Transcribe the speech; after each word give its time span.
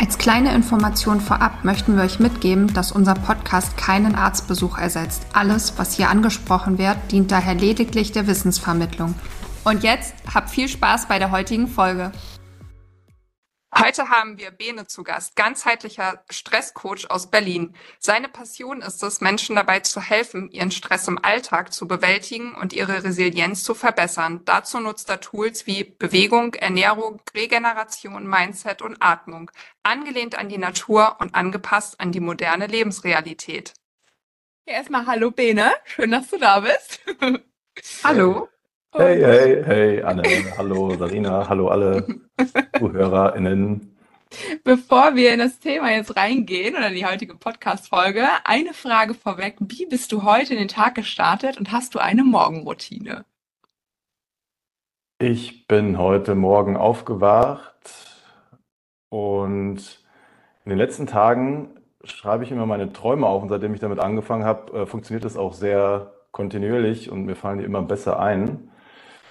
Als 0.00 0.16
kleine 0.16 0.54
Information 0.54 1.20
vorab 1.20 1.62
möchten 1.62 1.94
wir 1.94 2.04
euch 2.04 2.20
mitgeben, 2.20 2.72
dass 2.72 2.90
unser 2.90 3.12
Podcast 3.12 3.76
keinen 3.76 4.14
Arztbesuch 4.14 4.78
ersetzt. 4.78 5.26
Alles, 5.34 5.74
was 5.76 5.94
hier 5.94 6.08
angesprochen 6.08 6.78
wird, 6.78 6.96
dient 7.10 7.30
daher 7.30 7.52
lediglich 7.52 8.10
der 8.10 8.26
Wissensvermittlung. 8.26 9.14
Und 9.62 9.82
jetzt 9.82 10.14
habt 10.32 10.48
viel 10.48 10.68
Spaß 10.68 11.06
bei 11.06 11.18
der 11.18 11.30
heutigen 11.30 11.68
Folge. 11.68 12.12
Heute 13.76 14.08
haben 14.08 14.36
wir 14.36 14.50
Bene 14.50 14.88
zu 14.88 15.04
Gast, 15.04 15.36
ganzheitlicher 15.36 16.24
Stresscoach 16.28 17.08
aus 17.08 17.30
Berlin. 17.30 17.76
Seine 18.00 18.28
Passion 18.28 18.82
ist 18.82 19.00
es, 19.04 19.20
Menschen 19.20 19.54
dabei 19.54 19.78
zu 19.78 20.00
helfen, 20.00 20.50
ihren 20.50 20.72
Stress 20.72 21.06
im 21.06 21.24
Alltag 21.24 21.72
zu 21.72 21.86
bewältigen 21.86 22.56
und 22.56 22.72
ihre 22.72 23.04
Resilienz 23.04 23.62
zu 23.62 23.74
verbessern. 23.74 24.42
Dazu 24.44 24.80
nutzt 24.80 25.08
er 25.08 25.20
Tools 25.20 25.68
wie 25.68 25.84
Bewegung, 25.84 26.54
Ernährung, 26.54 27.22
Regeneration, 27.32 28.26
Mindset 28.26 28.82
und 28.82 28.96
Atmung, 29.00 29.52
angelehnt 29.84 30.36
an 30.36 30.48
die 30.48 30.58
Natur 30.58 31.16
und 31.20 31.36
angepasst 31.36 32.00
an 32.00 32.10
die 32.10 32.20
moderne 32.20 32.66
Lebensrealität. 32.66 33.74
Ja, 34.66 34.74
erstmal 34.74 35.06
hallo 35.06 35.30
Bene, 35.30 35.72
schön, 35.84 36.10
dass 36.10 36.28
du 36.28 36.38
da 36.38 36.60
bist. 36.60 37.00
hallo. 38.02 38.48
Hey, 38.92 39.22
hey, 39.22 39.62
hey, 39.64 40.02
Anne, 40.02 40.24
hallo 40.58 40.92
Sarina, 40.96 41.48
hallo 41.48 41.68
alle 41.68 42.04
ZuhörerInnen. 42.76 43.96
Bevor 44.64 45.14
wir 45.14 45.32
in 45.32 45.38
das 45.38 45.60
Thema 45.60 45.92
jetzt 45.92 46.16
reingehen 46.16 46.74
oder 46.74 46.88
in 46.88 46.96
die 46.96 47.06
heutige 47.06 47.36
Podcast-Folge, 47.36 48.26
eine 48.42 48.74
Frage 48.74 49.14
vorweg. 49.14 49.58
Wie 49.60 49.86
bist 49.86 50.10
du 50.10 50.24
heute 50.24 50.54
in 50.54 50.58
den 50.58 50.66
Tag 50.66 50.96
gestartet 50.96 51.56
und 51.56 51.70
hast 51.70 51.94
du 51.94 52.00
eine 52.00 52.24
Morgenroutine? 52.24 53.24
Ich 55.20 55.68
bin 55.68 55.96
heute 55.96 56.34
Morgen 56.34 56.76
aufgewacht 56.76 58.16
und 59.08 60.00
in 60.64 60.70
den 60.70 60.78
letzten 60.78 61.06
Tagen 61.06 61.80
schreibe 62.02 62.42
ich 62.42 62.50
immer 62.50 62.66
meine 62.66 62.92
Träume 62.92 63.28
auf 63.28 63.40
und 63.40 63.50
seitdem 63.50 63.72
ich 63.72 63.80
damit 63.80 64.00
angefangen 64.00 64.44
habe, 64.44 64.80
äh, 64.80 64.86
funktioniert 64.86 65.24
das 65.24 65.36
auch 65.36 65.52
sehr 65.52 66.12
kontinuierlich 66.32 67.08
und 67.08 67.24
mir 67.24 67.36
fallen 67.36 67.58
die 67.58 67.64
immer 67.64 67.82
besser 67.82 68.18
ein. 68.18 68.69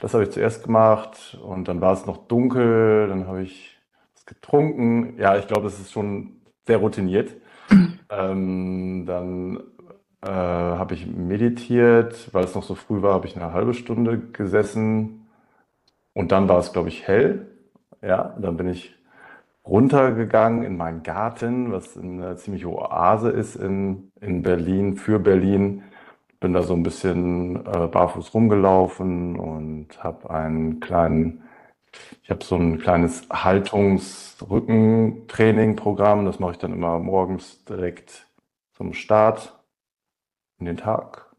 Das 0.01 0.13
habe 0.13 0.23
ich 0.23 0.31
zuerst 0.31 0.63
gemacht 0.63 1.37
und 1.43 1.67
dann 1.67 1.81
war 1.81 1.93
es 1.93 2.05
noch 2.05 2.27
dunkel, 2.27 3.07
dann 3.09 3.27
habe 3.27 3.41
ich 3.41 3.77
was 4.15 4.25
getrunken. 4.25 5.17
Ja, 5.17 5.37
ich 5.37 5.47
glaube, 5.47 5.63
das 5.63 5.79
ist 5.79 5.91
schon 5.91 6.41
sehr 6.65 6.77
routiniert. 6.77 7.35
ähm, 8.09 9.05
dann 9.05 9.59
äh, 10.21 10.29
habe 10.29 10.93
ich 10.93 11.05
meditiert, 11.05 12.33
weil 12.33 12.45
es 12.45 12.55
noch 12.55 12.63
so 12.63 12.75
früh 12.75 13.01
war, 13.01 13.13
habe 13.13 13.27
ich 13.27 13.35
eine 13.35 13.53
halbe 13.53 13.73
Stunde 13.73 14.19
gesessen 14.19 15.27
und 16.13 16.31
dann 16.31 16.47
war 16.49 16.59
es, 16.59 16.73
glaube 16.73 16.89
ich, 16.89 17.07
hell. 17.07 17.47
Ja, 18.01 18.35
dann 18.39 18.55
bin 18.57 18.69
ich 18.69 18.95
runtergegangen 19.65 20.63
in 20.63 20.77
meinen 20.77 21.03
Garten, 21.03 21.71
was 21.71 21.97
eine 21.97 22.35
ziemliche 22.37 22.69
Oase 22.69 23.29
ist 23.29 23.55
in, 23.55 24.11
in 24.19 24.41
Berlin, 24.41 24.95
für 24.95 25.19
Berlin 25.19 25.83
bin 26.39 26.53
da 26.53 26.63
so 26.63 26.73
ein 26.73 26.83
bisschen 26.83 27.65
äh, 27.65 27.87
barfuß 27.87 28.33
rumgelaufen 28.33 29.37
und 29.37 30.01
habe 30.03 30.29
einen 30.29 30.79
kleinen, 30.79 31.43
ich 32.21 32.29
habe 32.29 32.43
so 32.43 32.55
ein 32.55 32.79
kleines 32.79 33.27
Haltungsrückentraining-Programm. 33.29 36.25
Das 36.25 36.39
mache 36.39 36.51
ich 36.53 36.57
dann 36.57 36.73
immer 36.73 36.99
morgens 36.99 37.63
direkt 37.65 38.27
zum 38.73 38.93
Start 38.93 39.59
in 40.59 40.65
den 40.65 40.77
Tag. 40.77 41.35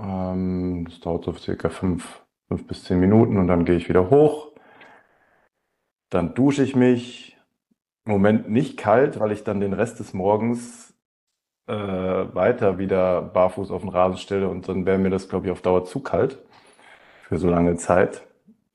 Ähm, 0.00 0.86
das 0.88 1.00
dauert 1.00 1.24
so 1.24 1.32
circa 1.34 1.68
fünf, 1.68 2.22
fünf 2.48 2.66
bis 2.66 2.84
zehn 2.84 3.00
Minuten 3.00 3.36
und 3.36 3.48
dann 3.48 3.64
gehe 3.64 3.76
ich 3.76 3.88
wieder 3.88 4.10
hoch. 4.10 4.52
Dann 6.10 6.34
dusche 6.34 6.62
ich 6.62 6.76
mich. 6.76 7.32
Moment 8.06 8.50
nicht 8.50 8.76
kalt, 8.76 9.18
weil 9.18 9.32
ich 9.32 9.44
dann 9.44 9.60
den 9.60 9.72
Rest 9.72 9.98
des 9.98 10.12
Morgens 10.12 10.93
äh, 11.66 11.74
weiter 11.74 12.78
wieder 12.78 13.22
barfuß 13.22 13.70
auf 13.70 13.82
den 13.82 13.90
Rasen 13.90 14.18
stelle 14.18 14.48
und 14.48 14.68
dann 14.68 14.86
wäre 14.86 14.98
mir 14.98 15.10
das, 15.10 15.28
glaube 15.28 15.46
ich, 15.46 15.52
auf 15.52 15.62
Dauer 15.62 15.84
zu 15.84 16.00
kalt 16.00 16.38
für 17.28 17.38
so 17.38 17.48
lange 17.48 17.76
Zeit. 17.76 18.22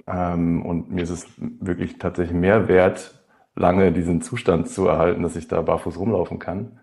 Ähm, 0.08 0.66
und 0.66 0.92
mir 0.92 1.04
ist 1.04 1.12
es 1.12 1.28
wirklich 1.38 2.00
tatsächlich 2.00 2.36
mehr 2.38 2.68
wert, 2.68 3.16
lange 3.56 3.92
diesen 3.92 4.22
Zustand 4.22 4.70
zu 4.70 4.88
erhalten, 4.88 5.22
dass 5.24 5.36
ich 5.36 5.48
da 5.48 5.62
barfuß 5.62 5.98
rumlaufen 6.00 6.40
kann. 6.40 6.80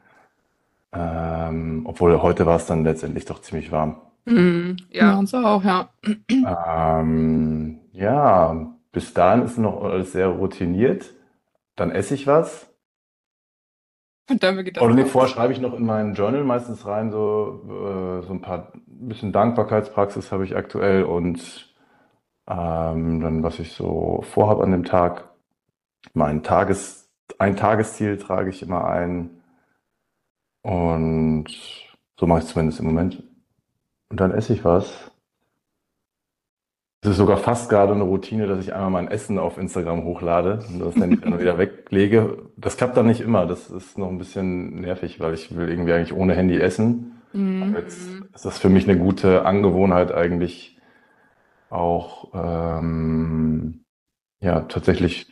Ähm, 0.93 1.83
obwohl 1.85 2.23
heute 2.23 2.47
war 2.47 2.57
es 2.57 2.67
dann 2.67 2.85
letztendlich 2.85 3.25
doch 3.25 3.41
ziemlich 3.41 3.73
warm. 3.73 3.97
Mm, 4.27 4.77
ja, 4.91 5.13
ja, 5.13 5.19
uns 5.19 5.35
auch, 5.35 5.65
ja. 5.65 5.89
Ähm, 6.29 7.79
ja, 7.93 8.67
bis 8.93 9.13
dahin 9.13 9.43
ist 9.45 9.59
noch 9.59 9.83
alles 9.83 10.13
sehr 10.13 10.29
routiniert. 10.29 11.13
Dann 11.75 11.91
esse 11.91 12.15
ich 12.15 12.27
was 12.27 12.69
und 14.29 14.43
damit 14.43 14.65
geht 14.65 14.77
das 14.77 14.83
Oder 14.83 14.95
nee, 14.95 15.05
vorher 15.05 15.31
schreibe 15.31 15.53
ich 15.53 15.61
noch 15.61 15.75
in 15.75 15.87
meinen 15.87 16.15
Journal 16.15 16.45
meistens 16.45 16.87
rein, 16.87 17.11
so, 17.11 17.63
äh, 17.65 18.27
so 18.27 18.33
ein 18.33 18.41
paar, 18.41 18.73
bisschen 18.87 19.33
Dankbarkeitspraxis 19.33 20.33
habe 20.33 20.45
ich 20.45 20.57
aktuell 20.57 21.05
und 21.05 21.75
ähm, 22.49 23.21
dann, 23.21 23.43
was 23.43 23.59
ich 23.59 23.73
so 23.73 24.23
vorhabe 24.23 24.63
an 24.63 24.73
dem 24.73 24.85
Tag. 24.85 25.31
Mein 26.15 26.43
Tages, 26.43 27.11
ein 27.39 27.57
Tagesziel 27.57 28.17
trage 28.19 28.51
ich 28.51 28.63
immer 28.63 28.85
ein. 28.87 29.43
Und 30.63 31.47
so 32.19 32.27
mache 32.27 32.41
ich 32.41 32.45
es 32.47 32.53
zumindest 32.53 32.81
im 32.81 32.87
Moment. 32.87 33.23
Und 34.09 34.21
dann 34.21 34.33
esse 34.33 34.53
ich 34.53 34.65
was. 34.65 35.11
Es 37.07 37.11
ist 37.13 37.19
sogar 37.19 37.37
fast 37.37 37.71
gerade 37.71 37.93
eine 37.93 38.03
Routine, 38.03 38.49
dass 38.49 38.59
ich 38.59 38.75
einmal 38.75 38.91
mein 38.91 39.07
Essen 39.07 39.39
auf 39.39 39.59
Instagram 39.59 40.03
hochlade 40.03 40.59
und 40.69 40.81
das 40.81 40.97
dann 40.97 41.39
wieder 41.39 41.57
weglege. 41.57 42.49
Das 42.57 42.77
klappt 42.77 42.97
dann 42.97 43.07
nicht 43.07 43.21
immer. 43.21 43.47
Das 43.47 43.71
ist 43.71 43.97
noch 43.97 44.09
ein 44.09 44.19
bisschen 44.19 44.81
nervig, 44.81 45.21
weil 45.21 45.33
ich 45.33 45.55
will 45.55 45.69
irgendwie 45.69 45.93
eigentlich 45.93 46.13
ohne 46.13 46.35
Handy 46.35 46.59
essen. 46.59 47.23
Mhm. 47.33 47.77
Jetzt 47.77 48.09
ist 48.35 48.45
das 48.45 48.59
für 48.59 48.69
mich 48.69 48.89
eine 48.89 48.99
gute 48.99 49.47
Angewohnheit 49.47 50.11
eigentlich 50.11 50.81
auch 51.71 52.33
ähm, 52.35 53.85
ja 54.41 54.63
tatsächlich 54.63 55.29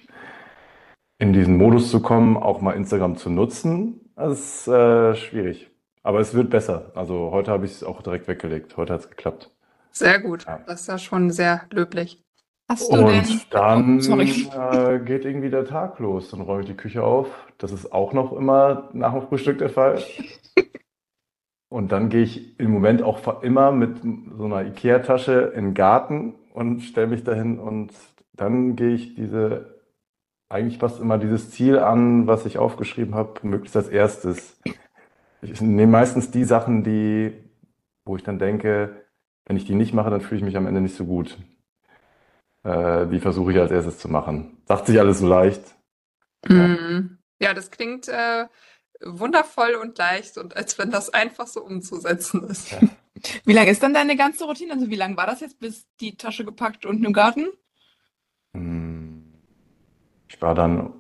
in 1.19 1.33
diesen 1.33 1.56
Modus 1.56 1.91
zu 1.91 2.01
kommen, 2.01 2.37
auch 2.37 2.61
mal 2.61 2.75
Instagram 2.75 3.17
zu 3.17 3.31
nutzen. 3.31 4.12
Das 4.15 4.39
ist 4.39 4.69
äh, 4.69 5.17
schwierig. 5.17 5.73
Aber 6.05 6.21
es 6.21 6.35
wird 6.35 6.51
besser. 6.51 6.93
Also 6.95 7.33
heute 7.33 7.51
habe 7.51 7.65
ich 7.65 7.73
es 7.73 7.83
auch 7.83 8.01
direkt 8.01 8.29
weggelegt. 8.29 8.77
Heute 8.77 8.93
hat 8.93 9.01
es 9.01 9.11
geklappt. 9.11 9.51
Sehr 9.97 10.21
gut. 10.21 10.44
Ja. 10.47 10.60
Das 10.66 10.82
ist 10.82 10.87
ja 10.88 10.99
schon 10.99 11.31
sehr 11.31 11.62
löblich. 11.71 12.22
Hast 12.69 12.91
du 12.91 12.97
und 12.97 13.09
denn... 13.09 13.41
dann 13.50 14.00
oh, 14.10 14.19
äh, 14.19 14.99
geht 15.00 15.25
irgendwie 15.25 15.50
der 15.50 15.66
Tag 15.66 15.99
los. 15.99 16.31
Dann 16.31 16.41
räume 16.41 16.62
ich 16.62 16.69
die 16.69 16.77
Küche 16.77 17.03
auf. 17.03 17.28
Das 17.59 17.72
ist 17.72 17.93
auch 17.93 18.12
noch 18.12 18.32
immer 18.32 18.88
nach 18.93 19.12
dem 19.12 19.22
Frühstück 19.22 19.59
der 19.59 19.69
Fall. 19.69 20.03
und 21.69 21.93
dann 21.93 22.09
gehe 22.09 22.22
ich 22.22 22.59
im 22.59 22.71
Moment 22.71 23.03
auch 23.03 23.43
immer 23.43 23.71
mit 23.71 24.00
so 24.37 24.44
einer 24.47 24.65
Ikea-Tasche 24.65 25.53
in 25.55 25.66
den 25.66 25.75
Garten 25.75 26.34
und 26.55 26.81
stelle 26.81 27.09
mich 27.09 27.22
dahin 27.22 27.59
und 27.59 27.93
dann 28.32 28.76
gehe 28.76 28.94
ich 28.94 29.15
diese, 29.15 29.81
eigentlich 30.49 30.78
fast 30.78 31.00
immer 31.00 31.19
dieses 31.19 31.50
Ziel 31.50 31.78
an, 31.78 32.26
was 32.26 32.47
ich 32.47 32.59
aufgeschrieben 32.59 33.15
habe, 33.15 33.47
möglichst 33.47 33.76
als 33.76 33.88
erstes. 33.88 34.61
Ich 35.43 35.61
nehme 35.61 35.93
meistens 35.93 36.31
die 36.31 36.44
Sachen, 36.44 36.82
die, 36.82 37.32
wo 38.05 38.16
ich 38.16 38.22
dann 38.22 38.38
denke, 38.38 39.03
wenn 39.47 39.56
ich 39.56 39.65
die 39.65 39.75
nicht 39.75 39.93
mache, 39.93 40.10
dann 40.10 40.21
fühle 40.21 40.38
ich 40.38 40.44
mich 40.44 40.56
am 40.56 40.66
Ende 40.66 40.81
nicht 40.81 40.97
so 40.97 41.05
gut. 41.05 41.38
Äh, 42.62 43.06
die 43.08 43.20
versuche 43.20 43.52
ich 43.52 43.58
als 43.58 43.70
erstes 43.70 43.99
zu 43.99 44.08
machen. 44.08 44.58
Sagt 44.67 44.87
sich 44.87 44.99
alles 44.99 45.19
so 45.19 45.29
leicht. 45.29 45.62
Mm. 46.49 47.19
Ja, 47.41 47.52
das 47.52 47.70
klingt 47.70 48.08
äh, 48.08 48.46
wundervoll 49.02 49.75
und 49.75 49.99
leicht 49.99 50.38
und 50.38 50.56
als 50.56 50.79
wenn 50.79 50.91
das 50.91 51.11
einfach 51.11 51.46
so 51.46 51.62
umzusetzen 51.62 52.44
ist. 52.44 52.73
Ja. 52.73 52.81
Wie 53.44 53.52
lange 53.52 53.70
ist 53.70 53.82
dann 53.82 53.94
deine 53.94 54.17
ganze 54.17 54.44
Routine? 54.44 54.73
Also 54.73 54.91
wie 54.91 54.96
lange 54.96 55.17
war 55.17 55.26
das 55.26 55.41
jetzt, 55.41 55.61
bis 55.61 55.87
die 56.00 56.17
Tasche 56.17 56.44
gepackt 56.44 56.87
und 56.87 57.05
im 57.05 57.12
Garten? 57.12 57.46
Hm. 58.55 59.32
Ich 60.29 60.41
war 60.41 60.55
dann 60.55 60.93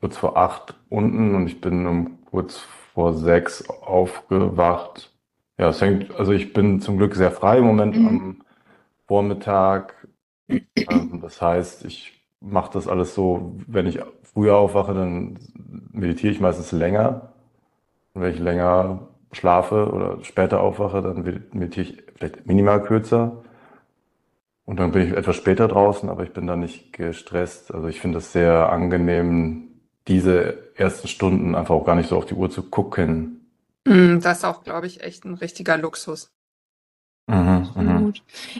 kurz 0.00 0.16
vor 0.16 0.36
acht 0.36 0.74
unten 0.88 1.34
und 1.34 1.46
ich 1.46 1.60
bin 1.60 1.86
um 1.86 2.24
kurz 2.24 2.58
vor 2.92 3.14
sechs 3.14 3.68
aufgewacht 3.68 5.11
ja, 5.62 5.68
es 5.68 5.80
hängt, 5.80 6.12
also 6.18 6.32
ich 6.32 6.52
bin 6.52 6.80
zum 6.80 6.98
Glück 6.98 7.14
sehr 7.14 7.30
frei 7.30 7.58
im 7.58 7.64
Moment 7.64 7.96
mhm. 7.96 8.08
am 8.08 8.36
Vormittag. 9.06 10.08
Ähm, 10.48 11.20
das 11.22 11.40
heißt, 11.40 11.84
ich 11.84 12.20
mache 12.40 12.72
das 12.72 12.88
alles 12.88 13.14
so, 13.14 13.54
wenn 13.68 13.86
ich 13.86 14.00
früher 14.24 14.56
aufwache, 14.56 14.92
dann 14.92 15.38
meditiere 15.92 16.32
ich 16.32 16.40
meistens 16.40 16.72
länger. 16.72 17.32
Und 18.12 18.22
wenn 18.22 18.32
ich 18.34 18.40
länger 18.40 19.06
schlafe 19.30 19.88
oder 19.92 20.18
später 20.24 20.60
aufwache, 20.60 21.00
dann 21.00 21.22
meditiere 21.52 21.86
ich 21.86 22.02
vielleicht 22.16 22.44
minimal 22.44 22.82
kürzer. 22.82 23.44
Und 24.64 24.80
dann 24.80 24.90
bin 24.90 25.06
ich 25.06 25.16
etwas 25.16 25.36
später 25.36 25.68
draußen, 25.68 26.08
aber 26.08 26.24
ich 26.24 26.32
bin 26.32 26.48
da 26.48 26.56
nicht 26.56 26.92
gestresst. 26.92 27.72
Also 27.72 27.86
ich 27.86 28.00
finde 28.00 28.18
es 28.18 28.32
sehr 28.32 28.72
angenehm, 28.72 29.68
diese 30.08 30.58
ersten 30.74 31.06
Stunden 31.06 31.54
einfach 31.54 31.76
auch 31.76 31.86
gar 31.86 31.94
nicht 31.94 32.08
so 32.08 32.16
auf 32.16 32.26
die 32.26 32.34
Uhr 32.34 32.50
zu 32.50 32.68
gucken. 32.68 33.41
Mm, 33.84 34.20
das 34.20 34.38
ist 34.38 34.44
auch, 34.44 34.64
glaube 34.64 34.86
ich, 34.86 35.02
echt 35.02 35.24
ein 35.24 35.34
richtiger 35.34 35.76
Luxus. 35.76 36.32
Mhm, 37.28 37.70
mhm. 37.76 38.12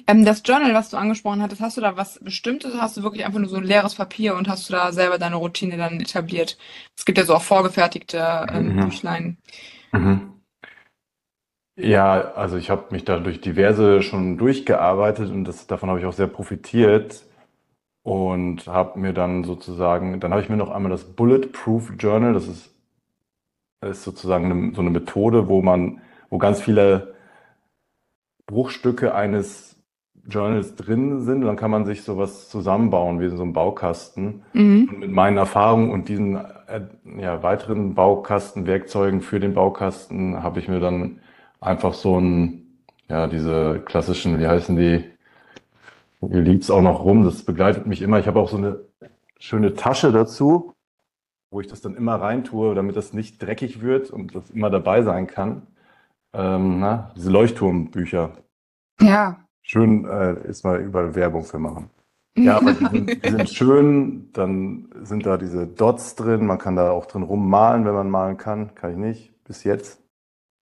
Ähm, 0.07 0.25
das 0.25 0.43
Journal, 0.45 0.73
was 0.73 0.91
du 0.91 0.97
angesprochen 0.97 1.43
hattest, 1.43 1.61
hast 1.61 1.77
du 1.77 1.81
da 1.81 1.97
was 1.97 2.21
Bestimmtes? 2.23 2.75
Hast 2.81 2.97
du 2.97 3.03
wirklich 3.03 3.25
einfach 3.27 3.41
nur 3.41 3.49
so 3.49 3.57
ein 3.57 3.65
leeres 3.65 3.97
Papier 3.97 4.37
und 4.37 4.49
hast 4.49 4.69
du 4.69 4.73
da 4.73 4.93
selber 4.93 5.19
deine 5.19 5.37
Routine 5.37 5.77
dann 5.77 6.01
etabliert? 6.01 6.57
Es 6.97 7.05
gibt 7.05 7.19
ja 7.19 7.25
so 7.25 7.35
auch 7.35 7.43
vorgefertigte 7.43 8.47
ähm, 8.51 8.77
mhm. 8.77 8.81
Büchlein. 8.81 9.39
Mhm. 9.93 10.33
Ja, 11.77 12.33
also 12.35 12.57
ich 12.57 12.71
habe 12.71 12.87
mich 12.91 13.05
da 13.05 13.19
durch 13.19 13.41
diverse 13.41 14.03
schon 14.03 14.39
durchgearbeitet 14.39 15.31
und 15.31 15.45
das, 15.45 15.67
davon 15.67 15.89
habe 15.89 15.99
ich 16.01 16.07
auch 16.07 16.13
sehr 16.13 16.27
profitiert 16.27 17.25
und 18.03 18.67
habe 18.67 18.99
mir 18.99 19.13
dann 19.13 19.45
sozusagen, 19.45 20.21
dann 20.21 20.33
habe 20.33 20.43
ich 20.43 20.49
mir 20.49 20.57
noch 20.57 20.71
einmal 20.71 20.91
das 20.91 21.05
Bulletproof 21.05 21.93
Journal, 21.99 22.35
das 22.35 22.47
ist, 22.47 22.72
ist 23.83 24.05
sozusagen 24.05 24.51
eine, 24.51 24.75
so 24.75 24.81
eine 24.81 24.91
Methode, 24.91 25.49
wo 25.49 25.63
man, 25.63 26.01
wo 26.31 26.39
ganz 26.39 26.61
viele 26.61 27.15
Bruchstücke 28.47 29.15
eines 29.15 29.77
Journals 30.27 30.77
drin 30.77 31.23
sind. 31.23 31.43
Und 31.43 31.47
dann 31.47 31.57
kann 31.57 31.71
man 31.71 31.85
sich 31.85 32.03
sowas 32.03 32.49
zusammenbauen, 32.49 33.21
wie 33.21 33.29
so 33.29 33.43
ein 33.43 33.53
Baukasten. 33.53 34.43
Mhm. 34.53 34.89
Und 34.91 34.99
mit 35.01 35.11
meinen 35.11 35.37
Erfahrungen 35.37 35.91
und 35.91 36.09
diesen 36.09 36.37
äh, 36.37 36.83
ja, 37.19 37.43
weiteren 37.43 37.95
Baukastenwerkzeugen 37.95 39.21
für 39.21 39.41
den 39.41 39.55
Baukasten 39.55 40.43
habe 40.43 40.61
ich 40.61 40.69
mir 40.69 40.81
dann 40.81 41.21
einfach 41.61 41.95
so 41.95 42.19
ein, 42.19 42.67
ja, 43.09 43.27
diese 43.27 43.81
klassischen, 43.85 44.39
wie 44.39 44.47
heißen 44.47 44.77
die? 44.77 45.05
Hier 46.21 46.41
liegt's 46.41 46.71
auch 46.71 46.83
noch 46.83 47.05
rum, 47.05 47.25
das 47.25 47.43
begleitet 47.43 47.87
mich 47.87 48.01
immer. 48.01 48.21
Ich 48.21 48.29
habe 48.29 48.39
auch 48.39 48.49
so 48.49 48.57
eine 48.57 48.81
schöne 49.41 49.75
Tasche 49.75 50.13
dazu, 50.13 50.73
wo 51.53 51.61
ich 51.61 51.67
das 51.69 51.83
dann 51.83 51.95
immer 51.95 52.17
reintue, 52.17 52.75
damit 52.75 52.97
das 52.97 53.13
nicht 53.13 53.41
dreckig 53.41 53.83
wird 53.83 54.11
und 54.11 54.35
das 54.35 54.51
immer 54.51 54.71
dabei 54.71 55.03
sein 55.03 55.27
kann. 55.27 55.67
Ähm, 56.33 56.81
na, 56.81 57.13
diese 57.15 57.31
Leuchtturmbücher. 57.31 58.33
Ja. 59.01 59.47
Schön 59.61 60.07
äh, 60.07 60.49
ist 60.49 60.65
mal 60.65 60.81
überall 60.81 61.15
Werbung 61.15 61.45
für 61.45 61.59
machen. 61.59 61.91
Ja, 62.35 62.57
aber 62.57 62.73
die 62.73 62.87
sind, 62.87 63.27
die 63.27 63.31
sind 63.31 63.51
schön, 63.51 64.33
dann 64.33 64.89
sind 65.03 65.27
da 65.27 65.37
diese 65.37 65.67
Dots 65.67 66.15
drin, 66.15 66.47
man 66.47 66.57
kann 66.57 66.77
da 66.77 66.91
auch 66.91 67.05
drin 67.05 67.25
rummalen, 67.25 67.85
wenn 67.85 67.93
man 67.93 68.09
malen 68.09 68.39
kann. 68.39 68.75
Kann 68.75 68.93
ich 68.93 68.97
nicht, 68.97 69.45
bis 69.45 69.65
jetzt. 69.65 70.03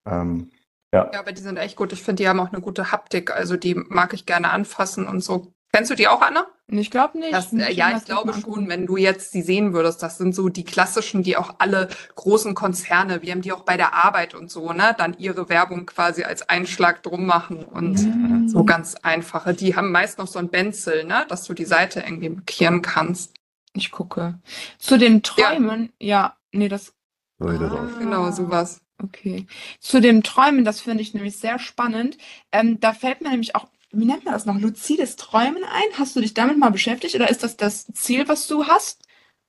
Ähm, 0.05 0.51
ja. 0.93 1.09
ja, 1.13 1.21
aber 1.21 1.31
die 1.31 1.43
sind 1.43 1.59
echt 1.59 1.77
gut. 1.77 1.93
Ich 1.93 2.03
finde, 2.03 2.25
die 2.25 2.29
haben 2.29 2.41
auch 2.41 2.53
eine 2.53 2.61
gute 2.61 2.91
Haptik. 2.91 3.31
Also 3.31 3.57
die 3.57 3.77
mag 3.77 4.13
ich 4.15 4.27
gerne 4.27 4.51
anfassen 4.51 5.07
und 5.07 5.23
so. 5.23 5.53
Kennst 5.81 5.93
du 5.93 5.95
die 5.95 6.09
auch, 6.09 6.21
Anna? 6.21 6.45
Ich 6.67 6.91
glaube 6.91 7.19
nicht. 7.19 7.33
Das, 7.33 7.55
äh, 7.55 7.73
ja, 7.73 7.97
ich 7.97 8.05
glaube 8.05 8.35
schon, 8.35 8.69
wenn 8.69 8.85
du 8.85 8.99
jetzt 8.99 9.33
sie 9.33 9.41
sehen 9.41 9.73
würdest, 9.73 10.03
das 10.03 10.19
sind 10.19 10.35
so 10.35 10.51
die 10.51 10.63
klassischen, 10.63 11.23
die 11.23 11.39
auch 11.39 11.55
alle 11.57 11.89
großen 12.17 12.55
Konzerne, 12.55 13.23
wir 13.23 13.33
haben 13.33 13.41
die 13.41 13.51
auch 13.53 13.63
bei 13.63 13.79
der 13.79 13.95
Arbeit 13.95 14.35
und 14.35 14.51
so, 14.51 14.75
ne, 14.75 14.95
dann 14.99 15.17
ihre 15.17 15.49
Werbung 15.49 15.87
quasi 15.87 16.23
als 16.23 16.47
Einschlag 16.51 17.03
drum 17.03 17.25
machen 17.25 17.65
und 17.65 17.95
mhm. 18.05 18.47
so 18.47 18.65
ganz 18.65 18.95
einfache. 18.97 19.55
Die 19.55 19.75
haben 19.75 19.91
meist 19.91 20.19
noch 20.19 20.27
so 20.27 20.39
ein 20.39 20.51
Benzel, 20.51 21.05
ne, 21.05 21.25
dass 21.31 21.45
du 21.45 21.55
die 21.55 21.65
Seite 21.65 22.01
irgendwie 22.01 22.29
markieren 22.29 22.83
kannst. 22.83 23.33
Ich 23.73 23.91
gucke. 23.91 24.39
Zu 24.79 24.99
den 24.99 25.23
Träumen, 25.23 25.95
ja, 25.99 26.19
ja 26.19 26.37
nee, 26.53 26.69
das. 26.69 26.93
Ah, 27.39 27.57
genau, 27.99 28.31
sowas. 28.33 28.83
Okay. 29.03 29.47
Zu 29.79 30.03
dem 30.03 30.23
Träumen, 30.23 30.67
das 30.67 30.83
finde 30.83 31.01
ich 31.03 31.15
nämlich 31.15 31.39
sehr 31.39 31.59
spannend. 31.59 32.19
Ähm, 32.53 32.81
da 32.81 32.93
fällt 32.93 33.23
mir 33.23 33.31
nämlich 33.31 33.57
auch, 33.57 33.67
wie 33.93 34.05
nennt 34.05 34.25
man 34.25 34.35
das 34.35 34.47
noch, 34.47 34.59
luzides 34.59 35.17
Träumen 35.17 35.65
ein. 35.65 35.99
Hast 35.99 36.15
du 36.15 36.21
dich 36.21 36.35
damit 36.35 36.59
mal 36.59 36.71
beschäftigt 36.71 37.15
oder 37.15 37.31
ist 37.31 37.43
das 37.43 37.57
das 37.57 37.87
Ziel, 37.87 38.29
was 38.29 38.47
du 38.47 38.65
hast? 38.65 39.03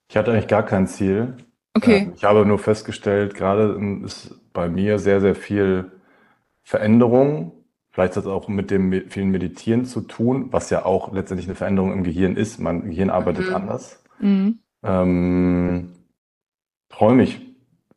Ich 0.10 0.18
hatte 0.18 0.32
eigentlich 0.32 0.48
gar 0.48 0.66
kein 0.66 0.88
Ziel. 0.88 1.38
Okay. 1.74 2.10
Äh, 2.10 2.16
ich 2.16 2.24
habe 2.24 2.46
nur 2.46 2.60
festgestellt, 2.60 3.36
gerade 3.36 3.80
ist 4.04 4.36
bei 4.54 4.68
mir 4.68 5.00
sehr, 5.00 5.22
sehr 5.22 5.36
viel 5.36 5.92
Veränderung. 6.64 7.54
Vielleicht 7.92 8.16
hat 8.16 8.24
es 8.24 8.30
auch 8.30 8.48
mit 8.48 8.72
dem 8.72 9.10
vielen 9.10 9.32
Meditieren 9.32 9.86
zu 9.86 10.02
tun, 10.02 10.48
was 10.52 10.70
ja 10.70 10.86
auch 10.86 11.14
letztendlich 11.14 11.48
eine 11.48 11.56
Veränderung 11.56 11.92
im 11.92 12.04
Gehirn 12.04 12.38
ist. 12.38 12.60
Mein 12.60 12.90
Gehirn 12.90 13.10
arbeitet 13.10 13.50
mhm. 13.50 13.56
anders. 13.56 14.04
Mhm. 14.20 14.60
Ähm, 14.84 15.94
träume 16.90 17.24
ich 17.24 17.42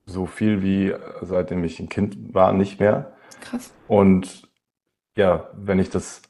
so 0.06 0.26
viel 0.26 0.62
wie 0.62 0.94
seitdem 1.23 1.64
ich 1.64 1.81
ein 1.81 1.88
Kind 1.88 2.35
war, 2.35 2.52
nicht 2.52 2.81
mehr. 2.81 3.12
Krass. 3.41 3.73
Und 3.88 4.49
ja, 5.17 5.49
wenn 5.55 5.79
ich 5.79 5.91
das 5.91 6.23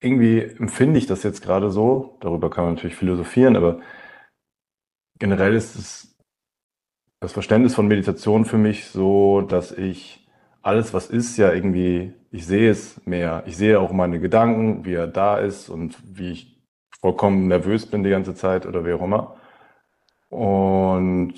irgendwie 0.00 0.40
empfinde 0.40 0.98
ich 0.98 1.06
das 1.06 1.22
jetzt 1.22 1.42
gerade 1.42 1.70
so, 1.70 2.18
darüber 2.20 2.50
kann 2.50 2.64
man 2.64 2.74
natürlich 2.74 2.96
philosophieren, 2.96 3.56
aber 3.56 3.80
generell 5.18 5.54
ist 5.54 5.74
es 5.76 6.16
das 7.20 7.32
Verständnis 7.32 7.74
von 7.74 7.88
Meditation 7.88 8.44
für 8.44 8.58
mich 8.58 8.86
so, 8.86 9.40
dass 9.40 9.72
ich 9.72 10.26
alles, 10.62 10.92
was 10.92 11.06
ist, 11.08 11.36
ja 11.36 11.52
irgendwie, 11.52 12.12
ich 12.30 12.46
sehe 12.46 12.70
es 12.70 13.00
mehr. 13.06 13.44
Ich 13.46 13.56
sehe 13.56 13.80
auch 13.80 13.92
meine 13.92 14.20
Gedanken, 14.20 14.84
wie 14.84 14.94
er 14.94 15.06
da 15.06 15.38
ist 15.38 15.68
und 15.68 15.96
wie 16.04 16.32
ich 16.32 16.60
vollkommen 17.00 17.48
nervös 17.48 17.86
bin 17.86 18.02
die 18.02 18.10
ganze 18.10 18.34
Zeit 18.34 18.66
oder 18.66 18.84
wie 18.84 18.92
auch 18.92 19.02
immer. 19.02 19.36
Und 20.28 21.34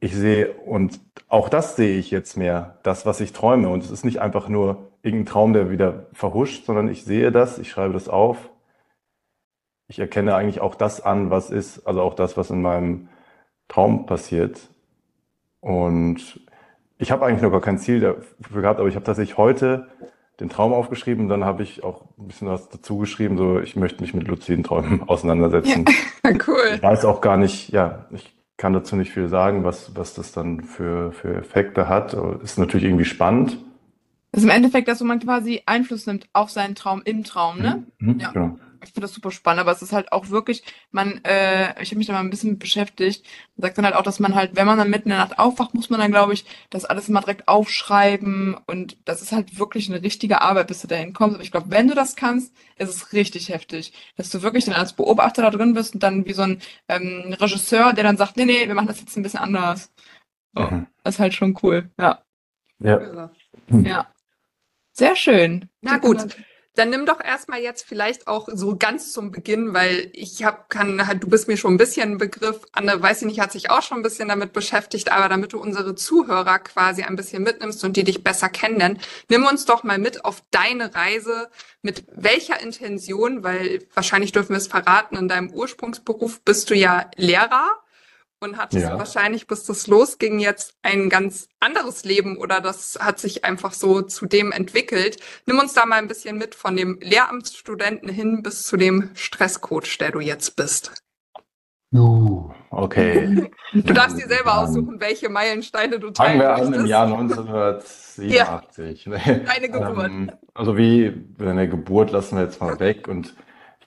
ich 0.00 0.14
sehe, 0.14 0.52
und 0.52 1.00
auch 1.28 1.48
das 1.48 1.76
sehe 1.76 1.98
ich 1.98 2.10
jetzt 2.10 2.36
mehr, 2.36 2.78
das, 2.84 3.04
was 3.04 3.20
ich 3.20 3.32
träume. 3.32 3.68
Und 3.68 3.82
es 3.82 3.90
ist 3.90 4.04
nicht 4.04 4.20
einfach 4.20 4.48
nur 4.48 4.87
irgendein 5.02 5.26
Traum, 5.26 5.52
der 5.52 5.70
wieder 5.70 6.06
verhuscht, 6.12 6.66
sondern 6.66 6.88
ich 6.88 7.04
sehe 7.04 7.32
das, 7.32 7.58
ich 7.58 7.70
schreibe 7.70 7.94
das 7.94 8.08
auf. 8.08 8.50
Ich 9.88 9.98
erkenne 9.98 10.34
eigentlich 10.34 10.60
auch 10.60 10.74
das 10.74 11.00
an, 11.00 11.30
was 11.30 11.50
ist, 11.50 11.86
also 11.86 12.02
auch 12.02 12.14
das, 12.14 12.36
was 12.36 12.50
in 12.50 12.60
meinem 12.60 13.08
Traum 13.68 14.06
passiert. 14.06 14.68
Und 15.60 16.40
ich 16.98 17.10
habe 17.10 17.24
eigentlich 17.24 17.42
noch 17.42 17.50
gar 17.50 17.60
kein 17.60 17.78
Ziel 17.78 18.00
dafür 18.00 18.62
gehabt, 18.62 18.80
aber 18.80 18.88
ich 18.88 18.96
habe 18.96 19.04
tatsächlich 19.04 19.38
heute 19.38 19.88
den 20.40 20.48
Traum 20.48 20.72
aufgeschrieben, 20.72 21.28
dann 21.28 21.44
habe 21.44 21.62
ich 21.62 21.82
auch 21.82 22.04
ein 22.18 22.28
bisschen 22.28 22.48
was 22.48 22.68
dazu 22.68 22.98
geschrieben, 22.98 23.36
so 23.36 23.58
ich 23.58 23.76
möchte 23.76 24.00
mich 24.02 24.14
mit 24.14 24.28
luziden 24.28 24.62
Träumen 24.62 25.02
auseinandersetzen. 25.08 25.84
Ja, 26.24 26.30
cool. 26.46 26.74
Ich 26.74 26.82
weiß 26.82 27.04
auch 27.04 27.20
gar 27.20 27.36
nicht, 27.36 27.70
ja, 27.70 28.06
ich 28.10 28.36
kann 28.56 28.72
dazu 28.72 28.96
nicht 28.96 29.12
viel 29.12 29.28
sagen, 29.28 29.64
was, 29.64 29.96
was 29.96 30.14
das 30.14 30.32
dann 30.32 30.62
für, 30.62 31.12
für 31.12 31.34
Effekte 31.36 31.88
hat. 31.88 32.14
Ist 32.42 32.58
natürlich 32.58 32.84
irgendwie 32.84 33.04
spannend. 33.04 33.58
Das 34.30 34.42
ist 34.42 34.44
im 34.44 34.54
Endeffekt, 34.54 34.88
dass 34.88 35.00
man 35.00 35.20
quasi 35.20 35.62
Einfluss 35.66 36.06
nimmt 36.06 36.28
auf 36.32 36.50
seinen 36.50 36.74
Traum 36.74 37.02
im 37.04 37.24
Traum, 37.24 37.58
ne? 37.58 37.84
Mhm, 37.98 38.12
mhm, 38.12 38.20
ja. 38.20 38.30
Genau 38.32 38.58
ich 38.82 38.90
finde 38.90 39.02
das 39.02 39.14
super 39.14 39.30
spannend, 39.30 39.60
aber 39.60 39.72
es 39.72 39.82
ist 39.82 39.92
halt 39.92 40.12
auch 40.12 40.28
wirklich, 40.30 40.62
man, 40.90 41.20
äh, 41.24 41.80
ich 41.82 41.90
habe 41.90 41.98
mich 41.98 42.06
da 42.06 42.12
mal 42.12 42.20
ein 42.20 42.30
bisschen 42.30 42.58
beschäftigt 42.58 43.24
und 43.56 43.62
sagt 43.62 43.78
dann 43.78 43.84
halt 43.84 43.94
auch, 43.94 44.02
dass 44.02 44.20
man 44.20 44.34
halt, 44.34 44.56
wenn 44.56 44.66
man 44.66 44.78
dann 44.78 44.90
mitten 44.90 45.10
in 45.10 45.16
der 45.16 45.18
Nacht 45.18 45.38
aufwacht, 45.38 45.74
muss 45.74 45.90
man 45.90 46.00
dann, 46.00 46.10
glaube 46.10 46.32
ich, 46.32 46.44
das 46.70 46.84
alles 46.84 47.08
immer 47.08 47.20
direkt 47.20 47.48
aufschreiben 47.48 48.56
und 48.66 48.96
das 49.04 49.22
ist 49.22 49.32
halt 49.32 49.58
wirklich 49.58 49.90
eine 49.90 50.02
richtige 50.02 50.40
Arbeit, 50.42 50.68
bis 50.68 50.80
du 50.80 50.88
dahin 50.88 51.12
kommst. 51.12 51.34
Aber 51.34 51.44
ich 51.44 51.50
glaube, 51.50 51.70
wenn 51.70 51.88
du 51.88 51.94
das 51.94 52.16
kannst, 52.16 52.54
ist 52.76 52.88
es 52.88 53.12
richtig 53.12 53.48
heftig, 53.48 53.92
dass 54.16 54.30
du 54.30 54.42
wirklich 54.42 54.64
dann 54.64 54.74
als 54.74 54.92
Beobachter 54.92 55.42
da 55.42 55.50
drin 55.50 55.74
bist 55.74 55.94
und 55.94 56.02
dann 56.02 56.26
wie 56.26 56.32
so 56.32 56.42
ein 56.42 56.60
ähm, 56.88 57.34
Regisseur, 57.38 57.92
der 57.92 58.04
dann 58.04 58.16
sagt, 58.16 58.36
nee, 58.36 58.44
nee, 58.44 58.66
wir 58.66 58.74
machen 58.74 58.88
das 58.88 59.00
jetzt 59.00 59.16
ein 59.16 59.22
bisschen 59.22 59.40
anders. 59.40 59.92
So, 60.54 60.62
mhm. 60.62 60.86
Das 61.02 61.16
ist 61.16 61.20
halt 61.20 61.34
schon 61.34 61.58
cool, 61.62 61.90
ja. 61.98 62.22
Ja. 62.80 63.30
Ja. 63.68 64.06
Sehr 64.98 65.14
schön. 65.14 65.68
Na 65.80 65.98
gut. 65.98 66.36
Dann 66.74 66.90
nimm 66.90 67.06
doch 67.06 67.20
erstmal 67.20 67.60
jetzt 67.60 67.86
vielleicht 67.86 68.26
auch 68.26 68.48
so 68.52 68.76
ganz 68.76 69.12
zum 69.12 69.30
Beginn, 69.30 69.74
weil 69.74 70.10
ich 70.12 70.42
habe 70.44 70.64
kann 70.68 71.06
halt 71.06 71.22
du 71.22 71.28
bist 71.28 71.46
mir 71.46 71.56
schon 71.56 71.74
ein 71.74 71.76
bisschen 71.76 72.12
ein 72.12 72.18
Begriff. 72.18 72.60
Anne, 72.72 73.00
weiß 73.00 73.22
ich 73.22 73.26
nicht, 73.26 73.40
hat 73.40 73.52
sich 73.52 73.70
auch 73.70 73.82
schon 73.82 73.98
ein 73.98 74.02
bisschen 74.02 74.28
damit 74.28 74.52
beschäftigt, 74.52 75.10
aber 75.12 75.28
damit 75.28 75.52
du 75.52 75.60
unsere 75.60 75.94
Zuhörer 75.94 76.58
quasi 76.58 77.02
ein 77.02 77.14
bisschen 77.14 77.44
mitnimmst 77.44 77.84
und 77.84 77.96
die 77.96 78.04
dich 78.04 78.24
besser 78.24 78.48
kennenlernen, 78.48 78.98
nimm 79.28 79.44
uns 79.46 79.66
doch 79.66 79.84
mal 79.84 79.98
mit 79.98 80.24
auf 80.24 80.42
deine 80.50 80.94
Reise. 80.94 81.48
Mit 81.82 82.04
welcher 82.12 82.60
Intention, 82.60 83.44
weil 83.44 83.86
wahrscheinlich 83.94 84.32
dürfen 84.32 84.50
wir 84.50 84.58
es 84.58 84.66
verraten, 84.66 85.16
in 85.16 85.28
deinem 85.28 85.52
Ursprungsberuf 85.52 86.42
bist 86.42 86.70
du 86.70 86.74
ja 86.74 87.08
Lehrer 87.16 87.70
und 88.40 88.56
hattest 88.56 88.84
ja. 88.86 88.98
wahrscheinlich, 88.98 89.46
bis 89.46 89.64
das 89.64 89.86
losging, 89.86 90.38
jetzt 90.38 90.74
ein 90.82 91.08
ganz 91.08 91.48
anderes 91.60 92.04
Leben 92.04 92.36
oder 92.36 92.60
das 92.60 92.98
hat 93.00 93.18
sich 93.18 93.44
einfach 93.44 93.72
so 93.72 94.02
zu 94.02 94.26
dem 94.26 94.52
entwickelt. 94.52 95.18
Nimm 95.46 95.58
uns 95.58 95.74
da 95.74 95.86
mal 95.86 95.96
ein 95.96 96.08
bisschen 96.08 96.38
mit 96.38 96.54
von 96.54 96.76
dem 96.76 96.98
Lehramtsstudenten 97.00 98.08
hin 98.08 98.42
bis 98.42 98.62
zu 98.62 98.76
dem 98.76 99.10
Stresscoach, 99.14 99.98
der 99.98 100.12
du 100.12 100.20
jetzt 100.20 100.56
bist. 100.56 100.92
Uh, 101.94 102.50
okay. 102.70 103.50
Du 103.72 103.92
darfst 103.92 104.18
dir 104.18 104.26
selber 104.26 104.58
aussuchen, 104.58 104.98
welche 104.98 105.28
Meilensteine 105.28 105.98
du 105.98 106.10
teilen 106.10 106.40
Fangen 106.40 106.40
wir 106.40 106.54
an 106.54 106.72
im 106.72 106.86
Jahr 106.86 107.04
1987. 107.04 108.30
ja, 108.32 108.62
deine 108.76 109.68
Geburt. 109.68 110.06
Ähm, 110.06 110.32
also 110.54 110.76
wie, 110.78 111.12
deine 111.36 111.68
Geburt 111.68 112.10
lassen 112.10 112.36
wir 112.36 112.44
jetzt 112.44 112.60
mal 112.62 112.80
weg 112.80 113.08
und 113.08 113.34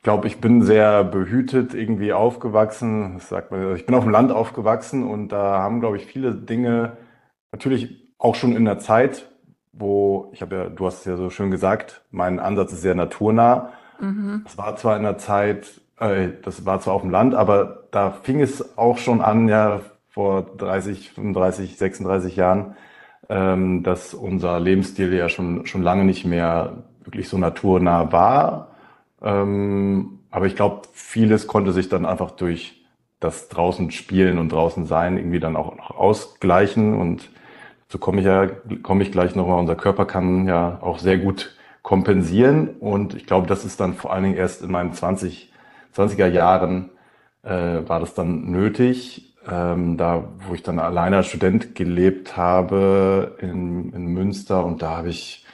ich 0.02 0.04
glaube, 0.04 0.26
ich 0.26 0.42
bin 0.42 0.64
sehr 0.64 1.04
behütet 1.04 1.76
irgendwie 1.76 2.12
aufgewachsen. 2.12 3.14
Das 3.20 3.30
sagt 3.30 3.52
man, 3.52 3.76
ich 3.76 3.86
bin 3.86 3.94
auf 3.94 4.04
dem 4.04 4.12
Land 4.12 4.32
aufgewachsen 4.32 5.04
und 5.04 5.30
da 5.30 5.60
haben, 5.60 5.80
glaube 5.80 5.98
ich, 5.98 6.08
viele 6.08 6.34
Dinge 6.34 6.98
natürlich 7.52 8.12
auch 8.18 8.34
schon 8.34 8.56
in 8.56 8.66
der 8.66 8.80
Zeit, 8.80 9.30
wo 9.72 10.32
ich 10.34 10.42
habe 10.42 10.56
ja, 10.56 10.70
du 10.70 10.88
hast 10.88 11.02
es 11.02 11.06
ja 11.06 11.18
so 11.18 11.30
schön 11.30 11.52
gesagt, 11.52 12.02
mein 12.10 12.40
Ansatz 12.40 12.74
ist 12.74 12.82
sehr 12.82 12.96
naturnah. 12.96 13.74
Mhm. 14.00 14.42
Das 14.44 14.58
war 14.58 14.76
zwar 14.76 14.98
in 14.98 15.04
der 15.04 15.20
Zeit, 15.20 15.82
äh, 16.00 16.30
das 16.42 16.66
war 16.66 16.80
zwar 16.80 16.96
auf 16.96 17.04
dem 17.04 17.12
Land, 17.12 17.36
aber 17.36 17.84
da 17.92 18.10
fing 18.10 18.42
es 18.42 18.76
auch 18.80 18.98
schon 18.98 19.22
an, 19.22 19.48
ja, 19.50 19.82
vor 20.10 20.42
30, 20.58 21.12
35, 21.12 21.78
36 21.78 22.36
Jahren, 22.38 22.76
ähm, 23.30 23.84
dass 23.84 24.16
unser 24.16 24.60
Lebensstil 24.60 25.14
ja 25.14 25.30
schon, 25.30 25.68
schon 25.68 25.84
lange 25.84 26.06
nicht 26.06 26.26
mehr 26.26 26.86
wirklich 27.04 27.30
so 27.30 27.38
naturnah 27.38 28.12
war. 28.12 28.71
Ähm, 29.22 30.20
aber 30.30 30.46
ich 30.46 30.56
glaube, 30.56 30.82
vieles 30.94 31.48
konnte 31.48 31.74
sich 31.74 31.90
dann 31.90 32.06
einfach 32.06 32.32
durch 32.32 32.82
das 33.20 33.50
draußen 33.50 33.92
spielen 33.92 34.40
und 34.40 34.52
draußen 34.52 34.86
sein 34.86 35.18
irgendwie 35.18 35.40
dann 35.40 35.56
auch 35.56 35.76
noch 35.76 35.92
ausgleichen. 35.92 37.00
Und 37.00 37.30
so 37.88 37.98
komme 37.98 38.22
ich 38.22 38.26
ja, 38.26 38.48
komme 38.82 39.04
ich 39.04 39.12
gleich 39.12 39.36
nochmal. 39.36 39.60
Unser 39.60 39.76
Körper 39.76 40.06
kann 40.06 40.48
ja 40.48 40.80
auch 40.82 40.98
sehr 41.00 41.18
gut 41.18 41.56
kompensieren. 41.84 42.70
Und 42.80 43.14
ich 43.14 43.26
glaube, 43.26 43.48
das 43.48 43.66
ist 43.66 43.80
dann 43.80 43.94
vor 43.94 44.12
allen 44.12 44.24
Dingen 44.24 44.38
erst 44.38 44.64
in 44.64 44.72
meinen 44.72 44.94
20, 44.94 45.52
20er 45.96 46.28
Jahren 46.28 46.90
äh, 47.44 47.50
war 47.88 48.00
das 48.00 48.14
dann 48.14 48.50
nötig. 48.50 49.36
Ähm, 49.50 49.98
da, 49.98 50.24
wo 50.48 50.54
ich 50.54 50.62
dann 50.62 50.78
alleine 50.78 51.18
als 51.18 51.28
Student 51.28 51.74
gelebt 51.74 52.38
habe 52.38 53.38
in, 53.40 53.92
in 53.92 54.06
Münster 54.06 54.64
und 54.64 54.84
da 54.84 54.98
habe 54.98 55.10
ich 55.10 55.46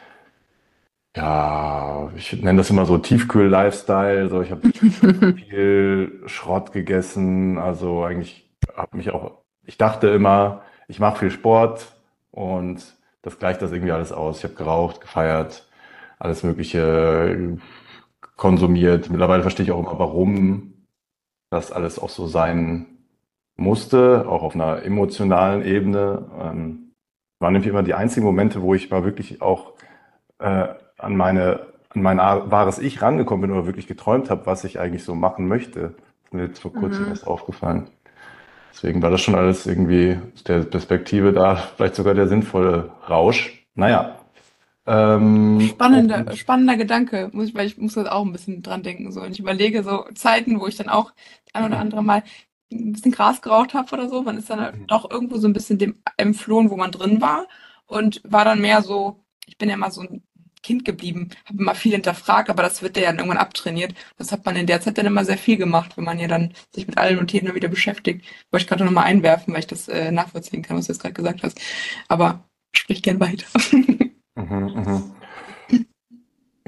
ja, 1.17 2.11
ich 2.15 2.31
nenne 2.43 2.59
das 2.59 2.69
immer 2.69 2.85
so 2.85 2.97
Tiefkühl-Lifestyle. 2.99 4.29
So, 4.29 4.41
ich 4.41 4.51
habe 4.51 4.69
viel 5.33 6.21
Schrott 6.27 6.71
gegessen. 6.71 7.57
Also 7.57 8.03
eigentlich 8.03 8.47
habe 8.75 8.95
mich 8.95 9.09
auch, 9.11 9.39
ich 9.65 9.77
dachte 9.77 10.09
immer, 10.09 10.61
ich 10.87 10.99
mache 10.99 11.19
viel 11.19 11.31
Sport 11.31 11.95
und 12.31 12.95
das 13.23 13.39
gleicht 13.39 13.63
das 13.63 13.71
irgendwie 13.71 13.91
alles 13.91 14.11
aus. 14.11 14.37
Ich 14.37 14.43
habe 14.43 14.53
geraucht, 14.53 15.01
gefeiert, 15.01 15.67
alles 16.19 16.43
Mögliche 16.43 17.57
konsumiert. 18.35 19.09
Mittlerweile 19.09 19.41
verstehe 19.41 19.65
ich 19.65 19.71
auch 19.71 19.79
immer, 19.79 19.97
warum 19.97 20.85
das 21.49 21.71
alles 21.71 21.97
auch 21.97 22.09
so 22.09 22.27
sein 22.27 22.85
musste, 23.55 24.25
auch 24.29 24.43
auf 24.43 24.53
einer 24.53 24.83
emotionalen 24.83 25.65
Ebene. 25.65 26.29
Ähm, 26.39 26.91
waren 27.39 27.53
nämlich 27.53 27.69
immer 27.69 27.83
die 27.83 27.95
einzigen 27.95 28.25
Momente, 28.25 28.61
wo 28.61 28.75
ich 28.75 28.91
mal 28.91 29.03
wirklich 29.03 29.41
auch 29.41 29.73
äh, 30.39 30.67
an 30.97 31.15
meine 31.15 31.67
an 31.89 32.01
mein 32.01 32.17
wahres 32.17 32.79
Ich 32.79 33.01
rangekommen 33.01 33.41
bin 33.41 33.51
oder 33.51 33.65
wirklich 33.65 33.87
geträumt 33.87 34.29
habe, 34.29 34.45
was 34.45 34.63
ich 34.63 34.79
eigentlich 34.79 35.03
so 35.03 35.15
machen 35.15 35.47
möchte. 35.47 35.81
Das 35.81 36.25
ist 36.25 36.33
mir 36.33 36.45
jetzt 36.45 36.59
vor 36.59 36.73
kurzem 36.73 37.05
mhm. 37.05 37.09
erst 37.09 37.27
aufgefallen. 37.27 37.89
Deswegen 38.73 39.01
war 39.01 39.09
das 39.09 39.21
schon 39.21 39.35
alles 39.35 39.65
irgendwie 39.65 40.19
aus 40.35 40.43
der 40.43 40.59
Perspektive 40.59 41.33
da, 41.33 41.55
vielleicht 41.55 41.95
sogar 41.95 42.13
der 42.13 42.27
sinnvolle 42.27 42.91
Rausch. 43.09 43.65
Naja. 43.73 44.19
Ähm, 44.85 45.59
spannender, 45.61 46.35
spannender 46.35 46.77
Gedanke, 46.77 47.29
muss 47.33 47.49
ich, 47.49 47.55
weil 47.55 47.67
ich 47.67 47.77
muss 47.77 47.95
jetzt 47.95 48.11
auch 48.11 48.23
ein 48.23 48.31
bisschen 48.31 48.61
dran 48.61 48.83
denken. 48.83 49.11
So. 49.11 49.21
Und 49.21 49.31
ich 49.31 49.39
überlege 49.39 49.83
so 49.83 50.05
Zeiten, 50.13 50.59
wo 50.59 50.67
ich 50.67 50.77
dann 50.77 50.89
auch 50.89 51.11
ein 51.53 51.65
oder 51.65 51.79
andere 51.79 52.03
Mal 52.03 52.23
ein 52.71 52.93
bisschen 52.93 53.11
Gras 53.11 53.41
geraucht 53.41 53.73
habe 53.73 53.91
oder 53.93 54.09
so. 54.09 54.21
Man 54.21 54.37
ist 54.37 54.49
dann 54.49 54.61
halt 54.61 54.77
mhm. 54.77 54.87
doch 54.87 55.09
irgendwo 55.09 55.37
so 55.37 55.47
ein 55.47 55.53
bisschen 55.53 55.79
dem 55.79 55.95
entflohen, 56.17 56.69
wo 56.69 56.77
man 56.77 56.91
drin 56.91 57.19
war. 57.19 57.47
Und 57.85 58.21
war 58.25 58.45
dann 58.45 58.61
mehr 58.61 58.81
so, 58.81 59.23
ich 59.45 59.57
bin 59.57 59.69
ja 59.69 59.75
immer 59.75 59.91
so 59.91 60.01
ein 60.01 60.21
Kind 60.63 60.85
geblieben, 60.85 61.29
habe 61.45 61.59
immer 61.59 61.75
viel 61.75 61.93
hinterfragt, 61.93 62.49
aber 62.49 62.63
das 62.63 62.81
wird 62.81 62.97
ja 62.97 63.03
dann 63.03 63.17
irgendwann 63.17 63.37
abtrainiert. 63.37 63.93
Das 64.17 64.31
hat 64.31 64.45
man 64.45 64.55
in 64.55 64.67
der 64.67 64.81
Zeit 64.81 64.97
dann 64.97 65.05
immer 65.05 65.25
sehr 65.25 65.37
viel 65.37 65.57
gemacht, 65.57 65.97
wenn 65.97 66.03
man 66.03 66.19
ja 66.19 66.27
dann 66.27 66.53
sich 66.73 66.87
mit 66.87 66.97
allen 66.97 67.27
Themen 67.27 67.55
wieder 67.55 67.67
beschäftigt. 67.67 68.25
Wollte 68.51 68.63
ich 68.63 68.69
gerade 68.69 68.85
nochmal 68.85 69.05
einwerfen, 69.05 69.53
weil 69.53 69.61
ich 69.61 69.67
das 69.67 69.87
äh, 69.87 70.11
nachvollziehen 70.11 70.61
kann, 70.61 70.77
was 70.77 70.87
du 70.87 70.93
jetzt 70.93 71.01
gerade 71.01 71.13
gesagt 71.13 71.43
hast. 71.43 71.59
Aber 72.07 72.43
sprich 72.73 73.01
gern 73.01 73.19
weiter. 73.19 73.45
Mhm, 74.37 74.83
mhm. 74.85 75.03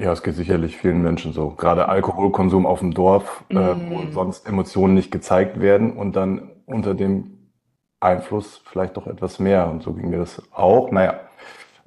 Ja, 0.00 0.12
es 0.12 0.22
geht 0.22 0.34
sicherlich 0.34 0.76
vielen 0.76 1.02
Menschen 1.02 1.32
so. 1.32 1.50
Gerade 1.50 1.88
Alkoholkonsum 1.88 2.64
auf 2.64 2.80
dem 2.80 2.92
Dorf, 2.94 3.44
mm. 3.50 3.56
äh, 3.56 3.90
wo 3.90 3.98
mhm. 3.98 4.12
sonst 4.12 4.48
Emotionen 4.48 4.94
nicht 4.94 5.12
gezeigt 5.12 5.60
werden 5.60 5.92
und 5.92 6.16
dann 6.16 6.50
unter 6.64 6.94
dem 6.94 7.52
Einfluss 8.00 8.62
vielleicht 8.64 8.96
doch 8.96 9.06
etwas 9.06 9.38
mehr. 9.38 9.68
Und 9.68 9.82
so 9.82 9.92
ging 9.92 10.08
mir 10.08 10.18
das 10.18 10.42
auch. 10.52 10.90
Naja. 10.90 11.20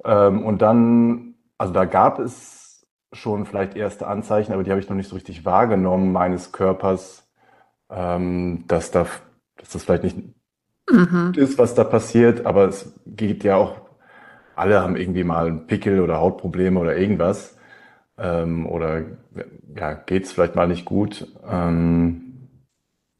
Ähm, 0.04 0.44
und 0.44 0.62
dann 0.62 1.33
also 1.58 1.72
da 1.72 1.84
gab 1.84 2.18
es 2.18 2.86
schon 3.12 3.46
vielleicht 3.46 3.76
erste 3.76 4.06
Anzeichen, 4.06 4.52
aber 4.52 4.64
die 4.64 4.70
habe 4.70 4.80
ich 4.80 4.88
noch 4.88 4.96
nicht 4.96 5.08
so 5.08 5.14
richtig 5.14 5.44
wahrgenommen 5.44 6.12
meines 6.12 6.52
Körpers, 6.52 7.28
ähm, 7.90 8.64
dass, 8.66 8.90
da, 8.90 9.06
dass 9.56 9.70
das 9.70 9.84
vielleicht 9.84 10.04
nicht 10.04 10.16
mhm. 10.90 11.32
ist, 11.36 11.58
was 11.58 11.74
da 11.74 11.84
passiert, 11.84 12.46
aber 12.46 12.66
es 12.66 12.92
geht 13.06 13.44
ja 13.44 13.56
auch, 13.56 13.80
alle 14.56 14.80
haben 14.80 14.96
irgendwie 14.96 15.24
mal 15.24 15.46
einen 15.46 15.66
Pickel 15.66 16.00
oder 16.00 16.20
Hautprobleme 16.20 16.78
oder 16.78 16.96
irgendwas. 16.96 17.56
Ähm, 18.16 18.66
oder 18.66 19.02
ja, 19.76 19.94
geht 19.94 20.24
es 20.24 20.32
vielleicht 20.32 20.54
mal 20.54 20.68
nicht 20.68 20.84
gut. 20.84 21.26
Ähm, 21.48 22.24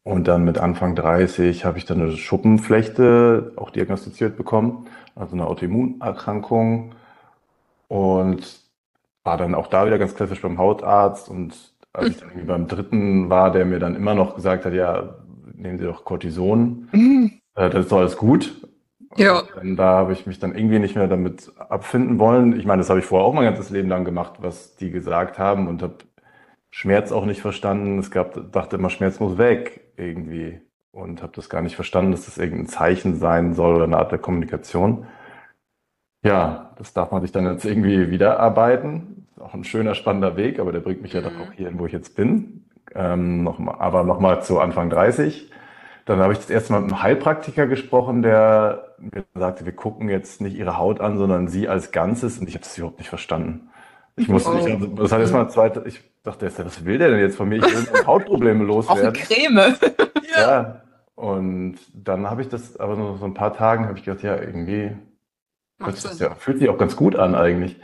und 0.05 0.29
dann 0.29 0.45
mit 0.45 0.59
Anfang 0.59 0.95
30 0.95 1.64
habe 1.64 1.79
ich 1.79 1.87
dann 1.87 2.00
eine 2.00 2.12
Schuppenflechte 2.12 3.53
auch 3.57 3.71
diagnostiziert 3.71 4.37
bekommen, 4.37 4.87
also 5.17 5.35
eine 5.35 5.47
Autoimmunerkrankung. 5.47 6.95
Und 7.88 8.61
war 9.25 9.37
dann 9.37 9.55
auch 9.55 9.69
da 9.69 9.87
wieder 9.87 9.99
ganz 9.99 10.14
klassisch 10.14 10.43
beim 10.43 10.59
Hautarzt. 10.59 11.29
Und 11.29 11.55
als 11.93 12.11
ich 12.11 12.19
dann 12.19 12.29
irgendwie 12.31 12.47
beim 12.47 12.69
dritten 12.69 13.31
war, 13.31 13.50
der 13.50 13.64
mir 13.64 13.79
dann 13.79 13.95
immer 13.95 14.14
noch 14.14 14.35
gesagt 14.35 14.64
hat, 14.64 14.75
ja, 14.75 15.17
nehmen 15.55 15.79
Sie 15.79 15.85
doch 15.85 16.05
Cortison, 16.05 16.88
mhm. 16.93 17.41
äh, 17.55 17.71
das 17.71 17.85
ist 17.85 17.93
doch 17.93 17.99
alles 17.99 18.17
gut. 18.17 18.61
Ja. 19.17 19.43
Da 19.62 19.85
habe 19.85 20.12
ich 20.12 20.26
mich 20.26 20.38
dann 20.38 20.55
irgendwie 20.55 20.81
nicht 20.81 20.97
mehr 20.97 21.07
damit 21.07 21.53
abfinden 21.57 22.19
wollen. 22.19 22.59
Ich 22.59 22.67
meine, 22.67 22.81
das 22.81 22.91
habe 22.91 22.99
ich 22.99 23.07
vorher 23.07 23.26
auch 23.26 23.33
mein 23.33 23.45
ganzes 23.45 23.71
Leben 23.71 23.88
lang 23.88 24.05
gemacht, 24.05 24.35
was 24.41 24.75
die 24.76 24.91
gesagt 24.91 25.38
haben 25.38 25.69
und 25.69 25.83
habe 25.83 25.99
Schmerz 26.71 27.12
auch 27.12 27.25
nicht 27.25 27.41
verstanden. 27.41 28.00
Es 28.00 28.11
gab, 28.11 28.50
dachte 28.50 28.76
immer, 28.76 28.91
Schmerz 28.91 29.21
muss 29.21 29.38
weg 29.38 29.93
irgendwie 29.97 30.61
und 30.91 31.23
habe 31.23 31.33
das 31.35 31.49
gar 31.49 31.62
nicht 31.62 31.76
verstanden, 31.76 32.11
dass 32.11 32.25
das 32.25 32.38
irgendein 32.38 32.67
Zeichen 32.67 33.17
sein 33.17 33.55
soll 33.55 33.76
oder 33.76 33.85
eine 33.85 33.99
Art 33.99 34.11
der 34.11 34.19
Kommunikation. 34.19 35.07
Ja, 36.25 36.71
das 36.76 36.93
darf 36.95 37.12
man 37.12 37.21
sich 37.23 37.33
dann 37.33 37.45
jetzt 37.45 37.64
irgendwie 37.64 38.11
wiederarbeiten. 38.11 39.26
Ist 39.37 39.43
auch 39.43 39.54
ein 39.54 39.64
schöner, 39.64 39.95
spannender 39.95 40.37
Weg, 40.37 40.59
aber 40.59 40.73
der 40.73 40.81
bringt 40.81 41.02
mich 41.02 41.12
ja 41.12 41.21
dann 41.21 41.37
auch 41.37 41.52
hierhin, 41.52 41.78
wo 41.78 41.87
ich 41.87 41.93
jetzt 41.93 42.16
bin. 42.16 42.64
Ähm, 42.95 43.45
noch 43.45 43.59
mal, 43.59 43.76
aber 43.78 44.04
nochmal 44.04 44.43
zu 44.43 44.59
Anfang 44.59 44.88
30. 44.88 45.50
Dann 46.07 46.19
habe 46.19 46.33
ich 46.33 46.38
das 46.38 46.50
erste 46.50 46.73
Mal 46.73 46.81
mit 46.81 46.93
einem 46.93 47.02
Heilpraktiker 47.02 47.66
gesprochen, 47.66 48.23
der 48.23 48.95
mir 48.99 49.25
sagte, 49.35 49.66
wir 49.66 49.73
gucken 49.73 50.09
jetzt 50.09 50.40
nicht 50.40 50.57
ihre 50.57 50.78
Haut 50.78 51.00
an, 51.00 51.19
sondern 51.19 51.49
sie 51.49 51.69
als 51.69 51.93
Ganzes. 51.93 52.38
Und 52.38 52.49
ich 52.49 52.54
habe 52.54 52.64
das 52.64 52.76
überhaupt 52.78 52.99
nicht 52.99 53.09
verstanden. 53.09 53.69
Ich 54.16 54.28
musste 54.28 54.50
oh. 54.50 54.54
nicht, 54.54 54.99
das 54.99 55.12
hat 55.12 55.21
erstmal 55.21 55.50
zweite, 55.50 55.83
ich 55.87 56.00
dachte, 56.23 56.50
was 56.64 56.85
will 56.85 56.99
der 56.99 57.11
denn 57.11 57.21
jetzt 57.21 57.37
von 57.37 57.49
mir? 57.49 57.57
Ich 57.57 57.64
will 57.64 58.07
Hautprobleme 58.07 58.64
loswerden. 58.64 59.09
Auch 59.09 59.12
Creme. 59.12 59.75
ja. 60.35 60.40
ja. 60.40 60.81
Und 61.16 61.76
dann 61.93 62.31
habe 62.31 62.40
ich 62.40 62.49
das, 62.49 62.78
aber 62.78 62.97
nur 62.97 63.19
so 63.19 63.25
ein 63.25 63.35
paar 63.35 63.52
Tagen 63.52 63.87
habe 63.87 63.99
ich 63.99 64.04
gedacht, 64.04 64.23
ja, 64.23 64.37
irgendwie 64.37 64.93
Sich, 65.78 66.21
ja, 66.21 66.35
fühlt 66.35 66.59
sich 66.59 66.69
auch 66.69 66.78
ganz 66.78 66.97
gut 66.97 67.16
an 67.16 67.35
eigentlich. 67.35 67.81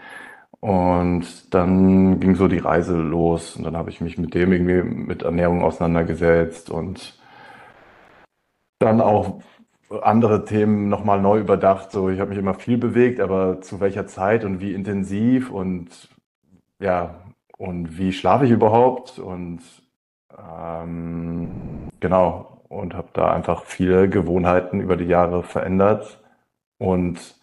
Und 0.60 1.54
dann 1.54 2.20
ging 2.20 2.34
so 2.34 2.46
die 2.46 2.58
Reise 2.58 2.96
los 2.96 3.56
und 3.56 3.64
dann 3.64 3.76
habe 3.76 3.90
ich 3.90 4.00
mich 4.00 4.18
mit 4.18 4.34
dem 4.34 4.52
irgendwie 4.52 4.82
mit 4.82 5.22
Ernährung 5.22 5.62
auseinandergesetzt 5.62 6.70
und 6.70 7.18
dann 8.78 9.00
auch 9.00 9.40
andere 10.02 10.44
Themen 10.44 10.88
nochmal 10.88 11.20
neu 11.20 11.40
überdacht. 11.40 11.90
So, 11.92 12.10
ich 12.10 12.20
habe 12.20 12.30
mich 12.30 12.38
immer 12.38 12.54
viel 12.54 12.78
bewegt, 12.78 13.20
aber 13.20 13.60
zu 13.62 13.80
welcher 13.80 14.06
Zeit 14.06 14.44
und 14.44 14.60
wie 14.60 14.74
intensiv 14.74 15.50
und 15.50 16.08
ja, 16.78 17.14
und 17.56 17.98
wie 17.98 18.12
schlafe 18.12 18.44
ich 18.44 18.50
überhaupt 18.50 19.18
und 19.18 19.60
ähm, 20.38 21.50
genau 22.00 22.62
und 22.68 22.94
habe 22.94 23.08
da 23.12 23.32
einfach 23.32 23.64
viele 23.64 24.08
Gewohnheiten 24.08 24.80
über 24.80 24.96
die 24.96 25.06
Jahre 25.06 25.42
verändert 25.42 26.20
und 26.78 27.39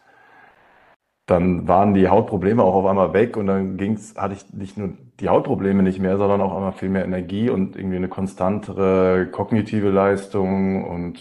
dann 1.27 1.67
waren 1.67 1.93
die 1.93 2.09
Hautprobleme 2.09 2.63
auch 2.63 2.75
auf 2.75 2.85
einmal 2.85 3.13
weg 3.13 3.37
und 3.37 3.47
dann 3.47 3.77
ging's, 3.77 4.15
hatte 4.17 4.33
ich 4.33 4.53
nicht 4.53 4.77
nur 4.77 4.91
die 5.19 5.29
Hautprobleme 5.29 5.83
nicht 5.83 5.99
mehr, 5.99 6.17
sondern 6.17 6.41
auch 6.41 6.55
einmal 6.55 6.73
viel 6.73 6.89
mehr 6.89 7.05
Energie 7.05 7.49
und 7.49 7.75
irgendwie 7.75 7.97
eine 7.97 8.09
konstantere 8.09 9.27
kognitive 9.31 9.89
Leistung 9.89 10.85
und 10.89 11.19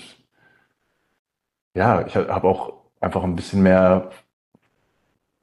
ja, 1.75 2.07
ich 2.07 2.17
habe 2.17 2.49
auch 2.49 2.75
einfach 3.01 3.23
ein 3.25 3.37
bisschen 3.37 3.63
mehr 3.63 4.11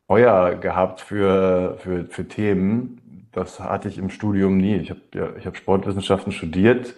Feuer 0.07 0.55
gehabt 0.55 1.01
für, 1.01 1.77
für, 1.79 2.05
für 2.05 2.27
Themen. 2.27 3.29
Das 3.31 3.59
hatte 3.59 3.87
ich 3.87 3.97
im 3.97 4.09
Studium 4.09 4.57
nie. 4.57 4.75
Ich 4.77 4.89
habe 4.91 5.01
ja, 5.13 5.35
ich 5.37 5.45
hab 5.45 5.57
Sportwissenschaften 5.57 6.31
studiert 6.31 6.95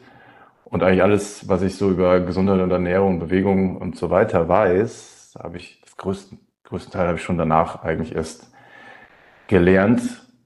und 0.65 0.83
eigentlich 0.83 1.03
alles, 1.03 1.47
was 1.49 1.61
ich 1.61 1.75
so 1.77 1.89
über 1.91 2.19
Gesundheit 2.21 2.61
und 2.61 2.71
Ernährung, 2.71 3.19
Bewegung 3.19 3.77
und 3.77 3.97
so 3.97 4.09
weiter 4.09 4.47
weiß, 4.49 5.35
habe 5.41 5.57
ich 5.57 5.81
das 5.81 5.97
größte, 5.97 6.37
größten 6.65 6.91
Teil 6.93 7.07
habe 7.07 7.17
ich 7.17 7.23
schon 7.23 7.37
danach 7.37 7.83
eigentlich 7.83 8.15
erst 8.15 8.51
gelernt. 9.47 10.01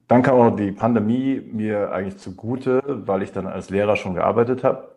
Dann 0.07 0.23
kam 0.23 0.35
auch 0.39 0.55
die 0.55 0.71
Pandemie 0.71 1.41
mir 1.53 1.91
eigentlich 1.91 2.17
zugute, 2.17 2.81
weil 3.07 3.21
ich 3.23 3.31
dann 3.31 3.47
als 3.47 3.69
Lehrer 3.69 3.95
schon 3.95 4.15
gearbeitet 4.15 4.63
habe. 4.63 4.89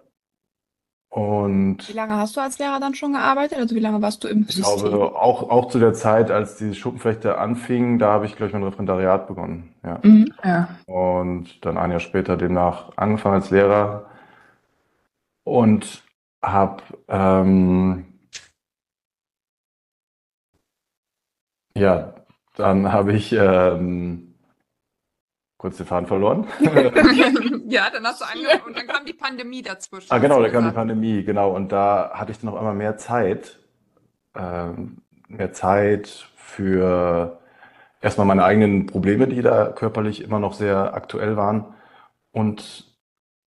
Und 1.10 1.88
Wie 1.88 1.92
lange 1.92 2.16
hast 2.16 2.36
du 2.36 2.40
als 2.40 2.58
Lehrer 2.58 2.80
dann 2.80 2.94
schon 2.94 3.12
gearbeitet? 3.12 3.58
Also 3.58 3.74
wie 3.74 3.80
lange 3.80 4.00
warst 4.00 4.24
du 4.24 4.28
im 4.28 4.46
ich 4.48 4.54
System? 4.56 4.88
glaube, 4.88 5.14
auch, 5.16 5.50
auch 5.50 5.68
zu 5.68 5.78
der 5.78 5.92
Zeit, 5.92 6.30
als 6.30 6.56
die 6.56 6.74
Schuppenflechte 6.74 7.36
anfing, 7.38 7.98
da 7.98 8.12
habe 8.12 8.24
ich, 8.26 8.34
glaube 8.36 8.48
ich, 8.48 8.52
mein 8.54 8.62
Referendariat 8.62 9.26
begonnen. 9.26 9.74
Ja. 9.84 9.98
Mhm. 10.02 10.32
Ja. 10.42 10.68
Und 10.86 11.64
dann 11.66 11.76
ein 11.76 11.90
Jahr 11.90 12.00
später 12.00 12.36
demnach 12.38 12.92
angefangen 12.96 13.34
als 13.36 13.50
Lehrer 13.50 14.06
und 15.44 16.02
habe 16.42 16.82
ähm, 17.08 18.11
ja, 21.76 22.14
dann 22.56 22.92
habe 22.92 23.12
ich 23.12 23.32
ähm, 23.32 24.34
kurz 25.56 25.76
den 25.76 25.86
Faden 25.86 26.06
verloren. 26.06 26.46
Ja, 27.72 27.88
dann 27.90 28.06
hast 28.06 28.20
du 28.20 28.26
angefangen 28.26 28.64
und 28.66 28.76
dann 28.76 28.86
kam 28.86 29.06
die 29.06 29.14
Pandemie 29.14 29.62
dazwischen. 29.62 30.12
Ah, 30.12 30.18
genau, 30.18 30.42
da 30.42 30.50
kam 30.50 30.66
die. 30.66 30.72
Pandemie, 30.72 31.24
genau. 31.24 31.52
Und 31.52 31.72
da 31.72 32.10
hatte 32.12 32.30
ich 32.30 32.38
dann 32.38 32.50
auf 32.50 32.58
einmal 32.58 32.74
mehr 32.74 32.98
Zeit, 32.98 33.60
ähm, 34.36 34.98
mehr 35.26 35.54
Zeit 35.54 36.28
für 36.36 37.40
erstmal 38.02 38.26
meine 38.26 38.44
eigenen 38.44 38.84
Probleme, 38.84 39.26
die 39.26 39.40
da 39.40 39.68
körperlich 39.68 40.20
immer 40.22 40.38
noch 40.38 40.52
sehr 40.52 40.92
aktuell 40.92 41.38
waren. 41.38 41.72
Und 42.30 42.92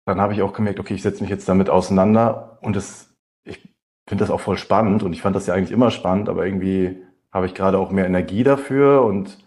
dann 0.06 0.22
habe 0.22 0.32
ich 0.32 0.40
auch 0.40 0.54
gemerkt, 0.54 0.80
okay, 0.80 0.94
ich 0.94 1.02
setze 1.02 1.22
mich 1.22 1.30
jetzt 1.30 1.48
damit 1.48 1.68
auseinander 1.68 2.58
und 2.62 2.76
es, 2.76 3.14
ich 3.44 3.58
finde 4.08 4.22
das 4.22 4.30
auch 4.30 4.40
voll 4.40 4.56
spannend 4.56 5.02
und 5.02 5.12
ich 5.12 5.20
fand 5.20 5.36
das 5.36 5.46
ja 5.46 5.52
eigentlich 5.52 5.72
immer 5.72 5.90
spannend, 5.90 6.30
aber 6.30 6.46
irgendwie 6.46 7.03
habe 7.34 7.46
ich 7.46 7.54
gerade 7.54 7.78
auch 7.78 7.90
mehr 7.90 8.06
Energie 8.06 8.44
dafür 8.44 9.02
und 9.02 9.38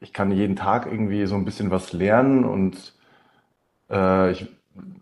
ich 0.00 0.12
kann 0.12 0.32
jeden 0.32 0.56
Tag 0.56 0.86
irgendwie 0.86 1.26
so 1.26 1.36
ein 1.36 1.44
bisschen 1.44 1.70
was 1.70 1.92
lernen 1.92 2.44
und 2.44 2.94
äh, 3.90 4.32
ich 4.32 4.48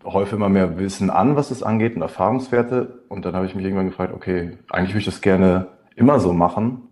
häufe 0.03 0.35
immer 0.35 0.49
mehr 0.49 0.77
Wissen 0.77 1.09
an, 1.09 1.35
was 1.35 1.49
es 1.51 1.63
angeht 1.63 1.95
und 1.95 2.01
Erfahrungswerte. 2.01 2.99
Und 3.07 3.25
dann 3.25 3.35
habe 3.35 3.45
ich 3.45 3.55
mich 3.55 3.63
irgendwann 3.63 3.87
gefragt, 3.87 4.13
okay, 4.13 4.57
eigentlich 4.69 4.89
würde 4.89 4.99
ich 4.99 5.05
das 5.05 5.21
gerne 5.21 5.67
immer 5.95 6.19
so 6.19 6.33
machen. 6.33 6.89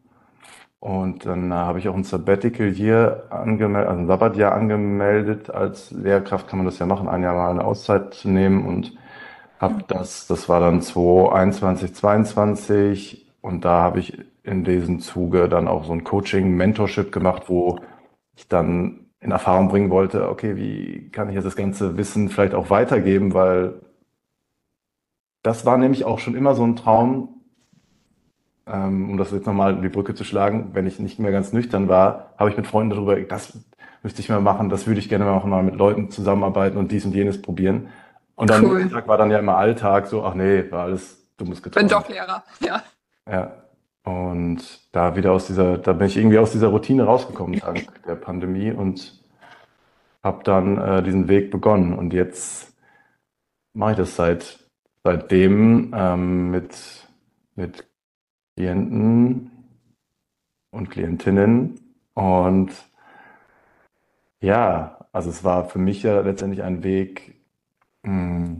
Und 0.79 1.25
dann 1.25 1.51
äh, 1.51 1.55
habe 1.55 1.79
ich 1.79 1.89
auch 1.89 1.95
ein 1.95 2.05
Sabbatical 2.05 2.69
Year 2.69 3.25
angemeldet, 3.29 3.89
also 3.89 4.01
ein 4.01 4.07
Sabbatjahr 4.07 4.53
angemeldet. 4.53 5.49
Als 5.49 5.91
Lehrkraft 5.91 6.47
kann 6.47 6.59
man 6.59 6.65
das 6.65 6.79
ja 6.79 6.85
machen, 6.85 7.09
ein 7.09 7.21
Jahr 7.21 7.35
mal 7.35 7.51
eine 7.51 7.65
Auszeit 7.65 8.13
zu 8.13 8.29
nehmen 8.29 8.65
und 8.65 8.93
habe 9.59 9.83
das, 9.87 10.27
das 10.27 10.47
war 10.47 10.61
dann 10.61 10.81
2021, 10.81 11.93
22 11.93 13.25
und 13.41 13.65
da 13.65 13.81
habe 13.81 13.99
ich 13.99 14.17
in 14.43 14.63
diesem 14.63 14.99
Zuge 14.99 15.49
dann 15.49 15.67
auch 15.67 15.85
so 15.85 15.93
ein 15.93 16.03
Coaching, 16.03 16.55
Mentorship 16.55 17.11
gemacht, 17.11 17.43
wo 17.47 17.79
ich 18.35 18.47
dann 18.47 19.07
in 19.19 19.31
Erfahrung 19.31 19.67
bringen 19.67 19.89
wollte, 19.89 20.29
okay, 20.29 20.55
wie 20.55 21.09
kann 21.11 21.27
ich 21.29 21.35
jetzt 21.35 21.43
das 21.45 21.55
ganze 21.57 21.97
Wissen 21.97 22.29
vielleicht 22.29 22.53
auch 22.53 22.69
weitergeben, 22.69 23.33
weil 23.33 23.81
das 25.43 25.65
war 25.65 25.77
nämlich 25.77 26.05
auch 26.05 26.19
schon 26.19 26.35
immer 26.35 26.55
so 26.55 26.63
ein 26.63 26.75
Traum, 26.75 27.41
ähm, 28.65 29.09
um 29.11 29.17
das 29.17 29.31
jetzt 29.31 29.45
nochmal 29.45 29.73
in 29.75 29.81
die 29.81 29.89
Brücke 29.89 30.13
zu 30.15 30.23
schlagen, 30.23 30.69
wenn 30.73 30.87
ich 30.87 30.99
nicht 30.99 31.19
mehr 31.19 31.31
ganz 31.31 31.53
nüchtern 31.53 31.89
war, 31.89 32.33
habe 32.37 32.49
ich 32.49 32.57
mit 32.57 32.67
Freunden 32.67 32.91
darüber, 32.91 33.19
das 33.19 33.57
müsste 34.03 34.21
ich 34.21 34.29
mal 34.29 34.41
machen, 34.41 34.69
das 34.69 34.87
würde 34.87 34.99
ich 34.99 35.09
gerne 35.09 35.25
machen, 35.25 35.49
mal 35.49 35.63
mit 35.63 35.75
Leuten 35.75 36.09
zusammenarbeiten 36.11 36.77
und 36.77 36.91
dies 36.91 37.05
und 37.05 37.13
jenes 37.13 37.41
probieren. 37.41 37.89
Und 38.35 38.49
dann 38.49 38.65
Cool. 38.65 38.89
war 39.07 39.17
dann 39.17 39.31
ja 39.31 39.39
immer 39.39 39.57
Alltag, 39.57 40.07
so, 40.07 40.23
ach 40.23 40.33
nee, 40.33 40.71
war 40.71 40.83
alles 40.83 41.27
dummes 41.35 41.61
Bin 41.61 41.71
Geträume. 41.71 41.89
doch 41.89 42.07
Lehrer. 42.07 42.43
Ja. 42.61 42.83
Ja. 43.29 43.51
Und 44.03 44.87
da 44.91 45.15
wieder 45.15 45.31
aus 45.33 45.47
dieser, 45.47 45.77
da 45.77 45.93
bin 45.93 46.07
ich 46.07 46.17
irgendwie 46.17 46.39
aus 46.39 46.51
dieser 46.51 46.67
Routine 46.67 47.03
rausgekommen 47.03 47.59
dank 47.65 48.03
der 48.05 48.15
Pandemie 48.15 48.71
und 48.71 49.23
habe 50.23 50.43
dann 50.43 50.77
äh, 50.77 51.03
diesen 51.03 51.27
Weg 51.27 51.51
begonnen. 51.51 51.93
Und 51.93 52.13
jetzt 52.13 52.73
mache 53.73 53.91
ich 53.91 53.97
das 53.97 54.15
seit 54.15 54.59
seitdem 55.03 55.93
ähm, 55.95 56.51
mit, 56.51 57.07
mit 57.55 57.87
Klienten 58.55 59.51
und 60.71 60.89
Klientinnen. 60.89 61.79
Und 62.13 62.71
ja, 64.41 65.07
also 65.11 65.29
es 65.29 65.43
war 65.43 65.65
für 65.65 65.79
mich 65.79 66.03
ja 66.03 66.19
letztendlich 66.21 66.63
ein 66.63 66.83
Weg, 66.83 67.41
mh, 68.03 68.57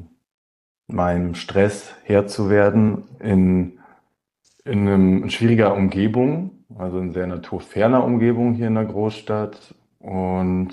meinem 0.88 1.36
Stress 1.36 1.94
Herr 2.04 2.28
zu 2.28 2.50
werden 2.50 3.04
in, 3.20 3.79
in 4.70 4.88
einem, 4.88 5.24
in 5.24 5.30
schwieriger 5.30 5.74
Umgebung, 5.74 6.64
also 6.78 7.00
in 7.00 7.12
sehr 7.12 7.28
naturferner 7.28 8.04
Umgebung 8.04 8.54
hier 8.54 8.68
in 8.68 8.76
der 8.76 8.86
Großstadt. 8.86 9.76
Und 10.00 10.70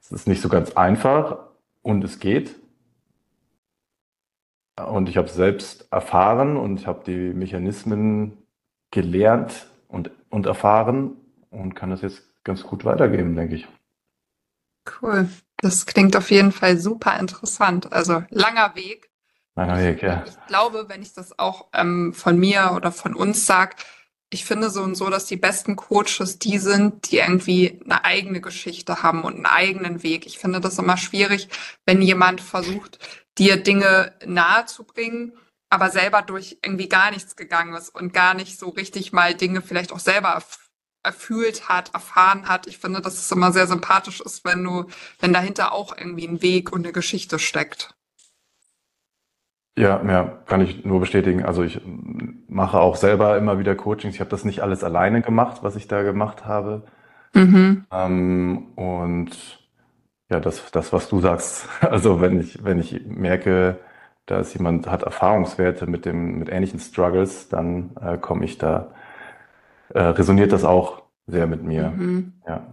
es 0.00 0.12
ist 0.12 0.28
nicht 0.28 0.42
so 0.42 0.48
ganz 0.48 0.72
einfach 0.72 1.38
und 1.82 2.04
es 2.04 2.18
geht. 2.18 2.54
Und 4.76 5.08
ich 5.08 5.16
habe 5.16 5.28
es 5.28 5.34
selbst 5.34 5.86
erfahren 5.90 6.56
und 6.56 6.80
ich 6.80 6.86
habe 6.86 7.02
die 7.04 7.34
Mechanismen 7.34 8.38
gelernt 8.90 9.66
und, 9.88 10.10
und 10.30 10.46
erfahren 10.46 11.16
und 11.50 11.74
kann 11.74 11.90
das 11.90 12.02
jetzt 12.02 12.22
ganz 12.44 12.62
gut 12.62 12.84
weitergeben, 12.84 13.36
denke 13.36 13.56
ich. 13.56 13.68
Cool. 15.00 15.28
Das 15.58 15.86
klingt 15.86 16.16
auf 16.16 16.30
jeden 16.30 16.52
Fall 16.52 16.76
super 16.76 17.18
interessant. 17.18 17.92
Also 17.92 18.24
langer 18.30 18.74
Weg. 18.74 19.11
Ja. 20.06 20.24
Ich 20.26 20.46
glaube, 20.46 20.88
wenn 20.88 21.02
ich 21.02 21.12
das 21.12 21.38
auch 21.38 21.66
ähm, 21.72 22.14
von 22.14 22.38
mir 22.38 22.72
oder 22.74 22.90
von 22.92 23.14
uns 23.14 23.46
sage, 23.46 23.76
ich 24.32 24.46
finde 24.46 24.70
so 24.70 24.82
und 24.82 24.94
so, 24.94 25.10
dass 25.10 25.26
die 25.26 25.36
besten 25.36 25.76
Coaches 25.76 26.38
die 26.38 26.56
sind, 26.56 27.10
die 27.10 27.18
irgendwie 27.18 27.80
eine 27.84 28.04
eigene 28.04 28.40
Geschichte 28.40 29.02
haben 29.02 29.24
und 29.24 29.34
einen 29.34 29.46
eigenen 29.46 30.02
Weg. 30.02 30.24
Ich 30.24 30.38
finde 30.38 30.60
das 30.60 30.78
immer 30.78 30.96
schwierig, 30.96 31.48
wenn 31.84 32.00
jemand 32.00 32.40
versucht, 32.40 32.98
dir 33.36 33.62
Dinge 33.62 34.14
nahezubringen, 34.24 35.34
aber 35.68 35.90
selber 35.90 36.22
durch 36.22 36.58
irgendwie 36.62 36.88
gar 36.88 37.10
nichts 37.10 37.36
gegangen 37.36 37.74
ist 37.74 37.90
und 37.90 38.14
gar 38.14 38.32
nicht 38.32 38.58
so 38.58 38.70
richtig 38.70 39.12
mal 39.12 39.34
Dinge 39.34 39.60
vielleicht 39.60 39.92
auch 39.92 40.00
selber 40.00 40.28
erf 40.30 40.58
erfühlt 41.04 41.68
hat, 41.68 41.92
erfahren 41.94 42.48
hat. 42.48 42.68
Ich 42.68 42.78
finde, 42.78 43.00
dass 43.00 43.14
es 43.14 43.32
immer 43.32 43.50
sehr 43.50 43.66
sympathisch 43.66 44.20
ist, 44.20 44.44
wenn 44.44 44.62
du, 44.62 44.86
wenn 45.18 45.32
dahinter 45.32 45.72
auch 45.72 45.96
irgendwie 45.98 46.28
ein 46.28 46.42
Weg 46.42 46.70
und 46.70 46.84
eine 46.84 46.92
Geschichte 46.92 47.40
steckt. 47.40 47.96
Ja, 49.76 50.02
ja, 50.06 50.24
kann 50.46 50.60
ich 50.60 50.84
nur 50.84 51.00
bestätigen. 51.00 51.44
Also 51.44 51.62
ich 51.62 51.80
mache 52.46 52.78
auch 52.78 52.96
selber 52.96 53.38
immer 53.38 53.58
wieder 53.58 53.74
Coachings. 53.74 54.14
Ich 54.14 54.20
habe 54.20 54.30
das 54.30 54.44
nicht 54.44 54.60
alles 54.60 54.84
alleine 54.84 55.22
gemacht, 55.22 55.62
was 55.62 55.76
ich 55.76 55.88
da 55.88 56.02
gemacht 56.02 56.44
habe. 56.44 56.82
Mhm. 57.34 57.86
Ähm, 57.90 58.66
und 58.76 59.30
ja, 60.30 60.40
das, 60.40 60.70
das, 60.72 60.92
was 60.92 61.08
du 61.08 61.20
sagst. 61.20 61.68
Also 61.80 62.20
wenn 62.20 62.40
ich, 62.40 62.64
wenn 62.64 62.78
ich 62.78 63.06
merke, 63.06 63.78
da 64.26 64.40
ist 64.40 64.54
jemand, 64.54 64.90
hat 64.90 65.02
Erfahrungswerte 65.02 65.86
mit 65.86 66.04
dem, 66.04 66.38
mit 66.38 66.48
ähnlichen 66.50 66.78
Struggles, 66.78 67.48
dann 67.48 67.90
äh, 68.00 68.18
komme 68.18 68.44
ich 68.44 68.58
da, 68.58 68.92
äh, 69.90 70.00
resoniert 70.02 70.52
das 70.52 70.64
auch 70.64 71.02
sehr 71.26 71.46
mit 71.46 71.62
mir. 71.62 71.90
Mhm. 71.90 72.34
Ja. 72.46 72.66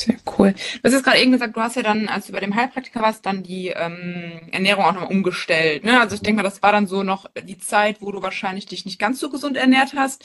Sehr 0.00 0.16
cool. 0.38 0.52
Du 0.52 0.80
hast 0.84 0.92
jetzt 0.94 1.04
gerade 1.04 1.18
eben 1.20 1.32
gesagt, 1.32 1.56
du 1.56 1.60
hast 1.60 1.76
ja 1.76 1.82
dann, 1.82 2.08
als 2.08 2.26
du 2.26 2.32
bei 2.32 2.40
dem 2.40 2.54
Heilpraktiker 2.54 3.02
warst, 3.02 3.26
dann 3.26 3.42
die 3.42 3.68
ähm, 3.68 4.40
Ernährung 4.50 4.84
auch 4.84 4.92
nochmal 4.94 5.10
umgestellt. 5.10 5.84
Ne? 5.84 6.00
Also 6.00 6.14
ich 6.14 6.22
denke 6.22 6.38
mal, 6.38 6.42
das 6.42 6.62
war 6.62 6.72
dann 6.72 6.86
so 6.86 7.02
noch 7.02 7.26
die 7.44 7.58
Zeit, 7.58 8.00
wo 8.00 8.10
du 8.10 8.22
wahrscheinlich 8.22 8.64
dich 8.66 8.86
nicht 8.86 8.98
ganz 8.98 9.20
so 9.20 9.28
gesund 9.30 9.56
ernährt 9.58 9.92
hast. 9.94 10.24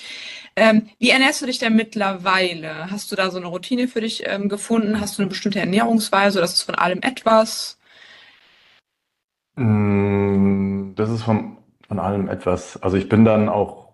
Ähm, 0.56 0.90
wie 1.00 1.10
ernährst 1.10 1.42
du 1.42 1.46
dich 1.48 1.60
denn 1.60 1.76
mittlerweile? 1.76 2.90
Hast 2.90 3.12
du 3.12 3.18
da 3.18 3.32
so 3.32 3.38
eine 3.38 3.48
Routine 3.48 3.88
für 3.90 4.02
dich 4.02 4.24
ähm, 4.28 4.48
gefunden? 4.50 5.02
Hast 5.02 5.18
du 5.18 5.24
eine 5.24 5.30
bestimmte 5.30 5.60
Ernährungsweise? 5.60 6.40
Das 6.40 6.54
ist 6.54 6.64
von 6.64 6.76
allem 6.76 7.02
etwas? 7.02 7.78
Mm, 9.56 10.94
Das 10.96 11.10
ist 11.10 11.24
von, 11.24 11.58
von 11.88 12.00
allem 12.00 12.30
etwas. 12.30 12.82
Also 12.82 12.98
ich 12.98 13.10
bin 13.10 13.26
dann 13.26 13.50
auch, 13.50 13.85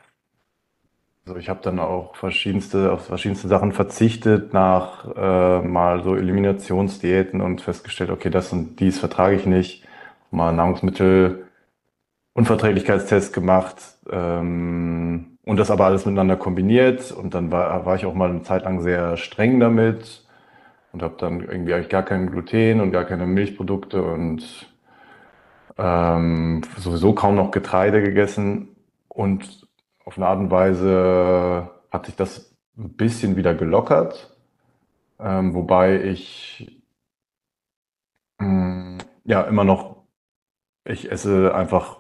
also 1.31 1.39
ich 1.39 1.47
habe 1.47 1.61
dann 1.63 1.79
auch 1.79 2.17
verschiedenste, 2.17 2.91
auf 2.91 3.05
verschiedenste 3.05 3.47
Sachen 3.47 3.71
verzichtet 3.71 4.53
nach 4.53 5.05
äh, 5.15 5.61
mal 5.65 6.03
so 6.03 6.13
Eliminationsdiäten 6.13 7.39
und 7.39 7.61
festgestellt, 7.61 8.09
okay, 8.09 8.29
das 8.29 8.51
und 8.51 8.81
dies 8.81 8.99
vertrage 8.99 9.37
ich 9.37 9.45
nicht. 9.45 9.85
Mal 10.29 10.51
Nahrungsmittel 10.51 11.45
Unverträglichkeitstest 12.33 13.31
gemacht 13.31 13.77
ähm, 14.11 15.37
und 15.45 15.57
das 15.57 15.71
aber 15.71 15.85
alles 15.85 16.05
miteinander 16.05 16.35
kombiniert. 16.35 17.13
Und 17.13 17.33
dann 17.33 17.49
war, 17.49 17.85
war 17.85 17.95
ich 17.95 18.05
auch 18.05 18.13
mal 18.13 18.29
eine 18.29 18.43
Zeit 18.43 18.65
lang 18.65 18.81
sehr 18.81 19.15
streng 19.15 19.61
damit 19.61 20.25
und 20.91 21.01
habe 21.01 21.15
dann 21.17 21.39
irgendwie 21.39 21.73
eigentlich 21.73 21.87
gar 21.87 22.03
kein 22.03 22.29
Gluten 22.29 22.81
und 22.81 22.91
gar 22.91 23.05
keine 23.05 23.25
Milchprodukte 23.25 24.03
und 24.03 24.67
ähm, 25.77 26.61
sowieso 26.77 27.13
kaum 27.13 27.35
noch 27.35 27.51
Getreide 27.51 28.01
gegessen. 28.01 28.67
Und 29.07 29.61
auf 30.12 30.17
eine 30.17 30.28
Art 30.28 30.39
und 30.39 30.52
Weise 30.52 31.69
hat 31.89 32.06
sich 32.06 32.15
das 32.17 32.54
ein 32.78 32.89
bisschen 32.97 33.38
wieder 33.38 33.54
gelockert, 33.56 34.36
ähm, 35.19 35.54
wobei 35.54 36.02
ich 36.04 36.82
mh, 38.39 38.97
ja 39.26 39.41
immer 39.43 39.63
noch, 39.63 40.04
ich 40.86 41.12
esse 41.12 41.56
einfach 41.56 41.97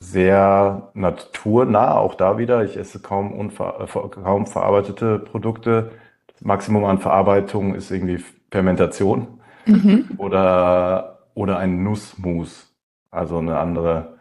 sehr 0.00 0.90
naturnah, 0.94 1.96
auch 1.98 2.14
da 2.16 2.38
wieder. 2.38 2.64
Ich 2.64 2.76
esse 2.76 3.00
kaum, 3.00 3.32
unver 3.32 3.80
äh, 3.80 4.08
kaum 4.10 4.46
verarbeitete 4.46 5.18
Produkte. 5.20 5.92
Das 6.28 6.42
Maximum 6.42 6.84
an 6.84 6.98
Verarbeitung 6.98 7.74
ist 7.74 7.90
irgendwie 7.90 8.22
Fermentation 8.50 9.40
Mhm. 9.66 10.10
oder, 10.18 11.28
oder 11.34 11.58
ein 11.58 11.82
Nussmus, 11.84 12.74
also 13.10 13.38
eine 13.38 13.58
andere 13.58 14.18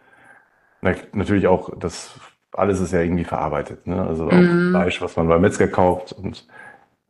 natürlich 1.14 1.48
auch, 1.48 1.78
das 1.80 2.20
alles 2.58 2.80
ist 2.80 2.94
ja 2.94 3.02
irgendwie 3.02 3.24
verarbeitet, 3.24 3.86
ne? 3.88 4.06
Also 4.06 4.28
auch 4.28 4.34
mm. 4.34 4.72
Fleisch, 4.72 5.02
was 5.02 5.15
man 5.15 5.28
beim 5.28 5.41
Metzger 5.41 5.68
kauft 5.68 6.13
und 6.13 6.48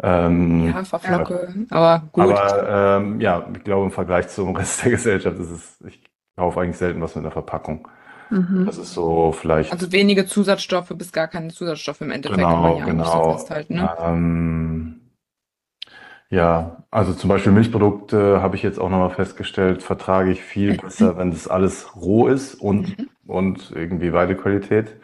ähm, 0.04 0.68
ja, 0.68 0.84
Verflocke, 0.84 1.54
ja. 1.56 1.64
aber 1.70 2.04
gut. 2.12 2.24
Aber 2.26 2.98
ähm, 2.98 3.22
ja, 3.22 3.48
ich 3.56 3.64
glaube, 3.64 3.86
im 3.86 3.92
Vergleich 3.92 4.28
zum 4.28 4.56
Rest 4.56 4.84
der 4.84 4.92
Gesellschaft 4.92 5.40
ist 5.40 5.52
es, 5.52 5.84
ich 5.88 6.04
kaufe 6.36 6.60
eigentlich 6.60 6.78
selten 6.78 7.02
was 7.02 7.16
mit 7.16 7.24
einer 7.24 7.32
Verpackung. 7.32 7.88
Mhm. 8.30 8.66
Das 8.66 8.78
ist 8.78 8.94
so 8.94 9.32
vielleicht. 9.32 9.72
Also 9.72 9.92
wenige 9.92 10.26
Zusatzstoffe 10.26 10.92
bis 10.96 11.12
gar 11.12 11.28
keine 11.28 11.50
Zusatzstoffe 11.50 12.02
im 12.02 12.12
Endeffekt, 12.12 12.42
genau, 12.42 12.54
kann 12.54 12.62
man 12.62 12.78
ja 12.78 12.86
genau. 12.86 13.24
so 13.24 13.38
festhalten. 13.38 13.76
Ne? 13.76 13.90
Ähm, 14.00 15.02
ja, 16.30 16.84
also 16.92 17.14
zum 17.14 17.30
Beispiel 17.30 17.52
Milchprodukte 17.52 18.42
habe 18.42 18.56
ich 18.56 18.64
jetzt 18.64 18.80
auch 18.80 18.90
nochmal 18.90 19.12
festgestellt, 19.12 19.84
vertrage 19.84 20.32
ich 20.32 20.42
viel 20.42 20.76
besser, 20.78 21.18
wenn 21.18 21.32
das 21.32 21.48
alles 21.48 21.96
roh 21.96 22.28
ist 22.28 22.56
und, 22.56 22.98
mhm. 22.98 23.10
und 23.28 23.72
irgendwie 23.74 24.12
Weidequalität. 24.12 24.96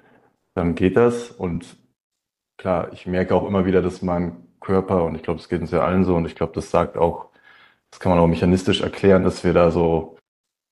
Dann 0.55 0.75
geht 0.75 0.97
das. 0.97 1.31
Und 1.31 1.77
klar, 2.57 2.91
ich 2.93 3.07
merke 3.07 3.35
auch 3.35 3.47
immer 3.47 3.65
wieder, 3.65 3.81
dass 3.81 4.01
mein 4.01 4.47
Körper, 4.59 5.03
und 5.03 5.15
ich 5.15 5.23
glaube, 5.23 5.39
es 5.39 5.49
geht 5.49 5.61
uns 5.61 5.71
ja 5.71 5.83
allen 5.83 6.03
so, 6.03 6.15
und 6.15 6.25
ich 6.25 6.35
glaube, 6.35 6.53
das 6.53 6.71
sagt 6.71 6.97
auch, 6.97 7.31
das 7.89 7.99
kann 7.99 8.11
man 8.11 8.19
auch 8.19 8.27
mechanistisch 8.27 8.81
erklären, 8.81 9.23
dass 9.23 9.43
wir 9.43 9.53
da 9.53 9.71
so, 9.71 10.17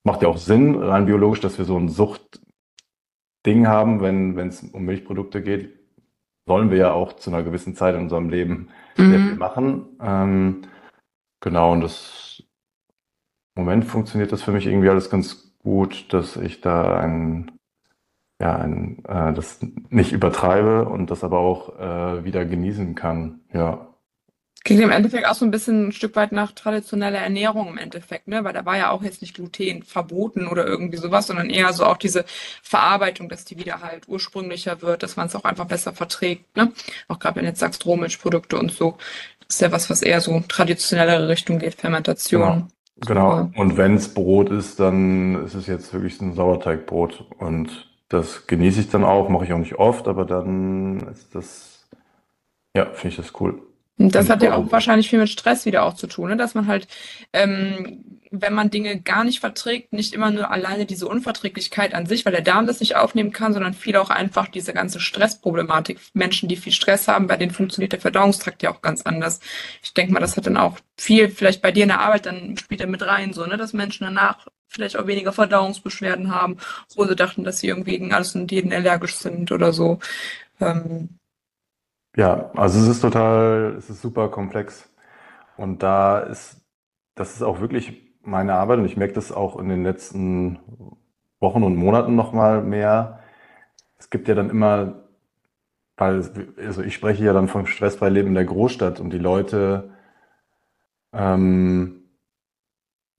macht 0.03 0.21
ja 0.21 0.29
auch 0.29 0.37
Sinn, 0.37 0.75
rein 0.75 1.05
biologisch, 1.05 1.41
dass 1.41 1.57
wir 1.57 1.65
so 1.65 1.77
ein 1.77 1.89
Suchtding 1.89 3.67
haben, 3.67 4.01
wenn 4.01 4.35
wenn 4.37 4.47
es 4.49 4.63
um 4.63 4.85
Milchprodukte 4.85 5.41
geht, 5.41 5.79
wollen 6.45 6.71
wir 6.71 6.77
ja 6.77 6.91
auch 6.93 7.13
zu 7.13 7.29
einer 7.29 7.43
gewissen 7.43 7.75
Zeit 7.75 7.95
in 7.95 8.01
unserem 8.01 8.29
Leben 8.29 8.69
mhm. 8.97 9.09
sehr 9.09 9.19
viel 9.19 9.35
machen. 9.35 9.85
Ähm, 10.01 10.61
genau, 11.41 11.71
und 11.73 11.81
das 11.81 12.43
im 13.55 13.65
Moment 13.65 13.85
funktioniert 13.85 14.31
das 14.31 14.41
für 14.41 14.51
mich 14.51 14.65
irgendwie 14.65 14.89
alles 14.89 15.09
ganz 15.09 15.57
gut, 15.59 16.13
dass 16.13 16.37
ich 16.37 16.61
da 16.61 16.97
ein, 16.97 17.51
ja, 18.39 18.55
ein, 18.55 19.03
äh, 19.05 19.33
das 19.33 19.59
nicht 19.89 20.11
übertreibe 20.11 20.85
und 20.85 21.11
das 21.11 21.23
aber 21.23 21.39
auch 21.39 21.77
äh, 21.77 22.23
wieder 22.23 22.45
genießen 22.45 22.95
kann. 22.95 23.41
Ja. 23.53 23.85
Klingt 24.63 24.81
im 24.81 24.91
Endeffekt 24.91 25.25
auch 25.25 25.35
so 25.35 25.45
ein 25.45 25.51
bisschen 25.51 25.87
ein 25.87 25.91
Stück 25.91 26.15
weit 26.15 26.31
nach 26.31 26.51
traditioneller 26.51 27.19
Ernährung 27.19 27.69
im 27.69 27.77
Endeffekt, 27.77 28.27
ne? 28.27 28.43
Weil 28.43 28.53
da 28.53 28.65
war 28.65 28.77
ja 28.77 28.91
auch 28.91 29.03
jetzt 29.03 29.21
nicht 29.21 29.35
Gluten 29.35 29.83
verboten 29.83 30.47
oder 30.47 30.65
irgendwie 30.65 30.97
sowas, 30.97 31.27
sondern 31.27 31.49
eher 31.49 31.71
so 31.71 31.85
auch 31.85 31.97
diese 31.97 32.25
Verarbeitung, 32.61 33.29
dass 33.29 33.45
die 33.45 33.57
wieder 33.57 33.81
halt 33.81 34.07
ursprünglicher 34.09 34.81
wird, 34.81 35.01
dass 35.01 35.15
man 35.15 35.27
es 35.27 35.35
auch 35.35 35.45
einfach 35.45 35.65
besser 35.65 35.93
verträgt, 35.93 36.55
ne? 36.57 36.71
Auch 37.07 37.19
gerade 37.19 37.37
wenn 37.37 37.45
jetzt 37.45 37.59
sagst 37.59 37.85
Rohmilchprodukte 37.85 38.57
und 38.57 38.71
so. 38.71 38.97
Das 39.47 39.55
ist 39.55 39.61
ja 39.61 39.71
was, 39.71 39.89
was 39.89 40.01
eher 40.01 40.21
so 40.21 40.39
traditionellere 40.47 41.27
Richtung 41.29 41.59
geht, 41.59 41.75
Fermentation. 41.75 42.69
Genau. 42.99 43.47
genau. 43.47 43.61
Und 43.61 43.77
wenn 43.77 43.95
es 43.95 44.13
Brot 44.13 44.49
ist, 44.49 44.79
dann 44.79 45.45
ist 45.45 45.55
es 45.55 45.67
jetzt 45.67 45.93
wirklich 45.93 46.21
ein 46.21 46.33
Sauerteigbrot. 46.33 47.25
Und 47.39 47.88
das 48.09 48.47
genieße 48.47 48.81
ich 48.81 48.89
dann 48.89 49.03
auch, 49.03 49.29
mache 49.29 49.45
ich 49.45 49.53
auch 49.53 49.59
nicht 49.59 49.75
oft, 49.75 50.07
aber 50.07 50.25
dann 50.25 50.99
ist 51.11 51.33
das, 51.35 51.87
ja, 52.75 52.85
finde 52.87 53.09
ich 53.09 53.15
das 53.15 53.39
cool. 53.39 53.61
Und 53.99 54.15
das 54.15 54.29
hat 54.29 54.41
ja 54.41 54.55
auch 54.55 54.71
wahrscheinlich 54.71 55.09
viel 55.09 55.19
mit 55.19 55.29
Stress 55.29 55.65
wieder 55.65 55.83
auch 55.83 55.93
zu 55.93 56.07
tun, 56.07 56.29
ne? 56.29 56.37
dass 56.37 56.55
man 56.55 56.67
halt, 56.67 56.87
ähm, 57.33 58.21
wenn 58.31 58.53
man 58.53 58.69
Dinge 58.69 59.01
gar 59.01 59.25
nicht 59.25 59.41
verträgt, 59.41 59.91
nicht 59.91 60.13
immer 60.13 60.31
nur 60.31 60.49
alleine 60.49 60.85
diese 60.85 61.05
Unverträglichkeit 61.05 61.93
an 61.93 62.05
sich, 62.05 62.25
weil 62.25 62.31
der 62.31 62.41
Darm 62.41 62.65
das 62.65 62.79
nicht 62.79 62.95
aufnehmen 62.95 63.31
kann, 63.31 63.51
sondern 63.51 63.73
viel 63.73 63.97
auch 63.97 64.09
einfach 64.09 64.47
diese 64.47 64.71
ganze 64.73 65.01
Stressproblematik. 65.01 65.99
Menschen, 66.13 66.47
die 66.47 66.55
viel 66.55 66.71
Stress 66.71 67.09
haben, 67.09 67.27
bei 67.27 67.35
denen 67.35 67.51
funktioniert 67.51 67.91
der 67.91 67.99
Verdauungstrakt 67.99 68.63
ja 68.63 68.71
auch 68.71 68.81
ganz 68.81 69.01
anders. 69.01 69.41
Ich 69.83 69.93
denke 69.93 70.13
mal, 70.13 70.21
das 70.21 70.37
hat 70.37 70.45
dann 70.45 70.57
auch 70.57 70.79
viel 70.95 71.29
vielleicht 71.29 71.61
bei 71.61 71.73
dir 71.73 71.83
in 71.83 71.89
der 71.89 71.99
Arbeit 71.99 72.25
dann 72.25 72.55
spielt 72.55 72.79
er 72.79 72.87
mit 72.87 73.05
rein, 73.05 73.33
so, 73.33 73.45
ne, 73.45 73.57
dass 73.57 73.73
Menschen 73.73 74.05
danach 74.05 74.47
vielleicht 74.69 74.97
auch 74.97 75.07
weniger 75.07 75.33
Verdauungsbeschwerden 75.33 76.33
haben, 76.33 76.57
wo 76.95 77.05
sie 77.05 77.15
dachten, 77.15 77.43
dass 77.43 77.59
sie 77.59 77.67
irgendwie 77.67 77.91
gegen 77.91 78.13
alles 78.13 78.35
und 78.35 78.51
jeden 78.51 78.71
allergisch 78.71 79.15
sind 79.15 79.51
oder 79.51 79.73
so. 79.73 79.99
Ähm, 80.61 81.09
ja, 82.15 82.51
also 82.55 82.79
es 82.79 82.87
ist 82.87 83.01
total, 83.01 83.75
es 83.77 83.89
ist 83.89 84.01
super 84.01 84.29
komplex. 84.29 84.89
Und 85.57 85.83
da 85.83 86.19
ist, 86.19 86.61
das 87.15 87.33
ist 87.35 87.41
auch 87.41 87.59
wirklich 87.61 87.93
meine 88.23 88.53
Arbeit 88.53 88.79
und 88.79 88.85
ich 88.85 88.97
merke 88.97 89.13
das 89.13 89.31
auch 89.31 89.59
in 89.59 89.69
den 89.69 89.83
letzten 89.83 90.59
Wochen 91.39 91.63
und 91.63 91.75
Monaten 91.75 92.15
nochmal 92.15 92.61
mehr. 92.63 93.19
Es 93.97 94.09
gibt 94.09 94.27
ja 94.27 94.35
dann 94.35 94.49
immer, 94.49 95.03
weil, 95.97 96.23
also 96.57 96.81
ich 96.81 96.93
spreche 96.93 97.23
ja 97.23 97.33
dann 97.33 97.47
vom 97.47 97.65
stressfreien 97.67 98.13
Leben 98.13 98.29
in 98.29 98.35
der 98.35 98.45
Großstadt 98.45 98.99
und 98.99 99.11
die 99.11 99.17
Leute, 99.19 99.91
ähm, 101.13 101.98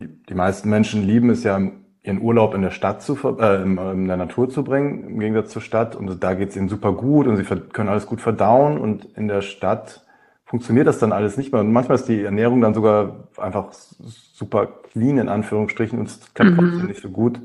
die, 0.00 0.34
meisten 0.34 0.70
Menschen 0.70 1.06
lieben 1.06 1.30
es 1.30 1.44
ja 1.44 1.60
ihren 2.02 2.22
Urlaub 2.22 2.54
in 2.54 2.62
der 2.62 2.70
Stadt 2.70 3.02
zu 3.02 3.16
äh, 3.38 3.62
in 3.62 4.06
der 4.08 4.16
Natur 4.16 4.48
zu 4.48 4.64
bringen, 4.64 5.04
im 5.04 5.20
Gegensatz 5.20 5.50
zur 5.50 5.62
Stadt. 5.62 5.94
Und 5.94 6.22
da 6.22 6.34
geht 6.34 6.50
es 6.50 6.56
ihnen 6.56 6.68
super 6.68 6.92
gut 6.92 7.26
und 7.26 7.36
sie 7.36 7.44
können 7.44 7.88
alles 7.88 8.06
gut 8.06 8.20
verdauen. 8.20 8.78
Und 8.78 9.04
in 9.16 9.28
der 9.28 9.42
Stadt 9.42 10.06
funktioniert 10.46 10.86
das 10.86 10.98
dann 10.98 11.12
alles 11.12 11.36
nicht 11.36 11.52
mehr. 11.52 11.60
Und 11.60 11.72
manchmal 11.72 11.96
ist 11.96 12.08
die 12.08 12.22
Ernährung 12.22 12.60
dann 12.60 12.74
sogar 12.74 13.28
einfach 13.36 13.72
super 13.72 14.66
clean 14.92 15.18
in 15.18 15.28
Anführungsstrichen 15.28 15.98
und 15.98 16.08
es 16.08 16.34
klappt 16.34 16.52
mhm. 16.52 16.56
trotzdem 16.56 16.86
nicht 16.86 17.02
so 17.02 17.10
gut. 17.10 17.40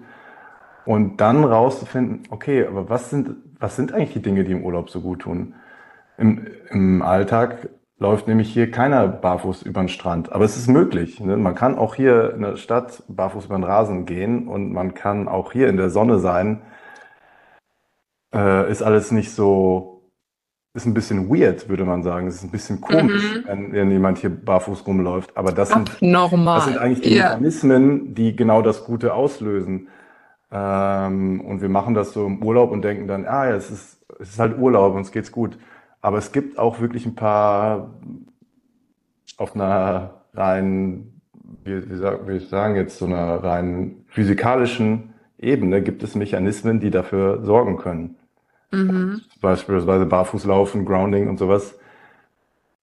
Und 0.86 1.18
dann 1.20 1.44
rauszufinden, 1.44 2.24
okay, 2.30 2.66
aber 2.66 2.90
was 2.90 3.10
sind, 3.10 3.32
was 3.60 3.76
sind 3.76 3.92
eigentlich 3.92 4.14
die 4.14 4.22
Dinge, 4.22 4.44
die 4.44 4.52
im 4.52 4.64
Urlaub 4.64 4.90
so 4.90 5.02
gut 5.02 5.22
tun? 5.22 5.56
Im, 6.18 6.48
im 6.70 7.02
Alltag 7.02 7.70
läuft 7.98 8.28
nämlich 8.28 8.52
hier 8.52 8.72
keiner 8.72 9.08
barfuß 9.08 9.64
über 9.64 9.82
den 9.82 9.90
Strand. 9.90 10.32
Aber 10.32 10.44
es 10.44 10.58
ist 10.58 10.68
möglich. 10.68 11.20
Ne? 11.20 11.38
Man 11.38 11.56
kann 11.56 11.78
auch 11.78 11.96
hier 11.96 12.34
in 12.34 12.42
der 12.42 12.58
Stadt 12.58 13.04
barfuß 13.08 13.46
über 13.46 13.56
den 13.56 13.64
Rasen 13.64 14.06
gehen 14.06 14.48
und 14.48 14.74
man 14.74 14.94
kann 14.94 15.28
auch 15.28 15.54
hier 15.54 15.70
in 15.70 15.78
der 15.78 15.90
Sonne 15.90 16.20
sein. 16.20 16.62
Äh, 18.34 18.70
ist 18.70 18.82
alles 18.82 19.12
nicht 19.12 19.32
so, 19.32 20.12
ist 20.74 20.86
ein 20.86 20.94
bisschen 20.94 21.30
weird, 21.30 21.70
würde 21.70 21.86
man 21.86 22.04
sagen. 22.04 22.28
Es 22.28 22.36
ist 22.36 22.44
ein 22.44 22.52
bisschen 22.52 22.82
komisch, 22.82 23.36
mhm. 23.36 23.44
wenn, 23.48 23.72
wenn, 23.72 23.92
jemand 23.92 24.18
hier 24.18 24.30
barfuß 24.30 24.86
rumläuft. 24.86 25.38
Aber 25.38 25.54
das 25.54 25.70
sind, 25.70 25.98
das 26.02 26.66
sind 26.66 26.78
eigentlich 26.78 27.02
die 27.02 27.16
ja. 27.16 27.30
Mechanismen, 27.30 28.14
die 28.14 28.36
genau 28.36 28.62
das 28.62 28.84
Gute 28.84 29.14
auslösen. 29.14 29.88
Ähm, 30.52 31.40
und 31.40 31.62
wir 31.62 31.70
machen 31.70 31.94
das 31.94 32.12
so 32.12 32.26
im 32.26 32.44
Urlaub 32.44 32.72
und 32.72 32.82
denken 32.82 33.08
dann, 33.08 33.26
ah 33.26 33.48
ja, 33.48 33.56
es 33.56 33.72
ist, 33.72 34.06
es 34.20 34.32
ist 34.32 34.40
halt 34.40 34.58
Urlaub 34.58 34.96
und 34.96 35.02
es 35.02 35.14
geht's 35.14 35.32
gut. 35.32 35.58
Aber 36.06 36.20
es 36.20 36.32
gibt 36.32 36.60
auch 36.60 36.82
wirklich 36.82 37.08
ein 37.08 37.16
paar 37.16 37.96
auf 39.38 39.56
einer 39.56 40.22
rein, 40.36 41.20
wie, 41.64 41.90
wie, 41.90 41.96
sag, 41.96 42.28
wie 42.28 42.34
ich 42.34 42.48
sagen 42.48 42.76
jetzt, 42.76 43.00
so 43.00 43.06
einer 43.06 43.44
rein 43.44 44.06
physikalischen 44.10 45.16
Ebene 45.40 45.82
gibt 45.82 46.04
es 46.04 46.14
Mechanismen, 46.14 46.80
die 46.80 46.92
dafür 46.92 47.44
sorgen 47.44 47.78
können. 47.78 48.18
Mhm. 48.72 49.22
Beispielsweise 49.42 50.06
Barfußlaufen, 50.06 50.86
Grounding 50.86 51.28
und 51.28 51.40
sowas. 51.40 51.76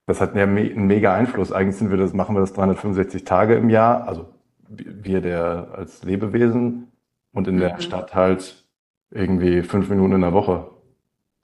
Das 0.07 0.21
hat 0.21 0.35
einen 0.35 0.89
mega 0.89 1.15
Einfluss. 1.15 1.53
Eigentlich 1.53 1.77
sind 1.77 1.93
wir 1.93 1.99
das, 1.99 2.15
machen 2.15 2.35
wir 2.35 2.41
das 2.41 2.55
365 2.55 3.23
Tage 3.23 3.55
im 3.55 3.71
Jahr, 3.71 4.09
also 4.09 4.31
wir 4.67 5.21
der 5.21 5.69
als 5.77 6.03
Lebewesen 6.03 6.89
und 7.33 7.47
in 7.47 7.59
der 7.59 7.75
mhm. 7.75 7.83
Stadt 7.83 8.17
halt 8.17 8.65
irgendwie 9.13 9.63
fünf 9.63 9.89
Minuten 9.91 10.15
in 10.15 10.23
der 10.23 10.33
Woche, 10.33 10.73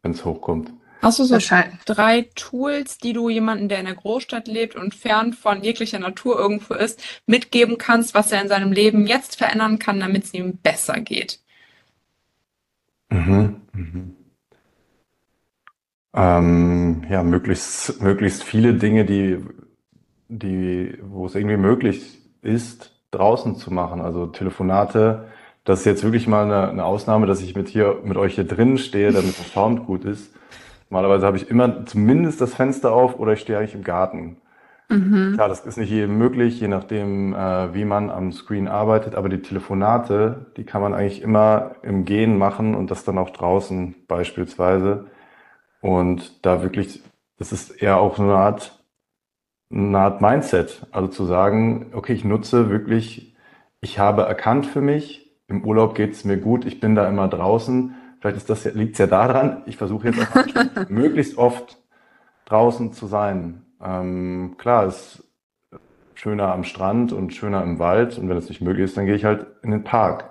wenn 0.03 0.11
es 0.11 0.25
hochkommt. 0.25 0.73
Hast 1.01 1.19
du 1.21 1.25
so 1.25 1.39
drei 1.87 2.29
Tools, 2.35 2.99
die 2.99 3.13
du 3.13 3.29
jemanden, 3.29 3.69
der 3.69 3.79
in 3.79 3.87
der 3.87 3.95
Großstadt 3.95 4.49
lebt 4.49 4.75
und 4.75 4.95
fern 4.95 5.33
von 5.33 5.63
jeglicher 5.63 5.99
Natur 6.01 6.39
irgendwo 6.39 6.75
ist, 6.75 7.01
mitgeben 7.27 7.79
kannst, 7.79 8.15
was 8.15 8.33
er 8.33 8.43
in 8.43 8.49
seinem 8.49 8.73
Leben 8.73 9.07
jetzt 9.07 9.37
verändern 9.37 9.79
kann, 9.79 10.01
damit 10.01 10.25
es 10.25 10.35
ihm 10.35 10.57
besser 10.57 11.01
geht? 11.01 11.41
Mhm, 13.11 13.61
mhm. 13.73 14.17
Ähm, 16.15 17.05
ja, 17.09 17.23
möglichst, 17.23 18.03
möglichst 18.03 18.43
viele 18.43 18.75
Dinge, 18.75 19.05
die, 19.05 19.39
die, 20.29 20.99
wo 21.03 21.27
es 21.27 21.35
irgendwie 21.35 21.57
möglich 21.57 22.19
ist, 22.43 22.93
draußen 23.13 23.57
zu 23.57 23.73
machen. 23.73 24.01
Also 24.01 24.27
Telefonate, 24.27 25.29
das 25.65 25.81
ist 25.81 25.85
jetzt 25.87 26.03
wirklich 26.03 26.27
mal 26.27 26.45
eine, 26.45 26.71
eine 26.71 26.85
Ausnahme, 26.85 27.27
dass 27.27 27.41
ich 27.41 27.55
mit 27.55 27.69
hier, 27.69 28.01
mit 28.05 28.17
euch 28.17 28.35
hier 28.35 28.45
drinnen 28.45 28.79
stehe, 28.79 29.13
damit 29.13 29.39
der 29.39 29.45
Sound 29.45 29.87
gut 29.87 30.05
ist. 30.05 30.35
Normalerweise 30.91 31.27
habe 31.27 31.37
ich 31.37 31.51
immer 31.51 31.85
zumindest 31.87 32.41
das 32.41 32.55
Fenster 32.55 32.93
auf 32.93 33.19
oder 33.19 33.33
ich 33.33 33.41
stehe 33.41 33.59
eigentlich 33.59 33.75
im 33.75 33.85
Garten. 33.85 34.39
Mhm. 34.89 35.35
Klar, 35.35 35.49
das 35.49 35.67
ist 35.67 35.77
nicht 35.77 35.91
jedem 35.91 36.17
möglich, 36.17 36.61
je 36.61 36.69
nachdem, 36.69 37.35
äh, 37.35 37.75
wie 37.75 37.85
man 37.85 38.11
am 38.11 38.33
Screen 38.33 38.69
arbeitet, 38.69 39.15
aber 39.15 39.29
die 39.29 39.43
Telefonate, 39.43 40.47
die 40.57 40.65
kann 40.65 40.81
man 40.81 40.95
eigentlich 40.95 41.21
immer 41.21 41.73
im 41.83 42.07
Gehen 42.07 42.39
machen 42.39 42.75
und 42.75 42.91
das 42.91 43.05
dann 43.05 43.19
auch 43.19 43.31
draußen 43.31 43.95
beispielsweise. 44.09 45.07
Und 45.83 46.45
da 46.45 46.63
wirklich, 46.63 47.03
das 47.37 47.53
ist 47.53 47.83
eher 47.83 47.99
auch 47.99 48.17
so 48.17 48.23
eine 48.23 48.37
Art, 48.37 48.83
eine 49.71 49.99
Art 49.99 50.23
Mindset. 50.23 50.87
Also 50.91 51.09
zu 51.09 51.27
sagen, 51.27 51.91
okay, 51.93 52.15
ich 52.15 52.25
nutze 52.25 52.71
wirklich, 52.71 53.37
ich 53.83 53.99
habe 53.99 54.23
erkannt 54.23 54.65
für 54.67 54.81
mich, 54.81 55.31
im 55.49 55.65
Urlaub 55.65 55.95
geht 55.95 56.13
es 56.13 56.25
mir 56.25 56.39
gut, 56.39 56.65
ich 56.65 56.81
bin 56.81 56.95
da 56.95 57.07
immer 57.09 57.29
draußen 57.29 57.95
Vielleicht 58.21 58.37
ist 58.37 58.51
das, 58.51 58.65
liegt 58.75 58.95
es 58.95 58.99
ja 58.99 59.07
daran, 59.07 59.63
ich 59.67 59.77
versuche 59.77 60.09
jetzt 60.09 60.21
auch 60.21 60.89
möglichst 60.89 61.39
oft 61.39 61.79
draußen 62.47 62.93
zu 62.93 63.07
sein. 63.07 63.65
Ähm, 63.81 64.57
klar, 64.59 64.87
es 64.87 65.17
ist 65.17 65.25
schöner 66.15 66.53
am 66.53 66.65
Strand 66.65 67.13
und 67.13 67.33
schöner 67.33 67.63
im 67.63 67.79
Wald 67.79 68.19
und 68.19 68.29
wenn 68.29 68.37
es 68.37 68.49
nicht 68.49 68.61
möglich 68.61 68.87
ist, 68.87 68.97
dann 68.97 69.07
gehe 69.07 69.15
ich 69.15 69.25
halt 69.25 69.47
in 69.63 69.71
den 69.71 69.85
Park. 69.85 70.31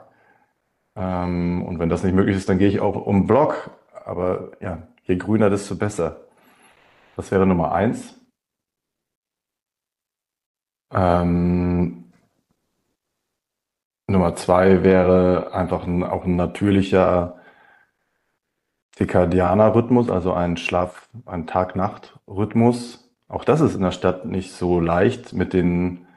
Ähm, 0.96 1.64
und 1.64 1.80
wenn 1.80 1.90
das 1.90 2.04
nicht 2.04 2.16
möglich 2.16 2.36
ist, 2.36 2.50
dann 2.50 2.58
gehe 2.58 2.68
ich 2.68 2.80
auch 2.82 2.96
um 2.96 3.22
den 3.22 3.28
Block. 3.28 3.70
Aber 4.06 4.52
ja, 4.60 4.88
je 5.04 5.16
grüner, 5.16 5.50
desto 5.50 5.76
besser. 5.76 6.18
Das 7.16 7.32
wäre 7.32 7.46
Nummer 7.46 7.72
eins. 7.72 8.16
Ähm, 10.92 12.12
Nummer 14.08 14.36
zwei 14.36 14.84
wäre 14.84 15.54
einfach 15.54 15.86
ein, 15.86 16.04
auch 16.04 16.26
ein 16.26 16.36
natürlicher 16.36 17.38
zirkadianer 18.98 19.76
Rhythmus, 19.76 20.10
also 20.10 20.34
ein 20.34 20.58
Schlaf-, 20.58 21.08
ein 21.26 21.46
Tag-Nacht-Rhythmus. 21.46 23.10
Auch 23.28 23.44
das 23.44 23.62
ist 23.62 23.76
in 23.76 23.82
der 23.82 23.92
Stadt 23.92 24.26
nicht 24.26 24.54
so 24.54 24.80
leicht 24.80 25.34
mit 25.34 25.54
den 25.54 26.08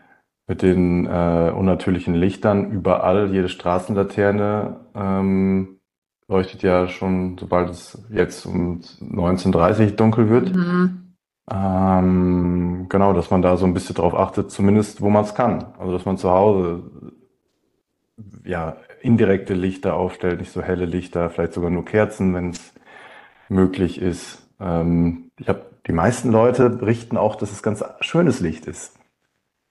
mit 0.46 0.62
den 0.62 1.06
äh, 1.06 1.52
unnatürlichen 1.54 2.12
Lichtern 2.12 2.72
überall, 2.72 3.30
jede 3.30 3.48
Straßenlaterne 3.48 4.80
ähm, 4.96 5.78
leuchtet 6.26 6.64
ja 6.64 6.88
schon, 6.88 7.38
sobald 7.38 7.70
es 7.70 8.04
jetzt 8.10 8.46
um 8.46 8.80
19.30 8.80 9.94
dunkel 9.94 10.28
wird. 10.28 10.52
Mhm. 10.52 11.14
Ähm, 11.48 12.86
genau, 12.88 13.12
dass 13.12 13.30
man 13.30 13.42
da 13.42 13.56
so 13.56 13.64
ein 13.64 13.74
bisschen 13.74 13.94
drauf 13.94 14.12
achtet, 14.12 14.50
zumindest 14.50 15.00
wo 15.00 15.08
man 15.08 15.22
es 15.22 15.36
kann. 15.36 15.66
Also 15.78 15.92
dass 15.92 16.04
man 16.04 16.18
zu 16.18 16.30
Hause 16.30 16.82
ja 18.44 18.76
indirekte 19.00 19.54
Lichter 19.54 19.94
aufstellt, 19.94 20.40
nicht 20.40 20.52
so 20.52 20.62
helle 20.62 20.84
Lichter, 20.84 21.30
vielleicht 21.30 21.54
sogar 21.54 21.70
nur 21.70 21.84
Kerzen, 21.84 22.34
wenn 22.34 22.50
es 22.50 22.72
möglich 23.48 24.00
ist. 24.00 24.46
Ähm, 24.60 25.30
ich 25.38 25.48
habe 25.48 25.66
die 25.86 25.92
meisten 25.92 26.30
Leute 26.30 26.70
berichten 26.70 27.16
auch, 27.16 27.36
dass 27.36 27.52
es 27.52 27.62
ganz 27.62 27.82
schönes 28.00 28.40
Licht 28.40 28.66
ist. 28.66 28.96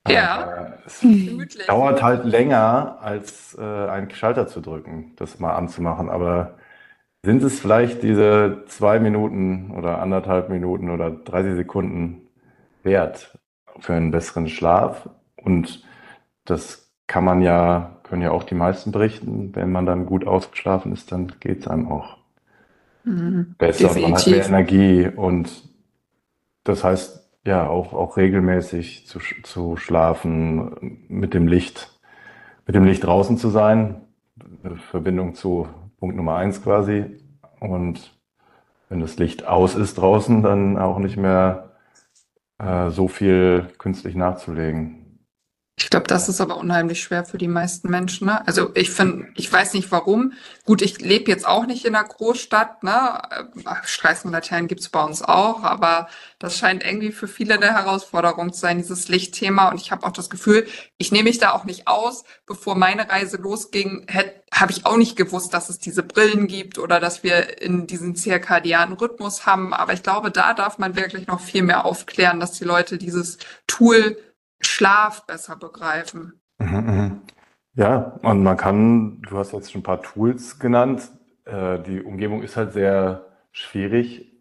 Ja. 0.08 0.74
es 0.86 1.02
Gemütlich. 1.02 1.68
dauert 1.68 2.02
halt 2.02 2.26
länger, 2.26 2.98
als 3.02 3.56
äh, 3.60 3.62
einen 3.62 4.10
Schalter 4.12 4.48
zu 4.48 4.62
drücken, 4.62 5.13
das 5.18 5.39
mal 5.39 5.54
anzumachen. 5.54 6.10
Aber 6.10 6.56
sind 7.24 7.44
es 7.44 7.60
vielleicht 7.60 8.02
diese 8.02 8.63
zwei 8.68 9.00
Minuten 9.00 9.72
oder 9.72 10.02
anderthalb 10.02 10.50
Minuten 10.50 10.89
oder 10.89 11.12
30 11.12 11.56
Sekunden 11.56 12.28
wert 12.84 13.38
für 13.80 13.94
einen 13.94 14.12
besseren 14.12 14.48
Schlaf? 14.48 15.10
Und 15.36 15.84
das 16.46 16.92
kann 17.08 17.24
man 17.24 17.42
ja, 17.42 17.98
können 18.10 18.24
ja 18.24 18.32
auch 18.32 18.43
die 18.43 18.56
meisten 18.56 18.91
berichten. 18.91 19.56
Wenn 19.56 19.72
man 19.72 19.86
dann 19.86 20.08
gut 20.08 20.26
ausgeschlafen 20.26 20.91
ist, 20.91 21.12
dann 21.12 21.34
geht 21.39 21.62
es 21.62 21.67
einem 21.67 21.88
auch 21.91 22.17
mhm. 23.04 23.56
besser. 23.58 23.93
Man 24.00 24.15
hat 24.15 24.28
mehr 24.28 24.45
Energie 24.45 25.08
und 25.08 25.69
das 26.63 26.84
heißt, 26.84 27.30
ja, 27.45 27.67
auch, 27.67 27.93
auch 27.93 28.17
regelmäßig 28.17 29.08
zu, 29.08 29.19
zu 29.43 29.78
schlafen, 29.78 31.06
mit 31.08 31.34
dem 31.34 31.48
Licht, 31.48 32.00
mit 32.65 32.76
dem 32.76 32.84
Licht 32.84 33.04
draußen 33.04 33.38
zu 33.38 33.50
sein. 33.50 34.02
Verbindung 34.91 35.36
zu 35.36 35.67
Punkt 36.00 36.15
Nummer 36.15 36.36
eins 36.36 36.63
quasi. 36.63 37.06
Und 37.60 38.17
wenn 38.89 39.00
das 39.00 39.17
Licht 39.17 39.48
aus 39.48 39.76
ist 39.76 39.95
draußen, 39.95 40.41
dann 40.41 40.78
auch 40.78 40.98
nicht 40.98 41.17
mehr 41.17 41.76
äh, 42.58 42.89
so 42.89 43.08
viel 43.08 43.67
künstlich 43.78 44.15
nachzulegen. 44.15 44.98
Ich 45.82 45.89
glaube, 45.89 46.08
das 46.08 46.28
ist 46.28 46.42
aber 46.42 46.58
unheimlich 46.58 47.02
schwer 47.02 47.24
für 47.24 47.38
die 47.38 47.48
meisten 47.48 47.89
Menschen. 47.89 48.28
Ne? 48.28 48.46
Also 48.46 48.72
ich 48.76 48.92
finde, 48.92 49.30
ich 49.36 49.52
weiß 49.52 49.74
nicht 49.74 49.89
warum. 49.92 50.34
Gut, 50.65 50.82
ich 50.82 51.00
lebe 51.00 51.32
jetzt 51.32 51.48
auch 51.48 51.65
nicht 51.65 51.86
in 51.86 51.96
einer 51.96 52.06
Großstadt. 52.06 52.84
Ne? 52.84 53.22
Straßenlaternen 53.86 54.68
gibt's 54.68 54.89
bei 54.89 55.02
uns 55.02 55.22
auch, 55.22 55.63
aber 55.63 56.10
das 56.38 56.58
scheint 56.58 56.84
irgendwie 56.84 57.13
für 57.13 57.30
viele 57.30 57.54
eine 57.54 57.74
Herausforderung 57.74 58.52
zu 58.52 58.60
sein, 58.60 58.78
dieses 58.78 59.08
Lichtthema. 59.08 59.70
Und 59.70 59.80
ich 59.80 59.92
habe 59.92 60.06
auch 60.06 60.12
das 60.12 60.30
Gefühl, 60.30 60.68
ich 60.98 61.13
nehme 61.13 61.30
mich 61.30 61.38
da 61.38 61.54
auch 61.54 61.63
nicht 61.63 61.88
aus. 61.88 62.26
Bevor 62.46 62.76
meine 62.76 63.10
Reise 63.10 63.38
losging, 63.38 64.06
habe 64.54 64.72
ich 64.74 64.86
auch 64.86 64.98
nicht 64.98 65.15
gewusst, 65.15 65.54
dass 65.54 65.70
es 65.70 65.80
diese 65.80 66.04
Brillen 66.04 66.48
gibt 66.48 66.78
oder 66.78 67.00
dass 67.00 67.24
wir 67.24 67.62
in 67.62 67.88
diesen 67.88 68.15
zirkadianen 68.15 68.98
Rhythmus 68.98 69.46
haben. 69.46 69.74
Aber 69.74 69.94
ich 69.94 70.04
glaube, 70.04 70.30
da 70.30 70.54
darf 70.54 70.78
man 70.78 70.98
wirklich 70.98 71.28
noch 71.28 71.39
viel 71.39 71.63
mehr 71.63 71.86
aufklären, 71.86 72.42
dass 72.42 72.52
die 72.52 72.65
Leute 72.65 72.98
dieses 72.98 73.38
Tool 73.65 74.18
Schlaf 74.62 75.26
besser 75.26 75.56
begreifen. 75.56 76.41
Mhm, 76.58 76.78
mhm. 76.78 77.22
Ja, 77.76 78.19
und 78.24 78.43
man 78.43 78.58
kann, 78.58 79.22
du 79.22 79.38
hast 79.38 79.54
jetzt 79.54 79.72
schon 79.72 79.82
ein 79.82 79.84
paar 79.84 80.02
Tools 80.02 80.60
genannt. 80.60 81.10
Äh, 81.45 81.80
die 81.80 82.02
Umgebung 82.02 82.43
ist 82.43 82.58
halt 82.58 82.74
sehr 82.74 83.26
schwierig 83.52 84.34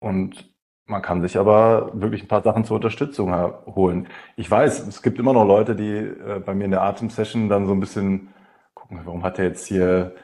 und 0.00 0.54
man 0.86 1.00
kann 1.00 1.22
sich 1.22 1.38
aber 1.38 1.90
wirklich 1.94 2.22
ein 2.22 2.28
paar 2.28 2.42
Sachen 2.42 2.64
zur 2.64 2.76
Unterstützung 2.76 3.32
holen. 3.74 4.08
Ich 4.36 4.50
weiß, 4.50 4.86
es 4.86 5.00
gibt 5.02 5.18
immer 5.18 5.32
noch 5.32 5.46
Leute, 5.46 5.74
die 5.74 5.96
äh, 5.96 6.42
bei 6.44 6.54
mir 6.54 6.66
in 6.66 6.72
der 6.72 6.82
Atemsession 6.82 7.48
dann 7.48 7.66
so 7.66 7.72
ein 7.72 7.80
bisschen 7.80 8.28
gucken, 8.74 9.00
warum 9.04 9.22
hat 9.22 9.38
er 9.38 9.46
jetzt 9.46 9.66
hier, 9.66 10.14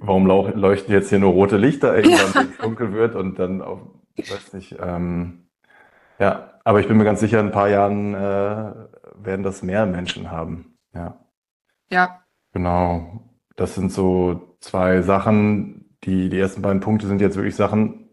warum 0.00 0.26
leuchten 0.26 0.92
jetzt 0.92 1.08
hier 1.08 1.18
nur 1.20 1.32
rote 1.32 1.56
Lichter 1.56 1.96
irgendwann, 1.96 2.34
wenn 2.34 2.50
es 2.50 2.58
dunkel 2.58 2.92
wird 2.92 3.14
und 3.14 3.38
dann 3.38 3.62
auch, 3.62 3.80
weiß 4.16 4.52
nicht, 4.52 4.76
ähm, 4.78 5.48
ja, 6.18 6.53
aber 6.64 6.80
ich 6.80 6.88
bin 6.88 6.96
mir 6.96 7.04
ganz 7.04 7.20
sicher, 7.20 7.40
in 7.40 7.46
ein 7.46 7.52
paar 7.52 7.68
Jahren 7.68 8.14
äh, 8.14 8.74
werden 9.16 9.42
das 9.42 9.62
mehr 9.62 9.86
Menschen 9.86 10.30
haben. 10.30 10.76
Ja. 10.94 11.20
Ja. 11.90 12.24
Genau. 12.52 13.22
Das 13.56 13.74
sind 13.74 13.92
so 13.92 14.56
zwei 14.60 15.02
Sachen. 15.02 15.96
Die, 16.04 16.28
die 16.28 16.38
ersten 16.38 16.62
beiden 16.62 16.80
Punkte 16.80 17.06
sind 17.06 17.20
jetzt 17.20 17.36
wirklich 17.36 17.56
Sachen, 17.56 18.08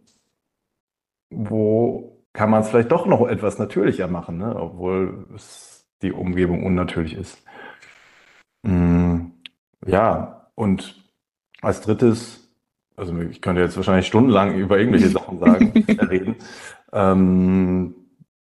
wo 1.29 2.25
kann 2.33 2.49
man 2.49 2.61
es 2.61 2.69
vielleicht 2.69 2.91
doch 2.91 3.05
noch 3.05 3.27
etwas 3.27 3.57
natürlicher 3.57 4.07
machen, 4.07 4.37
ne? 4.37 4.55
obwohl 4.55 5.27
es 5.35 5.85
die 6.01 6.11
Umgebung 6.11 6.63
unnatürlich 6.65 7.15
ist. 7.15 7.43
Mm, 8.63 9.31
ja, 9.85 10.49
und 10.55 11.03
als 11.61 11.81
drittes, 11.81 12.49
also 12.95 13.17
ich 13.19 13.41
könnte 13.41 13.61
jetzt 13.61 13.75
wahrscheinlich 13.75 14.07
stundenlang 14.07 14.55
über 14.55 14.77
irgendwelche 14.79 15.09
Sachen 15.09 15.39
sagen, 15.39 15.71
reden. 16.09 16.35
Ähm, 16.93 18.00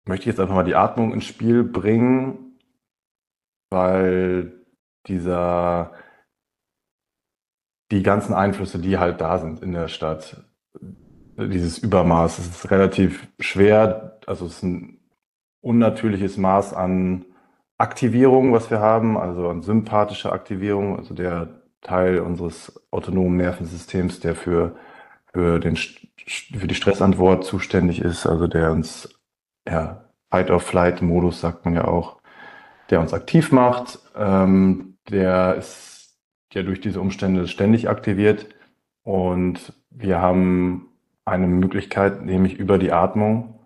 möchte 0.06 0.24
ich 0.24 0.28
jetzt 0.28 0.40
einfach 0.40 0.56
mal 0.56 0.64
die 0.64 0.76
Atmung 0.76 1.14
ins 1.14 1.26
Spiel 1.26 1.64
bringen, 1.64 2.60
weil 3.70 4.66
dieser, 5.08 5.94
die 7.92 8.04
ganzen 8.04 8.34
Einflüsse, 8.34 8.80
die 8.80 8.98
halt 8.98 9.22
da 9.22 9.40
sind 9.40 9.62
in 9.62 9.74
der 9.74 9.88
Stadt, 9.88 10.44
dieses 11.38 11.78
Übermaß, 11.78 12.40
es 12.40 12.48
ist 12.48 12.72
relativ 12.72 13.28
schwer, 13.40 14.20
also 14.28 14.46
es 14.46 14.58
ist 14.58 14.64
ein 14.64 15.00
unnatürliches 15.62 16.38
Maß 16.38 16.74
an 16.74 17.26
Aktivierung, 17.78 18.54
was 18.54 18.70
wir 18.70 18.80
haben, 18.80 19.18
also 19.18 19.50
an 19.50 19.62
sympathischer 19.62 20.34
Aktivierung, 20.34 20.98
also 20.98 21.14
der 21.14 21.62
Teil 21.82 22.20
unseres 22.20 22.80
autonomen 22.92 23.38
Nervensystems, 23.38 24.20
der 24.20 24.36
für, 24.36 24.76
für, 25.34 25.60
den, 25.60 25.76
für 25.76 26.68
die 26.68 26.76
Stressantwort 26.76 27.44
zuständig 27.44 28.02
ist, 28.02 28.28
also 28.28 28.48
der 28.48 28.72
uns 28.72 29.21
ja, 29.68 30.06
Fight-or-Flight-Modus, 30.30 31.42
sagt 31.42 31.66
man 31.66 31.76
ja 31.76 31.86
auch, 31.86 32.22
der 32.90 33.00
uns 33.00 33.14
aktiv 33.14 33.52
macht. 33.52 34.00
Ähm, 34.16 34.98
der 35.10 35.56
ist 35.56 36.18
ja 36.54 36.64
durch 36.64 36.82
diese 36.82 37.02
Umstände 37.02 37.48
ständig 37.48 37.90
aktiviert. 37.90 38.48
Und 39.04 39.74
wir 39.90 40.22
haben 40.22 40.90
eine 41.26 41.48
Möglichkeit, 41.48 42.24
nämlich 42.24 42.58
über 42.58 42.78
die 42.78 42.92
Atmung 42.92 43.60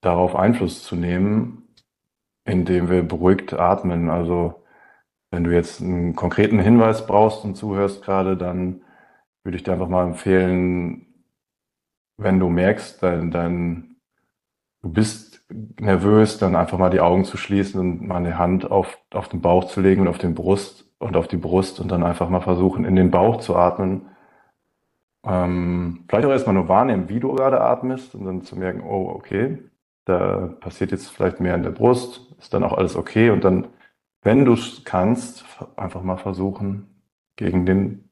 darauf 0.00 0.36
Einfluss 0.36 0.84
zu 0.84 0.96
nehmen, 0.96 1.68
indem 2.44 2.88
wir 2.88 3.02
beruhigt 3.02 3.52
atmen. 3.52 4.10
Also 4.10 4.62
wenn 5.30 5.44
du 5.44 5.52
jetzt 5.52 5.80
einen 5.80 6.14
konkreten 6.14 6.58
Hinweis 6.58 7.06
brauchst 7.06 7.44
und 7.44 7.56
zuhörst 7.56 8.02
gerade, 8.02 8.36
dann 8.36 8.82
würde 9.42 9.56
ich 9.56 9.62
dir 9.62 9.72
einfach 9.72 9.88
mal 9.88 10.06
empfehlen, 10.06 11.06
wenn 12.16 12.40
du 12.40 12.48
merkst, 12.48 13.02
dein, 13.02 13.30
dein 13.30 13.87
du 14.82 14.90
bist 14.90 15.42
nervös, 15.80 16.38
dann 16.38 16.56
einfach 16.56 16.78
mal 16.78 16.90
die 16.90 17.00
Augen 17.00 17.24
zu 17.24 17.36
schließen 17.36 17.80
und 17.80 18.06
mal 18.06 18.16
eine 18.16 18.38
Hand 18.38 18.70
auf, 18.70 18.98
auf 19.12 19.28
den 19.28 19.40
Bauch 19.40 19.64
zu 19.64 19.80
legen 19.80 20.02
und 20.02 20.08
auf 20.08 20.18
den 20.18 20.34
Brust 20.34 20.86
und 20.98 21.16
auf 21.16 21.28
die 21.28 21.36
Brust 21.36 21.80
und 21.80 21.90
dann 21.90 22.02
einfach 22.02 22.28
mal 22.28 22.40
versuchen, 22.40 22.84
in 22.84 22.96
den 22.96 23.10
Bauch 23.10 23.38
zu 23.40 23.56
atmen. 23.56 24.08
Ähm, 25.24 26.04
vielleicht 26.08 26.26
auch 26.26 26.30
erstmal 26.30 26.54
nur 26.54 26.68
wahrnehmen, 26.68 27.08
wie 27.08 27.20
du 27.20 27.32
gerade 27.32 27.60
atmest 27.60 28.14
und 28.14 28.24
dann 28.24 28.42
zu 28.42 28.56
merken, 28.56 28.82
oh, 28.82 29.10
okay, 29.14 29.58
da 30.04 30.54
passiert 30.60 30.90
jetzt 30.90 31.08
vielleicht 31.08 31.40
mehr 31.40 31.54
in 31.54 31.62
der 31.62 31.70
Brust, 31.70 32.34
ist 32.38 32.54
dann 32.54 32.64
auch 32.64 32.76
alles 32.76 32.96
okay 32.96 33.30
und 33.30 33.44
dann, 33.44 33.68
wenn 34.22 34.44
du 34.44 34.52
es 34.52 34.82
kannst, 34.84 35.44
einfach 35.76 36.02
mal 36.02 36.16
versuchen, 36.16 37.02
gegen 37.36 37.66
den, 37.66 38.10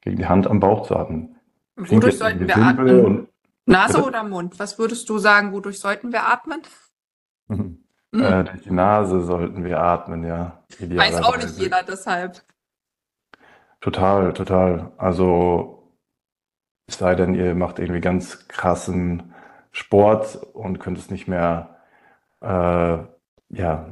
gegen 0.00 0.16
die 0.16 0.26
Hand 0.26 0.46
am 0.46 0.60
Bauch 0.60 0.86
zu 0.86 0.96
atmen. 0.96 1.36
Wodurch 1.76 2.18
sollten 2.18 2.46
wir 2.46 2.56
atmen? 2.56 3.27
Nase 3.68 4.02
oder 4.02 4.24
Mund? 4.24 4.58
Was 4.58 4.78
würdest 4.78 5.08
du 5.08 5.18
sagen, 5.18 5.52
wodurch 5.52 5.78
sollten 5.80 6.12
wir 6.12 6.26
atmen? 6.26 6.62
Mhm. 7.48 7.84
Mhm. 8.10 8.22
Äh, 8.24 8.44
durch 8.44 8.62
die 8.62 8.70
Nase 8.70 9.20
sollten 9.20 9.64
wir 9.64 9.80
atmen, 9.82 10.24
ja. 10.24 10.64
Weiß 10.80 11.22
auch 11.22 11.36
nicht 11.36 11.58
jeder 11.58 11.82
deshalb. 11.82 12.42
Total, 13.82 14.32
total. 14.32 14.92
Also 14.96 15.92
es 16.86 16.96
sei 16.96 17.14
denn, 17.14 17.34
ihr 17.34 17.54
macht 17.54 17.78
irgendwie 17.78 18.00
ganz 18.00 18.48
krassen 18.48 19.34
Sport 19.72 20.36
und 20.54 20.78
könnt 20.80 20.96
es 20.96 21.10
nicht 21.10 21.28
mehr, 21.28 21.80
äh, 22.40 22.98
ja, 23.50 23.90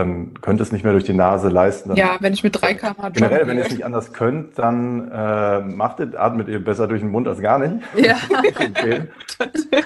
dann 0.00 0.34
könnt 0.40 0.60
es 0.60 0.72
nicht 0.72 0.82
mehr 0.82 0.92
durch 0.92 1.04
die 1.04 1.12
Nase 1.12 1.48
leisten. 1.48 1.94
Ja, 1.94 2.16
wenn 2.20 2.32
ich 2.32 2.42
mit 2.42 2.60
3 2.60 2.74
km 2.74 3.12
Generell, 3.12 3.46
wenn 3.46 3.58
ihr 3.58 3.64
es 3.64 3.70
nicht 3.70 3.84
anders 3.84 4.12
könnt, 4.12 4.58
dann 4.58 5.10
äh, 5.10 5.60
macht 5.60 6.00
es, 6.00 6.14
atmet 6.14 6.48
ihr 6.48 6.64
besser 6.64 6.88
durch 6.88 7.02
den 7.02 7.10
Mund 7.10 7.28
als 7.28 7.40
gar 7.40 7.58
nicht. 7.58 7.84
Ja. 7.96 8.16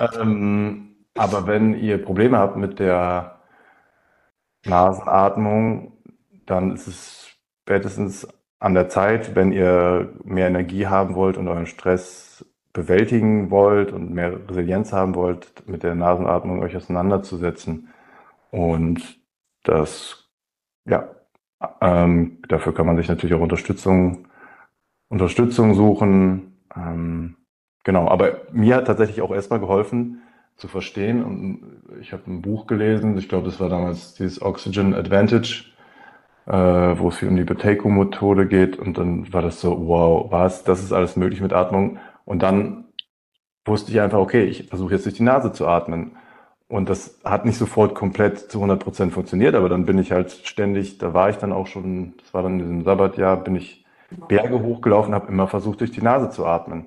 ähm, 0.20 0.94
aber 1.16 1.46
wenn 1.46 1.74
ihr 1.74 2.02
Probleme 2.02 2.38
habt 2.38 2.56
mit 2.56 2.78
der 2.78 3.40
Nasenatmung, 4.64 5.92
dann 6.46 6.72
ist 6.72 6.86
es 6.86 7.28
spätestens 7.62 8.28
an 8.60 8.74
der 8.74 8.88
Zeit, 8.88 9.34
wenn 9.34 9.52
ihr 9.52 10.12
mehr 10.22 10.46
Energie 10.46 10.86
haben 10.86 11.14
wollt 11.14 11.36
und 11.36 11.48
euren 11.48 11.66
Stress 11.66 12.44
bewältigen 12.72 13.50
wollt 13.50 13.92
und 13.92 14.12
mehr 14.12 14.48
Resilienz 14.48 14.92
haben 14.92 15.14
wollt, 15.14 15.68
mit 15.68 15.82
der 15.82 15.94
Nasenatmung 15.94 16.62
euch 16.62 16.76
auseinanderzusetzen. 16.76 17.88
Und 18.50 19.23
das, 19.64 20.30
ja, 20.86 21.08
ähm, 21.80 22.38
dafür 22.48 22.74
kann 22.74 22.86
man 22.86 22.96
sich 22.96 23.08
natürlich 23.08 23.34
auch 23.34 23.40
Unterstützung, 23.40 24.28
Unterstützung 25.08 25.74
suchen. 25.74 26.58
Ähm, 26.76 27.36
genau, 27.82 28.08
aber 28.08 28.42
mir 28.52 28.76
hat 28.76 28.86
tatsächlich 28.86 29.22
auch 29.22 29.32
erstmal 29.32 29.60
geholfen 29.60 30.22
zu 30.56 30.68
verstehen. 30.68 31.24
Und 31.24 31.82
ich 32.00 32.12
habe 32.12 32.30
ein 32.30 32.42
Buch 32.42 32.66
gelesen, 32.66 33.18
ich 33.18 33.28
glaube, 33.28 33.46
das 33.46 33.60
war 33.60 33.68
damals 33.68 34.14
dieses 34.14 34.40
Oxygen 34.42 34.94
Advantage, 34.94 35.64
äh, 36.46 36.52
wo 36.52 37.08
es 37.08 37.16
viel 37.16 37.28
um 37.28 37.36
die 37.36 37.44
Buteyko-Methode 37.44 38.46
geht. 38.46 38.78
Und 38.78 38.98
dann 38.98 39.32
war 39.32 39.42
das 39.42 39.60
so, 39.60 39.88
wow, 39.88 40.30
was, 40.30 40.64
das 40.64 40.82
ist 40.82 40.92
alles 40.92 41.16
möglich 41.16 41.40
mit 41.40 41.52
Atmung. 41.52 41.98
Und 42.24 42.42
dann 42.42 42.84
wusste 43.64 43.90
ich 43.92 44.00
einfach, 44.00 44.18
okay, 44.18 44.44
ich 44.44 44.68
versuche 44.68 44.94
jetzt 44.94 45.06
durch 45.06 45.16
die 45.16 45.22
Nase 45.22 45.52
zu 45.52 45.66
atmen. 45.66 46.16
Und 46.68 46.88
das 46.88 47.20
hat 47.24 47.44
nicht 47.44 47.58
sofort 47.58 47.94
komplett 47.94 48.38
zu 48.38 48.58
100 48.58 48.82
Prozent 48.82 49.12
funktioniert, 49.12 49.54
aber 49.54 49.68
dann 49.68 49.84
bin 49.84 49.98
ich 49.98 50.12
halt 50.12 50.30
ständig, 50.30 50.98
da 50.98 51.12
war 51.12 51.28
ich 51.28 51.36
dann 51.36 51.52
auch 51.52 51.66
schon, 51.66 52.14
das 52.18 52.32
war 52.32 52.42
dann 52.42 52.54
in 52.54 52.58
diesem 52.60 52.84
Sabbatjahr, 52.84 53.36
bin 53.36 53.54
ich 53.56 53.84
Berge 54.28 54.60
hochgelaufen, 54.62 55.14
habe 55.14 55.28
immer 55.28 55.46
versucht, 55.46 55.80
durch 55.80 55.90
die 55.90 56.02
Nase 56.02 56.30
zu 56.30 56.46
atmen. 56.46 56.86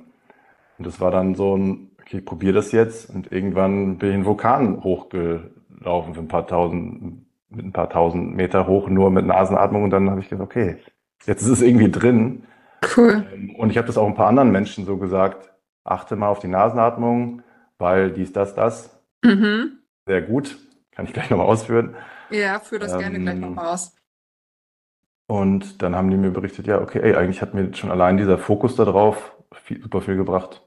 Und 0.78 0.88
das 0.88 1.00
war 1.00 1.12
dann 1.12 1.36
so 1.36 1.56
ein, 1.56 1.92
okay, 2.00 2.18
ich 2.18 2.26
probiere 2.26 2.54
das 2.54 2.72
jetzt. 2.72 3.10
Und 3.10 3.32
irgendwann 3.32 3.98
bin 3.98 4.10
ich 4.10 4.16
einen 4.16 4.26
Vulkan 4.26 4.84
hochgelaufen 4.84 6.14
für 6.14 6.22
ein 6.22 6.28
paar 6.28 6.48
tausend, 6.48 7.26
mit 7.50 7.66
ein 7.66 7.74
paar 7.74 7.90
tausend 7.90 8.36
Meter 8.36 8.68
hoch, 8.68 8.90
nur 8.90 9.10
mit 9.12 9.26
Nasenatmung. 9.26 9.84
Und 9.84 9.90
dann 9.90 10.10
habe 10.10 10.22
ich 10.22 10.30
gesagt, 10.30 10.46
okay, 10.50 10.78
jetzt 11.26 11.42
ist 11.42 11.50
es 11.50 11.62
irgendwie 11.62 11.92
drin. 11.92 12.44
Cool. 12.96 13.26
Ähm, 13.34 13.56
und 13.56 13.72
ich 13.72 13.78
habe 13.78 13.88
das 13.88 13.98
auch 13.98 14.08
ein 14.08 14.16
paar 14.16 14.28
anderen 14.28 14.52
Menschen 14.52 14.86
so 14.86 14.98
gesagt, 14.98 15.52
achte 15.84 16.16
mal 16.16 16.30
auf 16.30 16.40
die 16.40 16.48
Nasenatmung, 16.48 17.42
weil 17.78 18.12
dies, 18.12 18.34
das, 18.34 18.56
das. 18.56 18.97
Mhm. 19.24 19.80
Sehr 20.08 20.22
gut. 20.22 20.58
Kann 20.92 21.06
ich 21.06 21.14
gleich 21.14 21.30
nochmal 21.30 21.48
ausführen. 21.48 21.96
Ja, 22.30 22.60
führ 22.60 22.80
das 22.80 22.98
gerne 22.98 23.20
gleich 23.20 23.36
Ähm, 23.36 23.42
nochmal 23.42 23.68
aus. 23.68 23.96
Und 25.30 25.82
dann 25.82 25.96
haben 25.96 26.10
die 26.10 26.18
mir 26.18 26.32
berichtet, 26.32 26.68
ja, 26.68 26.82
okay, 26.82 27.00
ey, 27.02 27.16
eigentlich 27.16 27.42
hat 27.42 27.54
mir 27.54 27.74
schon 27.74 27.92
allein 27.92 28.18
dieser 28.18 28.38
Fokus 28.38 28.76
darauf 28.76 29.36
viel, 29.54 29.82
super 29.82 30.02
viel 30.02 30.16
gebracht. 30.16 30.64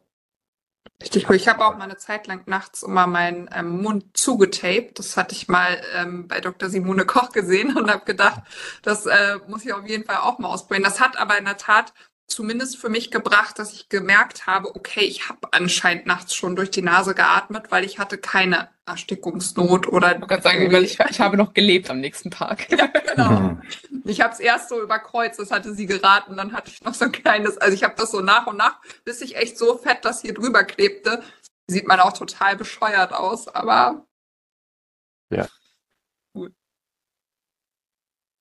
Richtig 1.03 1.29
cool. 1.31 1.37
Ich 1.37 1.49
habe 1.49 1.65
auch 1.65 1.77
mal 1.79 1.85
eine 1.85 1.97
Zeit 1.97 2.27
lang 2.27 2.43
nachts 2.47 2.83
immer 2.83 3.07
meinen 3.07 3.49
ähm, 3.55 3.81
Mund 3.83 4.17
zugetaped. 4.17 4.99
Das 4.99 5.17
hatte 5.17 5.35
ich 5.35 5.49
mal 5.49 5.81
ähm, 5.97 6.29
bei 6.29 6.41
Dr. 6.41 6.69
Simone 6.69 7.07
Koch 7.07 7.33
gesehen 7.33 7.75
und 7.77 7.91
habe 7.91 8.05
gedacht, 8.05 8.43
das 8.83 9.07
äh, 9.07 9.39
muss 9.49 9.65
ich 9.65 9.73
auf 9.73 9.87
jeden 9.89 10.05
Fall 10.05 10.19
auch 10.19 10.39
mal 10.39 10.49
ausprobieren. 10.49 10.85
Das 10.85 11.01
hat 11.01 11.19
aber 11.19 11.39
in 11.39 11.47
der 11.47 11.57
Tat 11.57 11.95
zumindest 12.31 12.77
für 12.79 12.89
mich 12.89 13.11
gebracht, 13.11 13.59
dass 13.59 13.73
ich 13.73 13.89
gemerkt 13.89 14.47
habe, 14.47 14.75
okay, 14.75 15.01
ich 15.05 15.29
habe 15.29 15.49
anscheinend 15.53 16.07
nachts 16.07 16.35
schon 16.35 16.57
durch 16.57 16.71
die 16.71 16.83
Nase 16.83 17.15
geatmet, 17.15 17.71
weil 17.71 17.85
ich 17.85 17.99
hatte 17.99 18.19
keine 18.19 18.69
Erstickungsnot 18.87 19.89
oder 19.89 20.21
Ich 20.21 20.29
kann 20.29 20.43
sagen, 20.43 20.73
weil 20.73 20.85
ich, 20.85 20.99
ich 21.11 21.21
habe 21.21 21.37
noch 21.37 21.55
gelebt 21.55 21.91
am 21.91 22.01
nächsten 22.01 22.31
Tag. 22.31 22.71
ja, 22.71 22.87
genau. 22.87 23.31
Mhm. 23.31 23.63
Ich 24.05 24.21
habe 24.21 24.33
es 24.33 24.41
erst 24.41 24.69
so 24.69 24.81
überkreuzt, 24.81 25.39
das 25.39 25.51
hatte 25.51 25.75
sie 25.75 25.87
geraten, 25.87 26.37
dann 26.37 26.53
hatte 26.53 26.71
ich 26.71 26.83
noch 26.83 26.95
so 26.95 27.05
ein 27.05 27.13
kleines, 27.13 27.59
also 27.59 27.75
ich 27.75 27.85
habe 27.85 27.95
das 27.97 28.11
so 28.11 28.21
nach 28.21 28.47
und 28.47 28.57
nach, 28.57 28.81
bis 29.05 29.21
ich 29.21 29.37
echt 29.37 29.59
so 29.59 29.77
fett 29.77 30.05
das 30.05 30.23
hier 30.23 30.35
drüber 30.35 30.65
klebte. 30.65 31.23
Sieht 31.67 31.87
man 31.87 32.01
auch 32.01 32.13
total 32.13 32.57
bescheuert 32.57 33.13
aus, 33.13 33.47
aber 33.47 34.05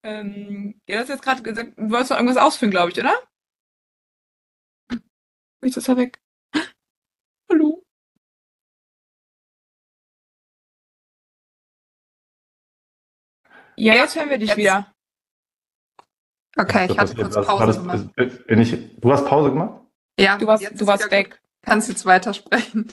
Ähm, 0.03 0.79
ja, 0.87 0.99
das 0.99 1.09
jetzt 1.09 1.23
gerade 1.23 1.43
gesagt, 1.43 1.73
du 1.77 1.89
wolltest 1.89 2.11
noch 2.11 2.17
irgendwas 2.17 2.41
ausführen, 2.41 2.71
glaube 2.71 2.91
ich, 2.91 2.97
oder? 2.99 3.13
Ist 5.61 5.77
das 5.77 5.87
ja 5.87 5.97
weg? 5.97 6.21
Hallo? 7.49 7.83
Ja, 13.75 13.93
jetzt 13.95 14.15
hören 14.15 14.29
wir 14.29 14.37
dich 14.37 14.49
Jetzt. 14.49 14.57
wieder. 14.57 14.93
okay, 16.57 16.87
ich 16.89 16.97
hatte 16.97 17.15
kurz 17.15 17.35
Pause 17.35 17.65
das- 17.65 17.77
gemacht. 17.77 18.09
ist- 18.17 18.47
bin 18.47 18.59
ich, 18.59 18.99
du 18.99 19.11
hast 19.11 19.25
Pause 19.25 19.49
gemacht? 19.49 19.81
Ja, 20.19 20.37
Du 20.37 20.47
warst, 20.47 20.63
jetzt 20.63 20.79
du 20.79 20.83
ist 20.83 20.87
warst 20.87 21.09
weg. 21.11 21.29
gut. 21.31 21.39
Kannst 21.61 21.87
jetzt 21.89 22.05
weitersprechen. 22.05 22.91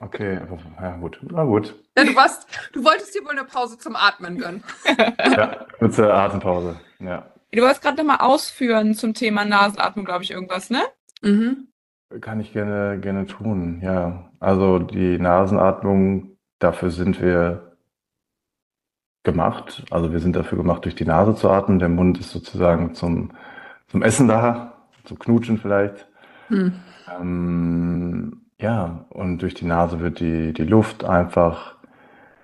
Okay, 0.00 0.34
ja 0.34 0.96
gut, 0.96 1.18
na 1.22 1.44
gut. 1.44 1.74
Ja, 1.96 2.04
du 2.04 2.14
warst, 2.14 2.46
du 2.72 2.84
wolltest 2.84 3.14
dir 3.14 3.22
wohl 3.24 3.30
eine 3.30 3.44
Pause 3.44 3.78
zum 3.78 3.96
Atmen 3.96 4.38
gönnen. 4.38 4.62
Ja, 5.18 5.66
kurze 5.78 6.12
Atempause. 6.12 6.78
Ja. 6.98 7.32
Du 7.52 7.62
wolltest 7.62 7.80
gerade 7.82 7.96
nochmal 7.96 8.18
ausführen 8.20 8.94
zum 8.94 9.14
Thema 9.14 9.44
Nasenatmung, 9.44 10.04
glaube 10.04 10.24
ich, 10.24 10.30
irgendwas, 10.32 10.68
ne? 10.68 10.82
Mhm. 11.22 11.68
Kann 12.20 12.40
ich 12.40 12.52
gerne, 12.52 12.98
gerne 13.00 13.26
tun, 13.26 13.80
ja. 13.82 14.30
Also 14.40 14.78
die 14.78 15.18
Nasenatmung, 15.18 16.38
dafür 16.58 16.90
sind 16.90 17.20
wir 17.20 17.76
gemacht. 19.24 19.84
Also 19.90 20.10
wir 20.12 20.20
sind 20.20 20.34
dafür 20.34 20.56
gemacht, 20.56 20.86
durch 20.86 20.94
die 20.94 21.04
Nase 21.04 21.34
zu 21.34 21.50
atmen. 21.50 21.78
Der 21.78 21.90
Mund 21.90 22.18
ist 22.18 22.30
sozusagen 22.30 22.94
zum, 22.94 23.32
zum 23.88 24.02
Essen 24.02 24.26
da, 24.26 24.72
zum 25.04 25.18
Knutschen 25.18 25.58
vielleicht. 25.58 26.08
Hm. 26.48 26.72
Ähm, 27.20 28.40
ja, 28.58 29.04
und 29.10 29.42
durch 29.42 29.52
die 29.52 29.66
Nase 29.66 30.00
wird 30.00 30.20
die, 30.20 30.54
die 30.54 30.64
Luft 30.64 31.04
einfach 31.04 31.76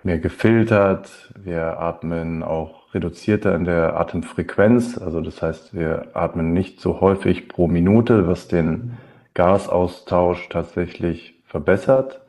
mehr 0.03 0.18
gefiltert. 0.18 1.33
Wir 1.42 1.81
atmen 1.81 2.42
auch 2.42 2.94
reduzierter 2.94 3.55
in 3.55 3.64
der 3.64 3.98
Atemfrequenz. 3.98 4.98
Also 4.98 5.22
das 5.22 5.40
heißt, 5.40 5.74
wir 5.74 6.09
atmen 6.12 6.53
nicht 6.53 6.81
so 6.81 7.00
häufig 7.00 7.48
pro 7.48 7.66
Minute, 7.66 8.29
was 8.29 8.46
den 8.46 8.98
Gasaustausch 9.34 10.48
tatsächlich 10.48 11.42
verbessert. 11.44 12.20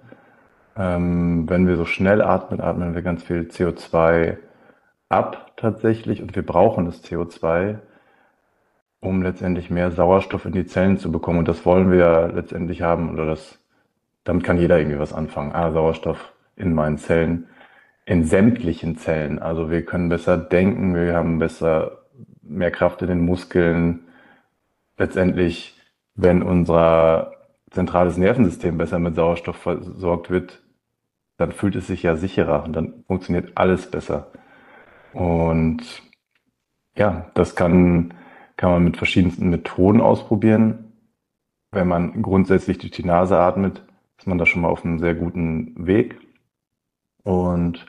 Ähm, 0.77 1.49
wenn 1.49 1.67
wir 1.67 1.77
so 1.77 1.85
schnell 1.85 2.21
atmen, 2.21 2.59
atmen 2.59 2.95
wir 2.95 3.01
ganz 3.01 3.23
viel 3.23 3.41
CO2 3.43 4.37
ab 5.09 5.53
tatsächlich 5.55 6.21
und 6.21 6.35
wir 6.35 6.45
brauchen 6.45 6.85
das 6.85 7.03
CO2, 7.03 7.77
um 8.99 9.21
letztendlich 9.21 9.69
mehr 9.69 9.91
Sauerstoff 9.91 10.45
in 10.45 10.51
die 10.51 10.65
Zellen 10.65 10.97
zu 10.97 11.11
bekommen. 11.11 11.39
Und 11.39 11.47
das 11.47 11.65
wollen 11.65 11.91
wir 11.91 11.99
ja 11.99 12.25
letztendlich 12.25 12.81
haben 12.81 13.11
oder 13.11 13.25
das, 13.25 13.59
damit 14.23 14.43
kann 14.43 14.57
jeder 14.57 14.77
irgendwie 14.77 14.99
was 14.99 15.13
anfangen. 15.13 15.53
Ah, 15.53 15.71
Sauerstoff 15.71 16.33
in 16.55 16.73
meinen 16.73 16.97
Zellen, 16.97 17.47
in 18.05 18.23
sämtlichen 18.23 18.97
Zellen. 18.97 19.39
Also 19.39 19.69
wir 19.69 19.85
können 19.85 20.09
besser 20.09 20.37
denken, 20.37 20.95
wir 20.95 21.13
haben 21.13 21.39
besser 21.39 21.99
mehr 22.41 22.71
Kraft 22.71 23.01
in 23.01 23.07
den 23.07 23.25
Muskeln. 23.25 24.01
Letztendlich, 24.97 25.74
wenn 26.15 26.41
unser 26.43 27.33
zentrales 27.71 28.17
Nervensystem 28.17 28.77
besser 28.77 28.99
mit 28.99 29.15
Sauerstoff 29.15 29.57
versorgt 29.57 30.29
wird, 30.29 30.61
dann 31.37 31.51
fühlt 31.51 31.75
es 31.75 31.87
sich 31.87 32.03
ja 32.03 32.15
sicherer 32.15 32.63
und 32.63 32.73
dann 32.73 33.03
funktioniert 33.07 33.53
alles 33.55 33.89
besser. 33.91 34.31
Und 35.13 35.81
ja, 36.95 37.29
das 37.33 37.55
kann, 37.55 38.13
kann 38.57 38.71
man 38.71 38.83
mit 38.83 38.97
verschiedensten 38.97 39.49
Methoden 39.49 40.01
ausprobieren. 40.01 40.93
Wenn 41.71 41.87
man 41.87 42.21
grundsätzlich 42.21 42.77
durch 42.77 42.91
die 42.91 43.03
Nase 43.05 43.37
atmet, 43.37 43.83
ist 44.17 44.27
man 44.27 44.37
da 44.37 44.45
schon 44.45 44.61
mal 44.61 44.69
auf 44.69 44.85
einem 44.85 44.99
sehr 44.99 45.15
guten 45.15 45.85
Weg. 45.87 46.19
Und 47.23 47.85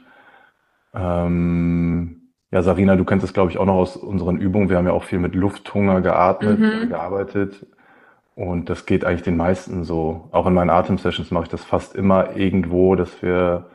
ähm, 0.95 2.33
ja, 2.51 2.63
Sarina, 2.63 2.97
du 2.97 3.05
kennst 3.05 3.25
es, 3.25 3.33
glaube 3.33 3.51
ich, 3.51 3.59
auch 3.59 3.67
noch 3.67 3.75
aus 3.75 3.97
unseren 3.97 4.39
Übungen. 4.39 4.69
Wir 4.71 4.77
haben 4.79 4.87
ja 4.87 4.93
auch 4.93 5.05
viel 5.05 5.19
mit 5.19 5.35
Lufthunger 5.35 6.01
geatmet, 6.01 6.59
Mhm. 6.59 6.83
äh, 6.85 6.87
gearbeitet. 6.87 7.67
Und 8.37 8.69
das 8.69 8.85
geht 8.85 9.05
eigentlich 9.05 9.23
den 9.23 9.39
meisten 9.39 9.83
so. 9.85 10.29
Auch 10.31 10.47
in 10.47 10.53
meinen 10.53 10.69
Atemsessions 10.69 11.31
mache 11.31 11.45
ich 11.45 11.49
das 11.51 11.65
fast 11.65 11.97
immer 11.97 12.37
irgendwo, 12.37 12.95
dass 12.95 13.23
wir 13.23 13.71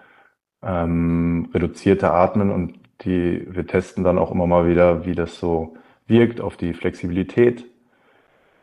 ähm, 0.62 1.50
reduzierter 1.52 2.14
atmen 2.14 2.52
und 2.52 2.80
die, 3.02 3.48
wir 3.50 3.66
testen 3.66 4.04
dann 4.04 4.20
auch 4.20 4.32
immer 4.32 4.46
mal 4.46 4.70
wieder, 4.70 5.04
wie 5.04 5.16
das 5.16 5.40
so 5.40 5.76
wirkt 6.06 6.42
auf 6.42 6.58
die 6.58 6.76
Flexibilität, 6.76 7.66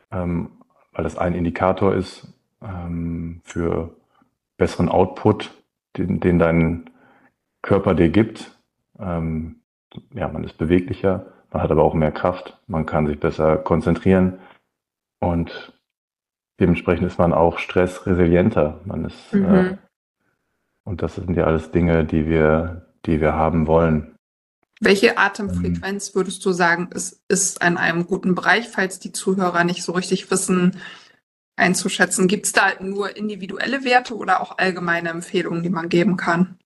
ähm, 0.09 0.51
weil 0.93 1.03
das 1.03 1.17
ein 1.17 1.33
Indikator 1.33 1.93
ist 1.93 2.33
ähm, 2.61 3.41
für 3.43 3.93
besseren 4.55 4.87
Output, 4.87 5.51
den, 5.97 6.21
den 6.21 6.39
dein 6.39 6.89
Körper 7.61 7.93
dir 7.93 8.07
gibt. 8.07 8.57
Ähm, 8.97 9.57
ja, 10.13 10.29
man 10.29 10.45
ist 10.45 10.57
beweglicher, 10.57 11.25
man 11.51 11.61
hat 11.61 11.71
aber 11.71 11.83
auch 11.83 11.93
mehr 11.93 12.13
Kraft, 12.13 12.57
man 12.67 12.85
kann 12.85 13.05
sich 13.05 13.19
besser 13.19 13.57
konzentrieren 13.57 14.39
und 15.19 15.73
dementsprechend 16.59 17.07
ist 17.07 17.17
man 17.19 17.33
auch 17.33 17.59
stressresilienter. 17.59 18.81
Man 18.85 19.05
ist, 19.05 19.33
Mhm. 19.33 19.45
äh, 19.45 19.77
und 20.83 21.01
das 21.01 21.15
sind 21.15 21.35
ja 21.35 21.45
alles 21.45 21.71
Dinge, 21.71 22.05
die 22.05 22.25
wir, 22.27 22.87
die 23.05 23.21
wir 23.21 23.33
haben 23.33 23.67
wollen. 23.67 24.15
Welche 24.81 25.17
Atemfrequenz 25.17 26.15
würdest 26.15 26.45
du 26.45 26.51
sagen, 26.51 26.89
ist, 26.93 27.21
ist 27.27 27.61
in 27.63 27.75
einem 27.75 28.07
guten 28.07 28.33
Bereich, 28.33 28.69
falls 28.69 28.99
die 28.99 29.11
Zuhörer 29.11 29.65
nicht 29.65 29.83
so 29.83 29.91
richtig 29.91 30.31
wissen, 30.31 30.77
einzuschätzen? 31.57 32.29
Gibt 32.29 32.45
es 32.45 32.53
da 32.53 32.71
nur 32.79 33.17
individuelle 33.17 33.83
Werte 33.83 34.15
oder 34.15 34.41
auch 34.41 34.57
allgemeine 34.57 35.09
Empfehlungen, 35.09 35.63
die 35.63 35.69
man 35.69 35.89
geben 35.89 36.15
kann? 36.15 36.57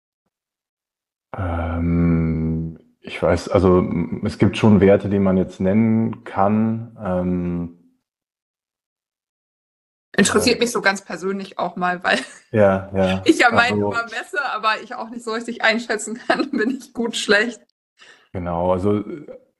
Ähm, 1.36 2.78
ich 3.02 3.22
weiß, 3.22 3.50
also 3.50 3.84
es 4.24 4.38
gibt 4.38 4.58
schon 4.58 4.80
Werte, 4.80 5.10
die 5.10 5.20
man 5.20 5.36
jetzt 5.38 5.60
nennen 5.60 6.24
kann. 6.24 6.96
Ähm, 7.04 7.83
Interessiert 10.16 10.59
mich 10.59 10.72
so 10.72 10.82
ganz 10.82 11.01
persönlich 11.01 11.57
auch 11.57 11.76
mal, 11.76 12.03
weil 12.03 12.20
ja, 12.51 12.89
ja. 12.95 13.22
ich 13.26 13.39
ja 13.39 13.49
meine 13.51 13.74
also, 13.74 13.91
immer 13.91 14.03
messe, 14.03 14.39
aber 14.53 14.74
ich 14.84 14.93
auch 14.93 15.09
nicht 15.09 15.24
so 15.24 15.32
richtig 15.32 15.64
einschätzen 15.64 16.20
kann, 16.28 16.49
bin 16.51 16.70
ich 16.70 16.93
gut, 16.93 17.16
schlecht. 17.16 17.61
Genau, 18.32 18.72
also 18.72 19.03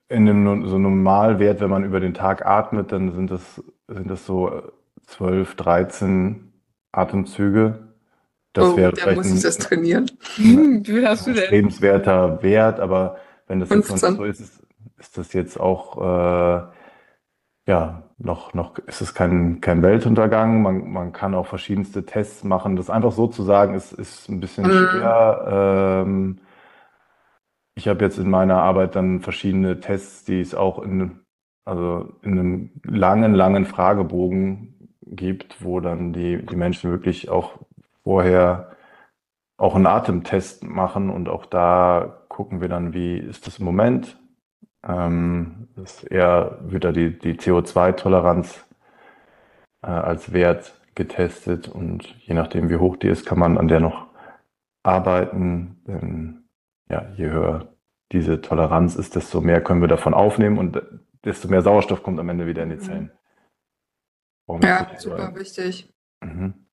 in 0.08 0.28
einem 0.28 0.68
so 0.68 0.78
Normalwert, 0.78 1.60
wenn 1.60 1.70
man 1.70 1.84
über 1.84 1.98
den 1.98 2.14
Tag 2.14 2.46
atmet, 2.46 2.92
dann 2.92 3.12
sind 3.12 3.30
das, 3.30 3.62
sind 3.88 4.10
das 4.10 4.26
so 4.26 4.62
12, 5.06 5.56
13 5.56 6.52
Atemzüge. 6.92 7.88
Das 8.52 8.66
oh, 8.66 8.76
wäre 8.76 8.92
da 8.92 9.12
muss 9.12 9.32
ich 9.32 9.42
das 9.42 9.58
trainieren. 9.58 10.08
Ein, 10.38 10.86
Wie 10.86 11.04
hast 11.04 11.26
du 11.26 11.32
denn? 11.32 11.50
Lebenswerter 11.50 12.42
Wert, 12.42 12.78
aber 12.78 13.16
wenn 13.48 13.58
das 13.58 13.68
15. 13.68 13.94
jetzt 13.94 14.16
so 14.16 14.24
ist, 14.24 14.40
ist, 14.40 14.62
ist 14.98 15.18
das 15.18 15.32
jetzt 15.32 15.58
auch 15.58 15.98
äh, 15.98 16.66
ja 17.66 18.02
noch 18.18 18.54
noch 18.54 18.78
ist 18.78 19.00
es 19.00 19.14
kein 19.14 19.60
kein 19.60 19.82
Weltuntergang. 19.82 20.62
Man 20.62 20.90
man 20.90 21.12
kann 21.12 21.34
auch 21.34 21.46
verschiedenste 21.46 22.04
Tests 22.06 22.44
machen. 22.44 22.76
Das 22.76 22.90
einfach 22.90 23.12
so 23.12 23.26
zu 23.26 23.42
sagen, 23.42 23.74
ist 23.74 23.92
ist 23.92 24.28
ein 24.28 24.40
bisschen 24.40 24.66
mhm. 24.66 24.88
schwer. 24.88 25.44
Ähm, 26.06 26.38
ich 27.74 27.88
habe 27.88 28.04
jetzt 28.04 28.18
in 28.18 28.30
meiner 28.30 28.62
Arbeit 28.62 28.94
dann 28.96 29.20
verschiedene 29.20 29.80
Tests, 29.80 30.24
die 30.24 30.40
es 30.40 30.54
auch 30.54 30.80
in 30.82 31.20
also 31.64 32.12
in 32.22 32.38
einem 32.38 32.70
langen 32.84 33.34
langen 33.34 33.64
Fragebogen 33.66 34.90
gibt, 35.06 35.64
wo 35.64 35.80
dann 35.80 36.12
die 36.12 36.44
die 36.44 36.56
Menschen 36.56 36.90
wirklich 36.90 37.30
auch 37.30 37.58
vorher 38.04 38.74
auch 39.56 39.74
einen 39.74 39.86
Atemtest 39.86 40.64
machen 40.64 41.10
und 41.10 41.28
auch 41.28 41.46
da 41.46 42.24
gucken 42.28 42.60
wir 42.60 42.68
dann, 42.68 42.92
wie 42.92 43.16
ist 43.16 43.46
das 43.46 43.58
im 43.58 43.64
Moment. 43.64 44.18
Ähm, 44.86 45.68
ist 45.82 46.04
eher 46.04 46.58
wird 46.62 46.84
da 46.84 46.92
die, 46.92 47.18
die 47.18 47.34
CO2-Toleranz 47.34 48.64
äh, 49.82 49.86
als 49.86 50.32
Wert 50.32 50.80
getestet 50.94 51.68
und 51.68 52.04
je 52.26 52.34
nachdem, 52.34 52.68
wie 52.68 52.76
hoch 52.76 52.96
die 52.96 53.08
ist, 53.08 53.26
kann 53.26 53.38
man 53.38 53.58
an 53.58 53.68
der 53.68 53.80
noch 53.80 54.08
arbeiten. 54.82 55.82
Denn 55.86 56.48
ja, 56.88 57.10
je 57.16 57.30
höher 57.30 57.74
diese 58.12 58.40
Toleranz 58.40 58.94
ist, 58.96 59.16
desto 59.16 59.40
mehr 59.40 59.62
können 59.62 59.80
wir 59.80 59.88
davon 59.88 60.14
aufnehmen 60.14 60.58
und 60.58 60.80
desto 61.24 61.48
mehr 61.48 61.62
Sauerstoff 61.62 62.02
kommt 62.02 62.20
am 62.20 62.28
Ende 62.28 62.46
wieder 62.46 62.62
in 62.62 62.70
die 62.70 62.76
mhm. 62.76 62.80
Zellen. 62.80 63.10
ja, 64.62 64.86
super 64.98 65.34
wichtig. 65.34 65.92
Mhm. 66.20 66.66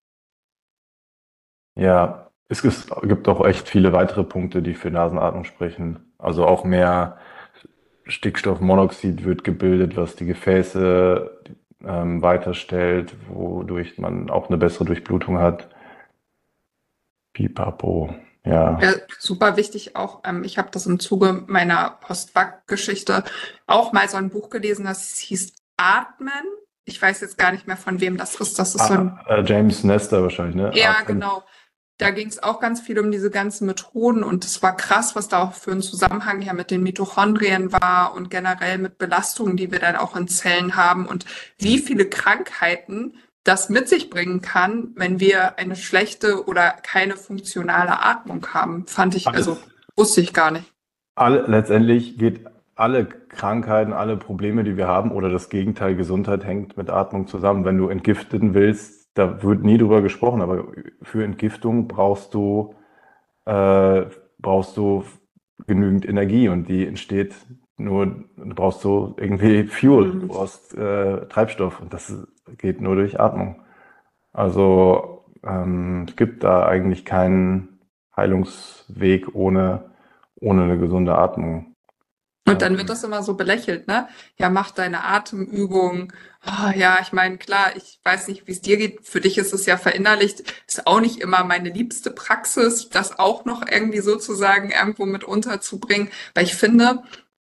Ja, 1.75 2.31
es 2.49 2.61
gibt 2.61 3.27
auch 3.29 3.45
echt 3.45 3.69
viele 3.69 3.93
weitere 3.93 4.25
Punkte, 4.25 4.61
die 4.61 4.73
für 4.73 4.91
Nasenatmung 4.91 5.45
sprechen. 5.45 6.13
Also 6.17 6.45
auch 6.45 6.65
mehr 6.65 7.17
Stickstoffmonoxid 8.11 9.23
wird 9.23 9.43
gebildet, 9.43 9.97
was 9.97 10.15
die 10.15 10.25
Gefäße 10.25 11.41
ähm, 11.83 12.21
weiterstellt, 12.21 13.15
wodurch 13.27 13.97
man 13.97 14.29
auch 14.29 14.47
eine 14.47 14.57
bessere 14.57 14.85
Durchblutung 14.85 15.39
hat. 15.39 15.69
Pipapo, 17.33 18.13
ja. 18.45 18.79
ja 18.79 18.93
super 19.17 19.57
wichtig 19.57 19.95
auch. 19.95 20.21
Ähm, 20.25 20.43
ich 20.43 20.57
habe 20.57 20.69
das 20.71 20.85
im 20.85 20.99
Zuge 20.99 21.43
meiner 21.47 21.97
Postback-Geschichte 22.01 23.23
auch 23.67 23.93
mal 23.93 24.09
so 24.09 24.17
ein 24.17 24.29
Buch 24.29 24.49
gelesen, 24.49 24.85
das 24.85 25.17
hieß 25.17 25.55
Atmen. 25.77 26.43
Ich 26.83 27.01
weiß 27.01 27.21
jetzt 27.21 27.37
gar 27.37 27.51
nicht 27.51 27.67
mehr 27.67 27.77
von 27.77 28.01
wem 28.01 28.17
das 28.17 28.35
ist. 28.35 28.59
Das 28.59 28.75
ist 28.75 28.81
ah, 28.81 28.87
so 28.87 28.93
ein 28.93 29.19
äh, 29.27 29.43
James 29.45 29.83
Nestor 29.83 30.23
wahrscheinlich, 30.23 30.55
ne? 30.55 30.71
Ja, 30.73 30.91
Atmen. 30.91 31.19
genau 31.19 31.43
da 32.01 32.09
ging 32.09 32.27
es 32.27 32.41
auch 32.41 32.59
ganz 32.59 32.81
viel 32.81 32.99
um 32.99 33.11
diese 33.11 33.29
ganzen 33.29 33.67
Methoden 33.67 34.23
und 34.23 34.43
es 34.43 34.63
war 34.63 34.75
krass, 34.75 35.15
was 35.15 35.27
da 35.27 35.43
auch 35.43 35.53
für 35.53 35.71
ein 35.71 35.83
Zusammenhang 35.83 36.41
her 36.41 36.55
mit 36.55 36.71
den 36.71 36.81
Mitochondrien 36.81 37.71
war 37.71 38.15
und 38.15 38.31
generell 38.31 38.79
mit 38.79 38.97
Belastungen, 38.97 39.55
die 39.55 39.71
wir 39.71 39.77
dann 39.77 39.95
auch 39.95 40.15
in 40.15 40.27
Zellen 40.27 40.75
haben 40.75 41.05
und 41.05 41.25
wie 41.59 41.77
viele 41.77 42.05
Krankheiten 42.05 43.13
das 43.43 43.69
mit 43.69 43.87
sich 43.87 44.09
bringen 44.09 44.41
kann, 44.41 44.93
wenn 44.95 45.19
wir 45.19 45.59
eine 45.59 45.75
schlechte 45.75 46.47
oder 46.47 46.71
keine 46.71 47.17
funktionale 47.17 48.03
Atmung 48.03 48.47
haben. 48.47 48.87
Fand 48.87 49.13
ich, 49.13 49.27
also 49.27 49.59
wusste 49.95 50.21
ich 50.21 50.33
gar 50.33 50.49
nicht. 50.49 50.73
Alle, 51.13 51.45
letztendlich 51.47 52.17
geht 52.17 52.45
alle 52.73 53.05
Krankheiten, 53.05 53.93
alle 53.93 54.17
Probleme, 54.17 54.63
die 54.63 54.75
wir 54.75 54.87
haben 54.87 55.11
oder 55.11 55.29
das 55.29 55.49
Gegenteil 55.49 55.95
Gesundheit 55.95 56.43
hängt 56.45 56.77
mit 56.77 56.89
Atmung 56.89 57.27
zusammen. 57.27 57.63
Wenn 57.63 57.77
du 57.77 57.89
entgiften 57.89 58.55
willst, 58.55 59.00
da 59.13 59.43
wird 59.43 59.63
nie 59.63 59.77
drüber 59.77 60.01
gesprochen, 60.01 60.41
aber 60.41 60.65
für 61.01 61.23
Entgiftung 61.23 61.87
brauchst 61.87 62.33
du, 62.33 62.75
äh, 63.45 64.05
brauchst 64.39 64.77
du 64.77 65.03
genügend 65.67 66.07
Energie 66.07 66.49
und 66.49 66.67
die 66.67 66.85
entsteht 66.87 67.35
nur, 67.77 68.05
du 68.05 68.55
brauchst 68.55 68.83
du 68.83 69.15
irgendwie 69.17 69.63
Fuel, 69.63 70.19
du 70.19 70.27
brauchst 70.27 70.75
äh, 70.77 71.25
Treibstoff 71.27 71.81
und 71.81 71.93
das 71.93 72.15
geht 72.57 72.81
nur 72.81 72.95
durch 72.95 73.19
Atmung. 73.19 73.61
Also 74.33 75.25
ähm, 75.43 76.05
es 76.07 76.15
gibt 76.15 76.43
da 76.43 76.65
eigentlich 76.65 77.05
keinen 77.05 77.79
Heilungsweg 78.15 79.35
ohne, 79.35 79.91
ohne 80.39 80.63
eine 80.63 80.77
gesunde 80.77 81.17
Atmung. 81.17 81.70
Und 82.51 82.61
dann 82.61 82.77
wird 82.77 82.89
das 82.89 83.03
immer 83.03 83.23
so 83.23 83.35
belächelt, 83.35 83.87
ne? 83.87 84.07
Ja, 84.37 84.49
mach 84.49 84.71
deine 84.71 85.03
Atemübung. 85.03 86.13
Oh, 86.45 86.71
ja, 86.75 86.99
ich 87.01 87.11
meine, 87.11 87.37
klar, 87.37 87.75
ich 87.75 87.99
weiß 88.03 88.27
nicht, 88.27 88.47
wie 88.47 88.51
es 88.51 88.61
dir 88.61 88.77
geht. 88.77 89.05
Für 89.07 89.21
dich 89.21 89.37
ist 89.37 89.53
es 89.53 89.65
ja 89.65 89.77
verinnerlicht. 89.77 90.43
Ist 90.67 90.87
auch 90.87 90.99
nicht 90.99 91.19
immer 91.19 91.43
meine 91.43 91.69
liebste 91.69 92.11
Praxis, 92.11 92.89
das 92.89 93.19
auch 93.19 93.45
noch 93.45 93.63
irgendwie 93.67 93.99
sozusagen 93.99 94.71
irgendwo 94.71 95.05
mit 95.05 95.23
unterzubringen. 95.23 96.09
Weil 96.33 96.45
ich 96.45 96.55
finde, 96.55 97.03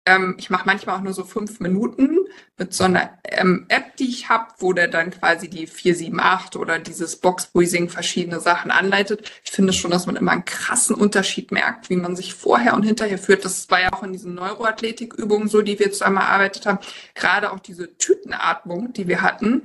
ähm, 0.07 0.35
ich 0.39 0.51
mache 0.51 0.67
manchmal 0.67 0.97
auch 0.97 1.03
nur 1.03 1.15
so 1.15 1.25
fünf 1.25 1.61
Minuten 1.61 2.19
mit 2.59 2.75
so 2.75 2.85
einer 2.85 3.19
ähm, 3.25 3.65
App, 3.69 3.97
die 3.97 4.09
ich 4.09 4.29
habe, 4.29 4.53
wo 4.59 4.73
der 4.73 4.89
dann 4.89 5.11
quasi 5.11 5.49
die 5.49 5.67
478 5.67 6.61
oder 6.61 6.79
dieses 6.79 7.17
Box 7.17 7.47
Breathing 7.47 7.89
verschiedene 7.89 8.41
Sachen 8.41 8.71
anleitet. 8.71 9.31
Ich 9.45 9.51
finde 9.51 9.73
schon, 9.73 9.91
dass 9.91 10.07
man 10.07 10.17
immer 10.17 10.33
einen 10.33 10.45
krassen 10.45 10.95
Unterschied 10.95 11.53
merkt, 11.53 11.89
wie 11.89 11.97
man 11.97 12.17
sich 12.17 12.35
vorher 12.35 12.75
und 12.75 12.83
hinterher 12.83 13.19
führt. 13.19 13.45
Das 13.45 13.71
war 13.71 13.81
ja 13.81 13.93
auch 13.93 14.03
in 14.03 14.13
diesen 14.13 14.35
Neuroathletikübungen 14.35 15.49
so, 15.49 15.63
die 15.63 15.79
wir 15.79 15.91
zusammen 15.91 16.19
erarbeitet 16.19 16.67
haben. 16.67 16.79
Gerade 17.15 17.51
auch 17.51 17.61
diese 17.61 17.97
Tütenatmung, 17.97 18.93
die 18.93 19.09
wir 19.09 19.23
hatten. 19.23 19.63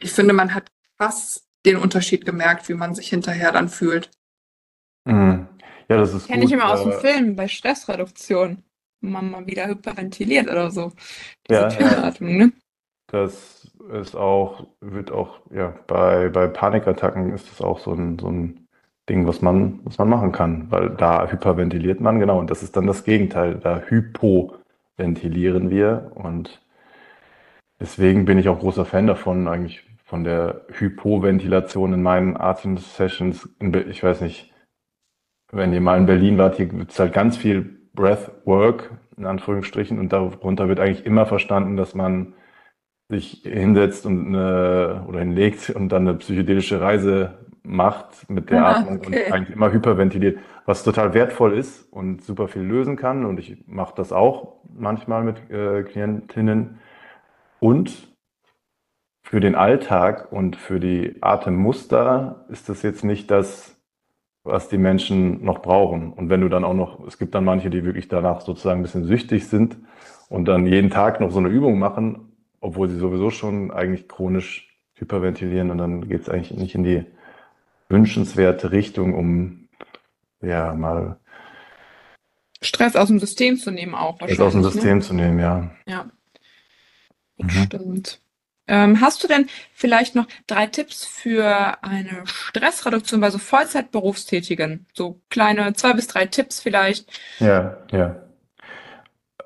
Ich 0.00 0.12
finde, 0.12 0.32
man 0.32 0.54
hat 0.54 0.70
krass 0.98 1.46
den 1.66 1.76
Unterschied 1.76 2.24
gemerkt, 2.24 2.68
wie 2.68 2.74
man 2.74 2.94
sich 2.94 3.08
hinterher 3.08 3.52
dann 3.52 3.68
fühlt. 3.68 4.10
Mhm. 5.04 5.48
Ja, 5.88 5.98
das 5.98 6.14
ist 6.14 6.28
Kenne 6.28 6.44
ich 6.44 6.52
immer 6.52 6.70
aus 6.70 6.82
dem 6.82 6.92
Film 6.92 7.36
bei 7.36 7.48
Stressreduktion 7.48 8.64
man 9.02 9.30
mal 9.30 9.46
wieder 9.46 9.66
hyperventiliert 9.66 10.50
oder 10.50 10.70
so. 10.70 10.92
Diese 11.48 11.60
ja, 11.60 11.68
Türatmung, 11.68 12.36
ne? 12.36 12.52
Das 13.08 13.70
ist 13.92 14.16
auch, 14.16 14.66
wird 14.80 15.10
auch, 15.10 15.40
ja, 15.50 15.74
bei, 15.86 16.28
bei 16.28 16.46
Panikattacken 16.46 17.32
ist 17.34 17.50
das 17.50 17.60
auch 17.60 17.78
so 17.78 17.92
ein, 17.92 18.18
so 18.18 18.28
ein 18.28 18.66
Ding, 19.08 19.26
was 19.26 19.42
man, 19.42 19.80
was 19.84 19.98
man 19.98 20.08
machen 20.08 20.32
kann, 20.32 20.70
weil 20.70 20.90
da 20.90 21.28
hyperventiliert 21.28 22.00
man, 22.00 22.20
genau, 22.20 22.38
und 22.38 22.50
das 22.50 22.62
ist 22.62 22.76
dann 22.76 22.86
das 22.86 23.04
Gegenteil, 23.04 23.56
da 23.56 23.80
hypoventilieren 23.80 25.70
wir 25.70 26.12
und 26.14 26.62
deswegen 27.80 28.24
bin 28.24 28.38
ich 28.38 28.48
auch 28.48 28.60
großer 28.60 28.86
Fan 28.86 29.06
davon, 29.08 29.48
eigentlich 29.48 29.84
von 30.04 30.24
der 30.24 30.66
Hypoventilation 30.68 31.94
in 31.94 32.02
meinen 32.02 32.36
Atemsessions. 32.36 33.48
Ich 33.88 34.02
weiß 34.02 34.20
nicht, 34.20 34.52
wenn 35.50 35.72
ihr 35.72 35.80
mal 35.80 35.98
in 35.98 36.06
Berlin 36.06 36.38
wart, 36.38 36.56
hier 36.56 36.66
gibt 36.66 36.92
es 36.92 36.98
halt 36.98 37.12
ganz 37.12 37.36
viel 37.36 37.81
Breathwork, 37.94 38.90
in 39.16 39.26
Anführungsstrichen, 39.26 39.98
und 39.98 40.12
darunter 40.12 40.68
wird 40.68 40.80
eigentlich 40.80 41.06
immer 41.06 41.26
verstanden, 41.26 41.76
dass 41.76 41.94
man 41.94 42.34
sich 43.08 43.42
hinsetzt 43.44 44.06
und 44.06 44.28
eine, 44.28 45.04
oder 45.06 45.20
hinlegt 45.20 45.70
und 45.70 45.90
dann 45.90 46.08
eine 46.08 46.16
psychedelische 46.18 46.80
Reise 46.80 47.38
macht 47.62 48.28
mit 48.28 48.50
der 48.50 48.64
ah, 48.64 48.80
Atmung 48.80 48.98
okay. 48.98 49.26
und 49.26 49.32
eigentlich 49.32 49.56
immer 49.56 49.72
hyperventiliert, 49.72 50.38
was 50.64 50.82
total 50.82 51.14
wertvoll 51.14 51.56
ist 51.56 51.92
und 51.92 52.22
super 52.22 52.48
viel 52.48 52.62
lösen 52.62 52.96
kann. 52.96 53.24
Und 53.24 53.38
ich 53.38 53.64
mache 53.66 53.94
das 53.96 54.12
auch 54.12 54.62
manchmal 54.72 55.24
mit 55.24 55.50
äh, 55.50 55.82
Klientinnen. 55.82 56.80
Und 57.60 58.08
für 59.22 59.40
den 59.40 59.54
Alltag 59.54 60.32
und 60.32 60.56
für 60.56 60.80
die 60.80 61.16
Atemmuster 61.20 62.46
ist 62.48 62.68
das 62.68 62.82
jetzt 62.82 63.04
nicht 63.04 63.30
das 63.30 63.71
was 64.44 64.68
die 64.68 64.78
Menschen 64.78 65.44
noch 65.44 65.62
brauchen. 65.62 66.12
Und 66.12 66.28
wenn 66.28 66.40
du 66.40 66.48
dann 66.48 66.64
auch 66.64 66.74
noch, 66.74 67.06
es 67.06 67.18
gibt 67.18 67.34
dann 67.34 67.44
manche, 67.44 67.70
die 67.70 67.84
wirklich 67.84 68.08
danach 68.08 68.40
sozusagen 68.40 68.80
ein 68.80 68.82
bisschen 68.82 69.04
süchtig 69.04 69.46
sind 69.46 69.76
und 70.28 70.46
dann 70.46 70.66
jeden 70.66 70.90
Tag 70.90 71.20
noch 71.20 71.30
so 71.30 71.38
eine 71.38 71.48
Übung 71.48 71.78
machen, 71.78 72.32
obwohl 72.60 72.88
sie 72.88 72.98
sowieso 72.98 73.30
schon 73.30 73.70
eigentlich 73.70 74.08
chronisch 74.08 74.68
hyperventilieren 74.94 75.70
und 75.70 75.78
dann 75.78 76.08
geht 76.08 76.22
es 76.22 76.28
eigentlich 76.28 76.52
nicht 76.52 76.74
in 76.74 76.84
die 76.84 77.04
wünschenswerte 77.88 78.72
Richtung, 78.72 79.14
um 79.14 79.68
ja 80.40 80.74
mal 80.74 81.18
Stress 82.62 82.94
aus 82.94 83.08
dem 83.08 83.18
System 83.18 83.56
zu 83.56 83.70
nehmen 83.70 83.94
auch 83.94 84.20
wahrscheinlich. 84.20 84.34
Stress 84.36 84.46
aus 84.46 84.52
dem 84.52 84.62
ne? 84.62 84.70
System 84.70 84.98
ne? 84.98 85.02
zu 85.02 85.14
nehmen, 85.14 85.38
ja. 85.38 85.70
Ja. 85.86 86.10
Mhm. 87.38 87.50
Stimmt. 87.50 88.20
Ähm, 88.68 89.00
hast 89.00 89.22
du 89.24 89.28
denn 89.28 89.48
vielleicht 89.74 90.14
noch 90.14 90.26
drei 90.46 90.66
Tipps 90.66 91.04
für 91.04 91.82
eine 91.82 92.22
Stressreduktion 92.24 93.20
bei 93.20 93.30
so 93.30 93.38
Vollzeitberufstätigen? 93.38 94.86
So 94.92 95.20
kleine 95.30 95.72
zwei 95.74 95.94
bis 95.94 96.06
drei 96.06 96.26
Tipps 96.26 96.60
vielleicht. 96.60 97.10
Ja, 97.40 97.78
ja. 97.90 98.16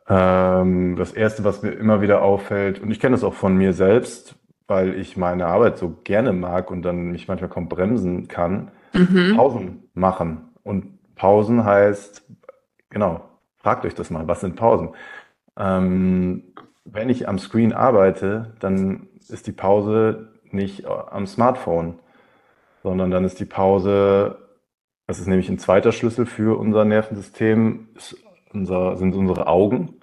Ähm, 0.09 0.97
das 0.97 1.13
erste, 1.13 1.45
was 1.45 1.63
mir 1.63 1.73
immer 1.73 2.01
wieder 2.01 2.23
auffällt, 2.23 2.79
und 2.79 2.91
ich 2.91 3.01
kenne 3.01 3.17
das 3.17 3.25
auch 3.25 3.35
von 3.35 3.57
mir 3.57 3.73
selbst, 3.73 4.37
weil 4.69 4.95
ich 4.95 5.17
meine 5.17 5.47
Arbeit 5.47 5.79
so 5.79 5.97
gerne 6.05 6.33
mag 6.33 6.71
und 6.71 6.83
dann 6.83 7.11
mich 7.11 7.29
manchmal 7.29 7.51
kaum 7.51 7.69
bremsen 7.69 8.29
kann, 8.29 8.71
mhm. 8.93 9.35
Pausen 9.37 9.89
machen. 9.95 10.51
Und 10.63 10.99
Pausen 11.15 11.65
heißt, 11.65 12.25
genau, 12.91 13.29
fragt 13.57 13.85
euch 13.85 13.95
das 13.95 14.11
mal, 14.11 14.29
was 14.29 14.41
sind 14.41 14.57
Pausen? 14.57 14.91
Ähm, 15.57 16.53
wenn 16.91 17.09
ich 17.09 17.29
am 17.29 17.39
Screen 17.39 17.73
arbeite, 17.73 18.55
dann 18.61 19.09
ist 19.29 19.47
die 19.47 19.53
Pause 19.53 20.29
nicht 20.51 20.87
am 20.87 21.27
Smartphone, 21.27 21.99
sondern 22.83 23.11
dann 23.11 23.25
ist 23.25 23.41
die 23.41 23.45
Pause, 23.45 24.39
das 25.07 25.19
ist 25.19 25.27
nämlich 25.27 25.49
ein 25.49 25.59
zweiter 25.59 25.93
Schlüssel 25.93 26.27
für 26.27 26.59
unser 26.59 26.85
Nervensystem, 26.85 27.89
unser, 28.53 28.97
sind 28.97 29.15
unsere 29.15 29.47
Augen. 29.47 29.95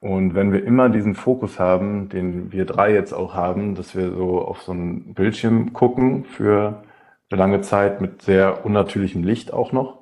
Und 0.00 0.34
wenn 0.34 0.52
wir 0.52 0.64
immer 0.64 0.88
diesen 0.88 1.14
Fokus 1.14 1.58
haben, 1.58 2.08
den 2.08 2.52
wir 2.52 2.66
drei 2.66 2.92
jetzt 2.92 3.12
auch 3.12 3.34
haben, 3.34 3.74
dass 3.74 3.96
wir 3.96 4.12
so 4.12 4.40
auf 4.40 4.62
so 4.62 4.72
einen 4.72 5.14
Bildschirm 5.14 5.72
gucken 5.72 6.24
für 6.24 6.82
eine 7.30 7.38
lange 7.38 7.60
Zeit 7.62 8.00
mit 8.00 8.22
sehr 8.22 8.64
unnatürlichem 8.64 9.24
Licht 9.24 9.52
auch 9.52 9.72
noch, 9.72 9.98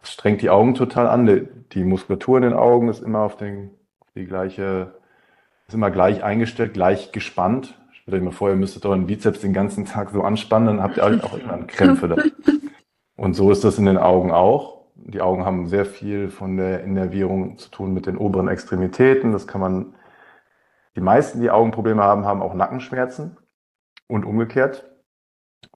das 0.00 0.12
strengt 0.12 0.42
die 0.42 0.50
Augen 0.50 0.74
total 0.74 1.08
an. 1.08 1.48
Die 1.72 1.84
Muskulatur 1.84 2.38
in 2.38 2.44
den 2.44 2.52
Augen 2.54 2.88
ist 2.88 3.02
immer 3.02 3.20
auf, 3.20 3.36
den, 3.36 3.70
auf 4.00 4.08
die 4.14 4.24
gleiche, 4.24 4.94
ist 5.68 5.74
immer 5.74 5.90
gleich 5.90 6.24
eingestellt, 6.24 6.74
gleich 6.74 7.12
gespannt. 7.12 7.78
Stellt 7.92 8.16
euch 8.16 8.22
mal 8.22 8.32
vor, 8.32 8.50
ihr 8.50 8.56
müsstet 8.56 8.84
euren 8.86 9.06
Bizeps 9.06 9.40
den 9.40 9.52
ganzen 9.52 9.84
Tag 9.84 10.10
so 10.10 10.22
anspannen, 10.22 10.66
dann 10.66 10.82
habt 10.82 10.96
ihr 10.96 11.04
auch 11.04 11.38
immer 11.38 11.58
Krämpfe 11.66 12.08
da. 12.08 12.16
Und 13.16 13.34
so 13.34 13.50
ist 13.50 13.64
das 13.64 13.78
in 13.78 13.86
den 13.86 13.98
Augen 13.98 14.32
auch 14.32 14.78
die 15.08 15.20
Augen 15.20 15.44
haben 15.44 15.68
sehr 15.68 15.86
viel 15.86 16.30
von 16.30 16.56
der 16.56 16.82
Innervierung 16.82 17.56
zu 17.58 17.70
tun 17.70 17.94
mit 17.94 18.06
den 18.06 18.16
oberen 18.16 18.48
Extremitäten. 18.48 19.32
Das 19.32 19.46
kann 19.46 19.60
man, 19.60 19.94
die 20.96 21.00
meisten, 21.00 21.40
die 21.40 21.50
Augenprobleme 21.50 22.02
haben, 22.02 22.24
haben 22.24 22.42
auch 22.42 22.54
Nackenschmerzen 22.54 23.36
und 24.06 24.24
umgekehrt. 24.24 24.84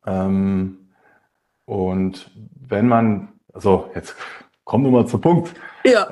Ähm, 0.07 0.93
und 1.65 2.31
wenn 2.35 2.89
man, 2.89 3.33
also 3.53 3.91
jetzt 3.95 4.17
kommen 4.65 4.85
wir 4.85 4.91
mal 4.91 5.07
zum 5.07 5.21
Punkt. 5.21 5.55
Ja. 5.85 6.11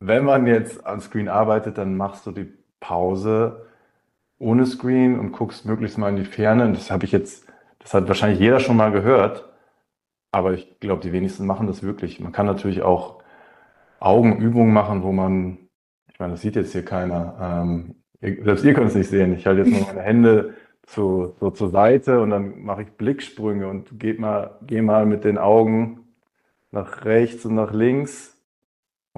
Wenn 0.00 0.24
man 0.24 0.46
jetzt 0.46 0.86
am 0.86 1.00
Screen 1.00 1.28
arbeitet, 1.28 1.78
dann 1.78 1.96
machst 1.96 2.26
du 2.26 2.32
die 2.32 2.52
Pause 2.80 3.66
ohne 4.38 4.66
Screen 4.66 5.18
und 5.18 5.32
guckst 5.32 5.66
möglichst 5.66 5.98
mal 5.98 6.10
in 6.10 6.16
die 6.16 6.24
Ferne. 6.24 6.64
Und 6.66 6.76
das 6.76 6.90
habe 6.90 7.04
ich 7.04 7.12
jetzt, 7.12 7.46
das 7.80 7.94
hat 7.94 8.08
wahrscheinlich 8.08 8.38
jeder 8.40 8.60
schon 8.60 8.76
mal 8.76 8.92
gehört. 8.92 9.48
Aber 10.30 10.52
ich 10.54 10.78
glaube, 10.80 11.02
die 11.02 11.12
wenigsten 11.12 11.46
machen 11.46 11.66
das 11.66 11.82
wirklich. 11.82 12.20
Man 12.20 12.32
kann 12.32 12.46
natürlich 12.46 12.82
auch 12.82 13.22
Augenübungen 14.00 14.72
machen, 14.72 15.02
wo 15.02 15.12
man, 15.12 15.58
ich 16.12 16.18
meine, 16.20 16.32
das 16.32 16.42
sieht 16.42 16.56
jetzt 16.56 16.72
hier 16.72 16.84
keiner. 16.84 17.36
Ähm, 17.40 17.96
ihr, 18.20 18.44
selbst 18.44 18.64
ihr 18.64 18.74
könnt 18.74 18.88
es 18.88 18.94
nicht 18.94 19.10
sehen. 19.10 19.34
Ich 19.34 19.46
halte 19.46 19.62
jetzt 19.62 19.72
nur 19.72 19.86
meine 19.88 20.02
Hände 20.02 20.54
zu, 20.86 21.34
so 21.40 21.50
zur 21.50 21.70
Seite 21.70 22.20
und 22.20 22.30
dann 22.30 22.62
mache 22.62 22.82
ich 22.82 22.90
Blicksprünge 22.92 23.68
und 23.68 23.98
gehe 23.98 24.14
mal, 24.14 24.58
geh 24.62 24.82
mal 24.82 25.06
mit 25.06 25.24
den 25.24 25.38
Augen 25.38 26.00
nach 26.70 27.04
rechts 27.04 27.44
und 27.46 27.54
nach 27.54 27.72
links, 27.72 28.37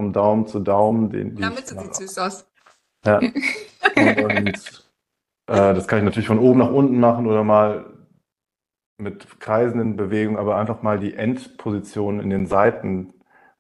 vom 0.01 0.14
Daumen 0.14 0.46
zu 0.46 0.61
Daumen. 0.61 1.11
Den, 1.11 1.36
Damit 1.36 1.68
sieht 1.68 1.94
süß 1.94 2.18
aus. 2.18 2.46
Ja. 3.05 3.18
und, 3.18 4.48
äh, 5.46 5.74
das 5.74 5.86
kann 5.86 5.98
ich 5.98 6.05
natürlich 6.07 6.26
von 6.26 6.38
oben 6.38 6.61
nach 6.61 6.70
unten 6.70 6.98
machen 6.98 7.26
oder 7.26 7.44
mal 7.44 7.84
mit 8.96 9.40
kreisenden 9.40 9.96
Bewegungen, 9.96 10.38
aber 10.38 10.57
einfach 10.57 10.80
mal 10.80 10.98
die 10.98 11.14
Endposition 11.14 12.18
in 12.18 12.30
den 12.30 12.46
Seiten 12.46 13.12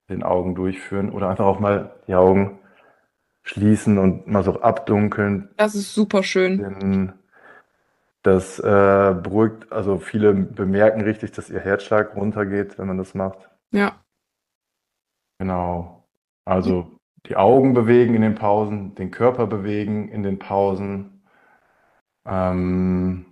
den 0.08 0.22
Augen 0.22 0.54
durchführen 0.54 1.10
oder 1.10 1.28
einfach 1.28 1.44
auch 1.44 1.60
mal 1.60 1.94
die 2.06 2.14
Augen 2.14 2.58
schließen 3.42 3.98
und 3.98 4.26
mal 4.26 4.42
so 4.42 4.62
abdunkeln. 4.62 5.50
Das 5.58 5.74
ist 5.74 5.94
super 5.94 6.22
schön. 6.22 7.12
Das 8.22 8.58
äh, 8.58 8.62
beruhigt, 9.22 9.70
also 9.72 9.98
viele 9.98 10.32
bemerken 10.32 11.02
richtig, 11.02 11.32
dass 11.32 11.50
ihr 11.50 11.60
Herzschlag 11.60 12.16
runtergeht, 12.16 12.78
wenn 12.78 12.86
man 12.86 12.98
das 12.98 13.14
macht. 13.14 13.50
Ja. 13.72 13.92
Genau. 15.38 15.99
Also 16.44 16.90
die 17.26 17.36
Augen 17.36 17.74
bewegen 17.74 18.14
in 18.14 18.22
den 18.22 18.34
Pausen, 18.34 18.94
den 18.94 19.10
Körper 19.10 19.46
bewegen 19.46 20.08
in 20.08 20.22
den 20.22 20.38
Pausen. 20.38 21.22
Ähm, 22.26 23.26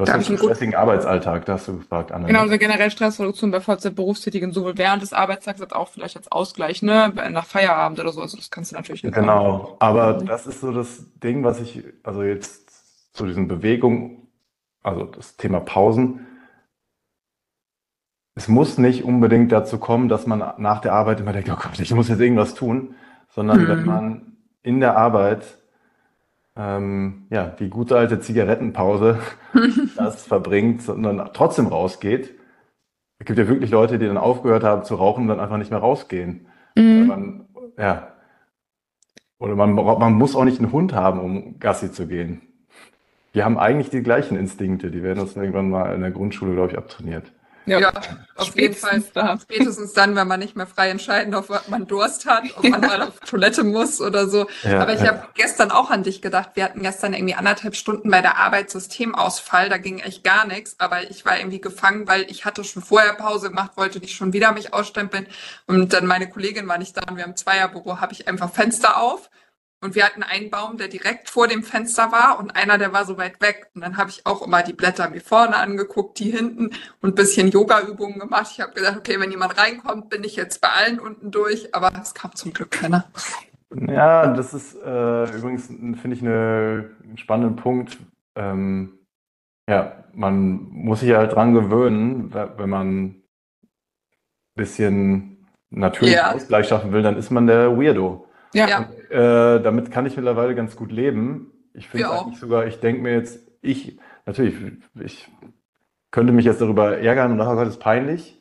Du 0.00 0.06
hast 0.10 0.28
einen 0.28 0.38
stressigen 0.38 0.74
Arbeitsalltag, 0.74 1.44
da 1.44 1.54
hast 1.54 1.68
du 1.68 1.76
gefragt, 1.76 2.10
Anna. 2.10 2.26
Genau, 2.26 2.40
also 2.40 2.56
generell 2.56 2.90
Stressreduktion 2.90 3.50
bei 3.50 3.60
Vollzeit-Berufstätigen, 3.60 4.50
sowohl 4.50 4.78
während 4.78 5.02
des 5.02 5.12
Arbeitstags 5.12 5.60
als 5.60 5.72
auch 5.74 5.88
vielleicht 5.88 6.16
als 6.16 6.32
Ausgleich, 6.32 6.80
ne, 6.80 7.12
nach 7.30 7.44
Feierabend 7.44 8.00
oder 8.00 8.10
so. 8.10 8.22
Also 8.22 8.38
das 8.38 8.50
kannst 8.50 8.72
du 8.72 8.76
natürlich 8.76 9.04
nicht 9.04 9.14
Genau, 9.14 9.58
machen. 9.58 9.74
aber 9.80 10.14
das 10.14 10.46
ist 10.46 10.62
so 10.62 10.72
das 10.72 11.04
Ding, 11.22 11.44
was 11.44 11.60
ich, 11.60 11.84
also 12.02 12.22
jetzt 12.22 13.14
zu 13.14 13.26
diesen 13.26 13.46
Bewegungen, 13.46 14.28
also 14.82 15.04
das 15.04 15.36
Thema 15.36 15.60
Pausen, 15.60 16.26
es 18.40 18.48
muss 18.48 18.78
nicht 18.78 19.04
unbedingt 19.04 19.52
dazu 19.52 19.76
kommen, 19.76 20.08
dass 20.08 20.26
man 20.26 20.42
nach 20.56 20.80
der 20.80 20.94
Arbeit 20.94 21.20
immer 21.20 21.34
denkt, 21.34 21.50
oh 21.50 21.56
Gott, 21.60 21.78
ich 21.78 21.92
muss 21.94 22.08
jetzt 22.08 22.20
irgendwas 22.20 22.54
tun, 22.54 22.94
sondern 23.28 23.60
mhm. 23.60 23.68
wenn 23.68 23.84
man 23.84 24.22
in 24.62 24.80
der 24.80 24.96
Arbeit 24.96 25.42
ähm, 26.56 27.26
ja, 27.28 27.48
die 27.48 27.68
gute 27.68 27.98
alte 27.98 28.18
Zigarettenpause 28.18 29.18
das 29.98 30.26
verbringt, 30.26 30.80
sondern 30.80 31.28
trotzdem 31.34 31.66
rausgeht. 31.66 32.34
Es 33.18 33.26
gibt 33.26 33.38
ja 33.38 33.46
wirklich 33.46 33.70
Leute, 33.70 33.98
die 33.98 34.06
dann 34.06 34.16
aufgehört 34.16 34.64
haben 34.64 34.84
zu 34.84 34.94
rauchen 34.94 35.24
und 35.24 35.28
dann 35.28 35.40
einfach 35.40 35.58
nicht 35.58 35.70
mehr 35.70 35.80
rausgehen. 35.80 36.46
Mhm. 36.76 37.06
Man, 37.06 37.48
ja. 37.76 38.14
Oder 39.38 39.54
man, 39.54 39.74
man 39.74 40.14
muss 40.14 40.34
auch 40.34 40.44
nicht 40.44 40.60
einen 40.60 40.72
Hund 40.72 40.94
haben, 40.94 41.20
um 41.20 41.58
Gassi 41.58 41.92
zu 41.92 42.06
gehen. 42.06 42.40
Wir 43.34 43.44
haben 43.44 43.58
eigentlich 43.58 43.90
die 43.90 44.02
gleichen 44.02 44.38
Instinkte, 44.38 44.90
die 44.90 45.02
werden 45.02 45.20
uns 45.20 45.36
irgendwann 45.36 45.68
mal 45.68 45.94
in 45.94 46.00
der 46.00 46.10
Grundschule, 46.10 46.54
glaube 46.54 46.72
ich, 46.72 46.78
abtrainiert. 46.78 47.34
Ja, 47.66 47.78
ja 47.78 47.92
auf 48.36 48.58
jeden 48.58 48.74
Fall. 48.74 49.02
Da. 49.12 49.38
Spätestens 49.40 49.92
dann, 49.92 50.16
wenn 50.16 50.26
man 50.26 50.40
nicht 50.40 50.56
mehr 50.56 50.66
frei 50.66 50.90
entscheiden, 50.90 51.34
ob 51.34 51.48
man 51.68 51.86
Durst 51.86 52.26
hat, 52.26 52.44
ob 52.56 52.64
man 52.64 52.80
mal 52.80 53.02
auf 53.02 53.20
Toilette 53.20 53.64
muss 53.64 54.00
oder 54.00 54.28
so. 54.28 54.46
Ja, 54.62 54.80
Aber 54.80 54.94
ich 54.94 55.00
ja. 55.00 55.08
habe 55.08 55.28
gestern 55.34 55.70
auch 55.70 55.90
an 55.90 56.02
dich 56.02 56.22
gedacht. 56.22 56.50
Wir 56.54 56.64
hatten 56.64 56.82
gestern 56.82 57.12
irgendwie 57.12 57.34
anderthalb 57.34 57.76
Stunden 57.76 58.10
bei 58.10 58.22
der 58.22 58.38
Arbeit 58.38 58.70
Systemausfall. 58.70 59.68
Da 59.68 59.78
ging 59.78 59.98
echt 59.98 60.24
gar 60.24 60.46
nichts. 60.46 60.76
Aber 60.78 61.10
ich 61.10 61.24
war 61.24 61.38
irgendwie 61.38 61.60
gefangen, 61.60 62.08
weil 62.08 62.22
ich 62.30 62.44
hatte 62.44 62.64
schon 62.64 62.82
vorher 62.82 63.12
Pause 63.14 63.50
gemacht, 63.50 63.72
wollte 63.76 63.98
nicht 63.98 64.16
schon 64.16 64.32
wieder 64.32 64.52
mich 64.52 64.72
ausstempeln. 64.72 65.26
Und 65.66 65.92
dann 65.92 66.06
meine 66.06 66.28
Kollegin 66.28 66.66
war 66.66 66.78
nicht 66.78 66.96
da 66.96 67.02
und 67.08 67.16
wir 67.16 67.24
haben 67.24 67.36
Zweierbüro, 67.36 68.00
habe 68.00 68.12
ich 68.12 68.26
einfach 68.26 68.50
Fenster 68.52 69.00
auf 69.00 69.30
und 69.82 69.94
wir 69.94 70.04
hatten 70.04 70.22
einen 70.22 70.50
Baum, 70.50 70.76
der 70.76 70.88
direkt 70.88 71.30
vor 71.30 71.48
dem 71.48 71.62
Fenster 71.62 72.12
war 72.12 72.38
und 72.38 72.54
einer, 72.54 72.76
der 72.76 72.92
war 72.92 73.06
so 73.06 73.16
weit 73.16 73.40
weg. 73.40 73.70
Und 73.74 73.80
dann 73.80 73.96
habe 73.96 74.10
ich 74.10 74.26
auch 74.26 74.46
immer 74.46 74.62
die 74.62 74.74
Blätter 74.74 75.08
mir 75.08 75.20
vorne 75.20 75.56
angeguckt, 75.56 76.18
die 76.18 76.30
hinten 76.30 76.70
und 77.00 77.16
bisschen 77.16 77.48
Yoga-Übungen 77.48 78.18
gemacht. 78.18 78.48
Ich 78.52 78.60
habe 78.60 78.74
gedacht, 78.74 78.98
okay, 78.98 79.18
wenn 79.18 79.30
jemand 79.30 79.58
reinkommt, 79.58 80.10
bin 80.10 80.22
ich 80.22 80.36
jetzt 80.36 80.60
bei 80.60 80.68
allen 80.68 81.00
unten 81.00 81.30
durch. 81.30 81.74
Aber 81.74 81.90
es 82.00 82.12
kam 82.12 82.34
zum 82.34 82.52
Glück 82.52 82.70
keiner. 82.70 83.06
Ja, 83.88 84.34
das 84.34 84.52
ist 84.52 84.74
äh, 84.74 85.36
übrigens, 85.36 85.66
finde 85.66 86.12
ich, 86.12 86.20
eine, 86.20 86.90
einen 87.02 87.18
spannenden 87.18 87.56
Punkt. 87.56 87.96
Ähm, 88.34 88.98
ja, 89.68 90.04
man 90.12 90.68
muss 90.70 91.00
sich 91.00 91.12
halt 91.12 91.32
dran 91.32 91.54
gewöhnen, 91.54 92.34
wenn 92.34 92.68
man 92.68 93.04
ein 93.04 93.22
bisschen 94.56 95.46
natürlich 95.70 96.14
ja. 96.16 96.32
Ausgleich 96.32 96.68
schaffen 96.68 96.92
will, 96.92 97.02
dann 97.02 97.16
ist 97.16 97.30
man 97.30 97.46
der 97.46 97.78
Weirdo. 97.78 98.26
Ja. 98.52 98.88
Äh, 99.10 99.60
damit 99.60 99.90
kann 99.90 100.06
ich 100.06 100.16
mittlerweile 100.16 100.54
ganz 100.54 100.76
gut 100.76 100.92
leben. 100.92 101.52
Ich 101.74 101.88
finde 101.88 102.10
eigentlich 102.10 102.38
sogar, 102.38 102.66
ich 102.66 102.80
denke 102.80 103.02
mir 103.02 103.12
jetzt, 103.12 103.40
ich, 103.62 103.98
natürlich, 104.26 104.54
ich 105.00 105.28
könnte 106.10 106.32
mich 106.32 106.44
jetzt 106.44 106.60
darüber 106.60 106.98
ärgern 106.98 107.32
und 107.32 107.40
oh 107.40 107.54
Gott, 107.54 107.68
ist 107.68 107.80
peinlich. 107.80 108.40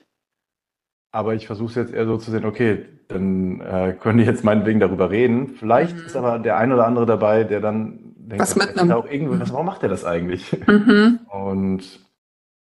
Aber 1.12 1.34
ich 1.34 1.48
versuche 1.48 1.70
es 1.70 1.76
jetzt 1.76 1.94
eher 1.94 2.06
so 2.06 2.18
zu 2.18 2.30
sehen, 2.32 2.46
okay, 2.46 2.86
dann 3.08 3.62
äh, 3.62 3.94
können 4.00 4.20
die 4.20 4.26
jetzt 4.26 4.44
meinetwegen 4.44 4.80
darüber 4.80 5.10
reden. 5.10 5.50
Vielleicht 5.50 5.98
mhm. 5.98 6.06
ist 6.06 6.16
aber 6.16 6.38
der 6.38 6.58
ein 6.58 6.72
oder 6.72 6.86
andere 6.86 7.08
dabei, 7.08 7.44
der 7.44 7.62
dann 7.62 8.14
denkt, 8.16 8.40
was 8.40 8.56
mitnimmt. 8.56 8.92
Auch 8.92 9.10
irgendwie, 9.10 9.40
was, 9.40 9.52
warum 9.52 9.66
macht 9.66 9.82
der 9.82 9.90
das 9.90 10.06
eigentlich? 10.06 10.56
Mhm. 10.68 11.20
Und 11.28 12.00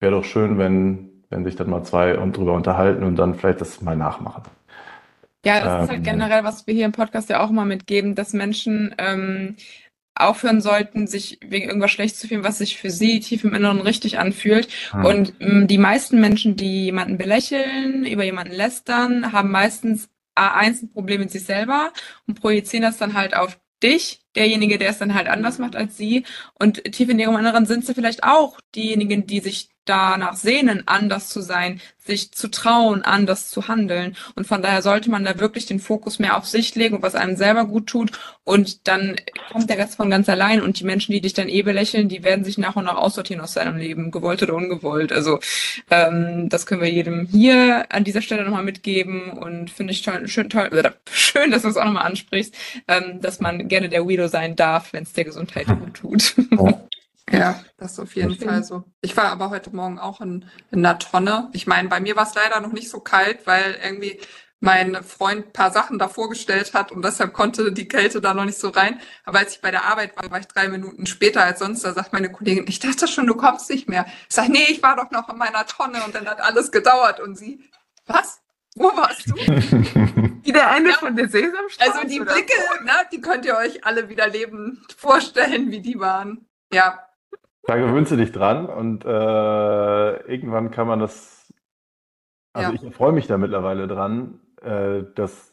wäre 0.01 0.13
doch 0.13 0.25
schön, 0.25 0.59
wenn, 0.59 1.25
wenn 1.31 1.45
sich 1.45 1.57
dann 1.57 1.71
mal 1.71 1.85
zwei 1.85 2.13
drüber 2.13 2.53
unterhalten 2.53 3.03
und 3.03 3.17
dann 3.17 3.35
vielleicht 3.35 3.63
das 3.63 3.81
mal 3.81 3.97
nachmachen. 3.97 4.43
Ja, 5.45 5.61
das 5.61 5.75
ähm, 5.75 5.83
ist 5.83 5.89
halt 5.89 5.99
ähm. 5.99 6.05
generell, 6.05 6.45
was 6.45 6.67
wir 6.67 6.75
hier 6.75 6.87
im 6.87 6.93
Podcast 6.93 7.29
ja 7.29 7.41
auch 7.41 7.51
immer 7.51 7.65
mitgeben, 7.65 8.15
dass 8.15 8.33
Menschen 8.33 8.95
ähm, 8.99 9.57
aufhören 10.15 10.61
sollten, 10.61 11.07
sich 11.07 11.39
wegen 11.45 11.67
irgendwas 11.67 11.91
schlecht 11.91 12.17
zu 12.17 12.29
fühlen, 12.29 12.45
was 12.45 12.59
sich 12.59 12.79
für 12.79 12.91
sie 12.91 13.21
tief 13.21 13.45
im 13.45 13.55
Inneren 13.55 13.81
richtig 13.81 14.19
anfühlt. 14.19 14.69
Hm. 14.91 15.05
Und 15.05 15.35
ähm, 15.41 15.67
die 15.67 15.79
meisten 15.79 16.21
Menschen, 16.21 16.57
die 16.57 16.85
jemanden 16.85 17.19
belächeln, 17.19 18.07
über 18.07 18.25
jemanden 18.25 18.55
lästern, 18.55 19.33
haben 19.33 19.51
meistens 19.51 20.09
A1 20.37 20.83
ein 20.83 20.93
Problem 20.93 21.21
mit 21.21 21.31
sich 21.31 21.45
selber 21.45 21.93
und 22.27 22.41
projizieren 22.41 22.83
das 22.83 22.97
dann 22.97 23.15
halt 23.15 23.37
auf 23.37 23.59
dich, 23.83 24.21
derjenige, 24.35 24.79
der 24.79 24.91
es 24.91 24.99
dann 24.99 25.15
halt 25.15 25.29
anders 25.29 25.59
macht 25.59 25.77
als 25.77 25.97
sie. 25.97 26.25
Und 26.59 26.83
tief 26.93 27.09
in 27.09 27.19
ihrem 27.19 27.37
Inneren 27.37 27.67
sind 27.67 27.85
sie 27.85 27.95
vielleicht 27.95 28.25
auch 28.25 28.59
diejenigen, 28.75 29.27
die 29.27 29.41
sich 29.41 29.69
danach 29.85 30.37
sehnen, 30.37 30.83
anders 30.87 31.29
zu 31.29 31.41
sein, 31.41 31.81
sich 32.05 32.33
zu 32.33 32.49
trauen, 32.51 33.03
anders 33.03 33.49
zu 33.51 33.69
handeln. 33.69 34.17
Und 34.35 34.47
von 34.47 34.63
daher 34.63 34.83
sollte 34.83 35.11
man 35.11 35.25
da 35.25 35.39
wirklich 35.41 35.67
den 35.67 35.81
Fokus 35.81 36.19
mehr 36.19 36.37
auf 36.37 36.47
sich 36.47 36.75
legen, 36.75 37.03
was 37.03 37.15
einem 37.15 37.37
selber 37.37 37.65
gut 37.65 37.87
tut. 37.87 38.13
Und 38.45 38.87
dann 38.87 39.17
kommt 39.51 39.71
der 39.71 39.79
Rest 39.79 39.97
von 39.97 40.11
ganz 40.11 40.29
allein. 40.29 40.61
Und 40.61 40.81
die 40.81 40.85
Menschen, 40.85 41.13
die 41.13 41.23
dich 41.23 41.33
dann 41.33 41.49
eh 41.49 41.63
belächeln, 41.63 42.09
die 42.09 42.23
werden 42.23 42.45
sich 42.45 42.59
nach 42.59 42.77
und 42.77 42.85
nach 42.85 42.97
aussortieren 42.97 43.43
aus 43.43 43.55
seinem 43.55 43.79
Leben, 43.79 44.11
gewollt 44.11 44.43
oder 44.43 44.55
ungewollt. 44.55 45.13
Also 45.13 45.39
ähm, 45.91 46.49
das 46.51 46.67
können 46.67 46.83
wir 46.83 46.91
jedem 46.91 47.27
hier 47.27 47.87
an 47.89 48.05
dieser 48.05 48.23
Stelle 48.23 48.45
nochmal 48.45 48.65
mitgeben. 48.65 49.31
Und 49.31 49.71
finde 49.71 49.93
ich 49.93 50.03
toll, 50.03 50.29
schön, 50.29 50.51
toll, 50.51 50.69
äh, 50.73 50.91
schön, 51.11 51.51
dass 51.51 51.63
du 51.63 51.69
es 51.69 51.77
auch 51.79 51.87
nochmal 51.87 52.07
ansprichst, 52.07 52.55
ähm, 52.87 53.21
dass 53.23 53.41
man 53.41 53.67
gerne 53.69 53.89
der 53.89 54.05
Weirdo 54.05 54.29
sein 54.29 54.57
darf, 54.57 54.93
wenn 54.93 55.05
es 55.05 55.15
der 55.15 55.25
Gesundheit 55.25 55.67
gut 55.67 55.95
tut. 55.95 56.35
Ja, 56.51 56.81
das 57.77 57.93
ist 57.93 58.01
auf 58.01 58.15
jeden 58.17 58.37
Fall 58.37 58.63
so. 58.65 58.85
Ich 59.01 59.17
war 59.17 59.27
aber 59.27 59.51
heute 59.51 59.75
Morgen 59.75 59.99
auch 59.99 60.21
in, 60.21 60.45
in 60.71 60.85
einer 60.85 60.99
Tonne. 60.99 61.49
Ich 61.53 61.67
meine, 61.67 61.89
bei 61.89 62.01
mir 62.01 62.17
war 62.17 62.27
es 62.27 62.35
leider 62.35 62.61
noch 62.61 62.73
nicht 62.73 62.91
so 62.91 63.01
kalt, 63.01 63.47
weil 63.47 63.79
irgendwie 63.83 64.21
mein 64.65 65.05
Freund 65.05 65.53
paar 65.53 65.71
Sachen 65.71 65.99
da 65.99 66.09
vorgestellt 66.09 66.73
hat 66.73 66.91
und 66.91 67.05
deshalb 67.05 67.35
konnte 67.35 67.71
die 67.71 67.87
Kälte 67.87 68.21
da 68.21 68.33
noch 68.33 68.47
nicht 68.47 68.59
so 68.59 68.71
rein. 68.71 69.01
Aber 69.25 69.39
als 69.41 69.55
ich 69.55 69.61
bei 69.61 69.71
der 69.71 69.85
Arbeit 69.85 70.17
war, 70.17 70.31
war 70.31 70.41
ich 70.41 70.47
drei 70.47 70.69
Minuten 70.69 71.07
später 71.07 71.45
als 71.45 71.59
sonst. 71.59 71.85
Da 71.85 71.93
sagt 71.93 72.13
meine 72.13 72.33
Kollegin, 72.33 72.65
ich 72.67 72.79
dachte 72.79 73.07
schon, 73.07 73.27
du 73.27 73.35
kommst 73.35 73.69
nicht 73.71 73.89
mehr. 73.89 74.07
Ich 74.29 74.35
sage, 74.35 74.51
nee, 74.51 74.67
ich 74.71 74.83
war 74.83 74.97
doch 74.97 75.11
noch 75.11 75.29
in 75.29 75.37
meiner 75.37 75.67
Tonne 75.67 76.03
und 76.05 76.15
dann 76.15 76.27
hat 76.27 76.41
alles 76.41 76.73
gedauert. 76.73 77.21
Und 77.21 77.37
sie, 77.37 77.63
was? 78.07 78.41
Wo 78.75 78.85
warst 78.97 79.29
du? 79.29 79.35
Wie 80.43 80.53
der 80.53 80.75
Ende 80.75 80.91
ja, 80.91 80.97
von 80.97 81.15
der 81.15 81.29
Sesamstraße? 81.29 81.93
Also 81.93 82.09
die 82.09 82.21
Blicke, 82.21 82.55
ne, 82.85 82.93
die 83.13 83.21
könnt 83.21 83.45
ihr 83.45 83.57
euch 83.57 83.85
alle 83.85 84.09
wieder 84.09 84.29
lebend 84.29 84.79
vorstellen, 84.97 85.71
wie 85.71 85.81
die 85.81 86.01
waren. 86.01 86.49
Ja, 86.73 87.04
da 87.67 87.77
gewöhnst 87.77 88.13
du 88.13 88.17
dich 88.17 88.33
dran 88.33 88.67
und 88.67 89.05
äh, 89.05 90.17
irgendwann 90.31 90.71
kann 90.71 90.87
man 90.87 91.01
das, 91.01 91.53
also 92.53 92.73
Ja. 92.73 92.79
ich 92.83 92.95
freue 92.95 93.13
mich 93.13 93.27
da 93.27 93.39
mittlerweile 93.39 93.87
dran, 93.87 94.41
äh, 94.63 95.03
dass 95.15 95.53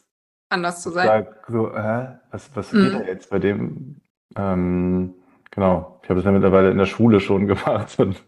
anders 0.49 0.81
zu 0.81 0.89
ich 0.89 0.95
sein. 0.95 1.07
sage, 1.07 1.35
so, 1.47 1.73
hä, 1.75 2.07
was, 2.31 2.55
was 2.55 2.73
Mhm. 2.73 2.81
geht 2.81 2.93
da 2.93 2.99
jetzt 3.03 3.29
bei 3.29 3.39
dem? 3.39 4.01
Ähm, 4.35 5.13
genau, 5.51 5.99
ich 6.03 6.09
habe 6.09 6.17
das 6.19 6.25
ja 6.25 6.31
mittlerweile 6.31 6.71
in 6.71 6.77
der 6.77 6.85
Schule 6.85 7.19
schon 7.19 7.47
gemacht. 7.47 7.97
Und 7.99 8.21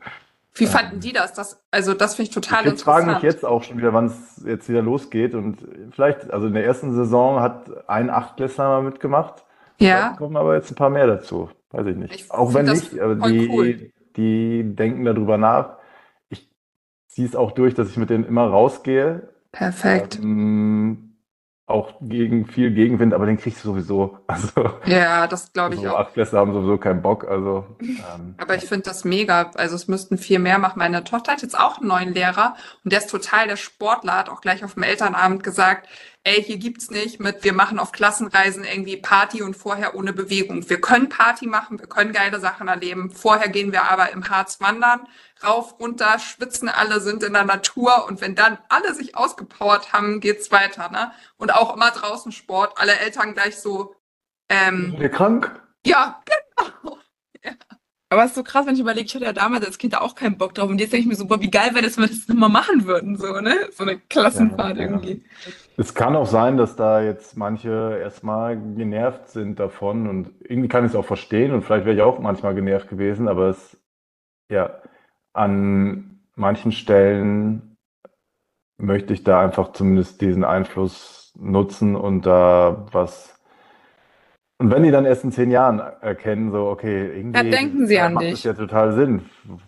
Wie 0.54 0.64
Ähm. 0.66 0.70
fanden 0.70 1.00
die 1.00 1.12
das? 1.14 1.34
das 1.34 1.64
also 1.72 1.94
das 1.94 2.16
finde 2.16 2.30
ich 2.30 2.36
die 2.36 2.42
total 2.42 2.64
Kids 2.64 2.84
fragen 2.84 3.08
mich 3.08 3.16
interessant. 3.16 3.34
jetzt 3.34 3.46
auch 3.46 3.64
schon 3.64 3.78
wieder, 3.78 3.94
wann 3.94 4.06
es 4.06 4.44
jetzt 4.46 4.70
wieder 4.70 4.82
losgeht. 4.82 5.34
Und 5.36 5.58
vielleicht, 5.92 6.32
also 6.32 6.48
in 6.48 6.54
der 6.54 6.66
ersten 6.66 6.94
Saison 6.94 7.42
hat 7.42 7.90
ein 7.90 8.10
Achtklässler 8.10 8.68
mal 8.70 8.84
mitgemacht. 8.84 9.44
Ja, 9.80 9.98
Vielleicht 9.98 10.18
kommen 10.20 10.38
aber 10.38 10.56
jetzt 10.56 10.72
ein 10.72 10.76
paar 10.76 10.90
mehr 10.90 11.08
dazu. 11.08 11.50
Weiß 11.74 11.88
ich 11.88 11.98
nicht. 11.98 12.16
Ich 12.16 12.32
Auch 12.32 12.54
wenn 12.54 12.68
nicht, 12.68 13.00
aber 13.00 13.16
die, 13.16 13.50
cool. 13.50 13.92
die 14.16 14.64
denken 14.76 15.06
darüber 15.06 15.38
nach. 15.38 15.78
Ich 16.30 16.50
ziehe 17.08 17.28
es 17.28 17.36
auch 17.36 17.52
durch, 17.52 17.74
dass 17.74 17.90
ich 17.90 17.98
mit 17.98 18.10
denen 18.10 18.26
immer 18.26 18.48
rausgehe. 18.48 19.30
perfekt. 19.52 20.20
Ähm, 20.20 21.10
auch 21.66 21.94
gegen 22.02 22.46
viel 22.46 22.72
Gegenwind, 22.72 23.14
aber 23.14 23.26
den 23.26 23.38
kriegst 23.38 23.64
du 23.64 23.70
sowieso. 23.70 24.20
Also, 24.28 24.70
Ja, 24.86 25.28
das 25.28 25.54
glaube 25.54 25.76
ich 25.76 25.82
so 25.82 25.90
auch. 25.90 26.00
Achtklässler 26.00 26.40
haben 26.40 26.54
sowieso 26.54 26.78
keinen 26.78 27.02
Bock. 27.02 27.26
Also, 27.28 27.66
ähm, 27.82 28.36
Aber 28.38 28.56
ich 28.56 28.66
finde 28.66 28.84
das 28.84 29.06
mega. 29.06 29.50
Also 29.56 29.76
es 29.76 29.88
müssten 29.88 30.18
viel 30.18 30.40
mehr 30.40 30.60
machen. 30.60 30.80
Meine 30.80 31.04
Tochter 31.04 31.32
hat 31.34 31.42
jetzt 31.42 31.58
auch 31.60 31.80
einen 31.80 31.88
neuen 31.88 32.14
Lehrer 32.14 32.56
und 32.84 32.92
der 32.92 33.00
ist 33.00 33.10
total 33.10 33.48
der 33.48 33.56
Sportler, 33.58 34.18
hat 34.18 34.30
auch 34.30 34.42
gleich 34.42 34.64
auf 34.64 34.74
dem 34.76 34.84
Elternabend 34.84 35.44
gesagt, 35.44 35.88
ey, 36.26 36.42
hier 36.42 36.58
gibt's 36.58 36.90
nicht 36.90 37.20
mit, 37.20 37.44
wir 37.44 37.54
machen 37.54 37.80
auf 37.80 37.92
Klassenreisen 37.92 38.64
irgendwie 38.64 38.98
Party 38.98 39.42
und 39.42 39.56
vorher 39.56 39.96
ohne 39.96 40.14
Bewegung. 40.14 40.70
Wir 40.70 40.80
können 40.80 41.10
Party 41.10 41.48
machen, 41.48 41.80
wir 41.80 41.88
können 41.88 42.14
geile 42.14 42.40
Sachen 42.40 42.68
erleben. 42.70 43.12
Vorher 43.12 43.50
gehen 43.50 43.72
wir 43.74 43.90
aber 43.92 44.12
im 44.12 44.30
Harz 44.30 44.62
wandern, 44.62 45.02
rauf, 45.44 45.80
runter, 45.80 46.20
schwitzen 46.20 46.70
alle, 46.70 47.02
sind 47.02 47.24
in 47.24 47.34
der 47.34 47.44
Natur 47.44 48.06
und 48.08 48.22
wenn 48.22 48.36
dann 48.36 48.58
alle 48.70 48.94
sich 48.94 49.18
ausgepowert 49.18 49.92
haben, 49.92 50.22
geht's 50.22 50.52
weiter, 50.52 50.90
ne? 50.90 51.12
Und 51.38 51.54
auch 51.54 51.76
immer 51.76 51.92
draußen 51.92 52.32
Sport, 52.32 52.78
alle 52.78 52.98
Eltern 53.00 53.34
gleich 53.34 53.58
so, 53.58 53.96
ähm, 54.50 54.92
sind 54.92 55.00
wir 55.00 55.10
krank? 55.10 55.62
ja, 55.86 56.22
genau. 56.64 56.98
Aber 58.14 58.24
es 58.24 58.32
ist 58.32 58.36
so 58.36 58.44
krass, 58.44 58.68
wenn 58.68 58.76
ich 58.76 58.82
überlege, 58.82 59.06
ich 59.08 59.16
hatte 59.16 59.26
ja 59.26 59.34
damals 59.34 59.66
als 59.66 59.80
Kind 59.80 60.00
auch 60.00 60.16
keinen 60.16 60.38
Bock 60.38 60.54
drauf. 60.54 60.70
Und 60.70 60.80
jetzt 60.80 60.94
denke 60.94 61.02
ich 61.02 61.08
mir 61.08 61.16
so, 61.16 61.28
boah, 61.28 61.42
wie 61.42 61.50
geil 61.50 61.72
wäre 61.74 61.84
das, 61.84 61.98
wenn 61.98 62.04
wir 62.04 62.10
das 62.10 62.28
nochmal 62.28 62.50
machen 62.50 62.86
würden, 62.86 63.18
so, 63.18 63.40
ne? 63.42 63.56
So 63.72 63.84
eine 63.84 64.00
Klassenfahrt 64.00 64.78
Ja, 64.78 64.84
ja. 64.84 64.90
irgendwie. 64.90 65.24
Es 65.78 65.96
kann 65.96 66.16
auch 66.16 66.28
sein, 66.28 66.58
dass 66.58 66.76
da 66.76 67.02
jetzt 67.02 67.36
manche 67.38 67.98
erstmal 68.00 68.56
genervt 68.76 69.30
sind 69.30 69.60
davon 69.60 70.08
und 70.08 70.32
irgendwie 70.42 70.70
kann 70.70 70.86
ich 70.86 70.92
es 70.92 70.96
auch 70.96 71.06
verstehen 71.06 71.52
und 71.54 71.64
vielleicht 71.64 71.86
wäre 71.86 71.96
ich 71.96 72.04
auch 72.04 72.20
manchmal 72.20 72.54
genervt 72.54 72.90
gewesen, 72.90 73.28
aber 73.28 73.50
es, 73.50 73.78
ja, 74.52 74.82
an 75.34 76.20
manchen 76.36 76.72
Stellen 76.72 77.78
möchte 78.78 79.14
ich 79.14 79.24
da 79.24 79.42
einfach 79.42 79.72
zumindest 79.74 80.22
diesen 80.22 80.44
Einfluss 80.44 81.34
nutzen 81.36 81.96
und 81.96 82.26
da 82.28 82.86
was. 82.92 83.33
Und 84.64 84.72
wenn 84.72 84.84
die 84.84 84.92
dann 84.92 85.04
erst 85.04 85.26
in 85.26 85.34
zehn 85.34 85.52
Jahren 85.52 85.82
erkennen, 86.00 86.50
so, 86.52 86.68
okay, 86.68 87.18
irgendwie 87.18 87.38
Ja, 87.38 87.44
denken 87.44 87.86
sie 87.86 87.96
äh, 87.96 88.00
an 88.00 88.14
macht 88.14 88.24
dich. 88.24 88.32
das 88.32 88.44
ja 88.46 88.54
total 88.54 88.94
Sinn. 88.94 89.24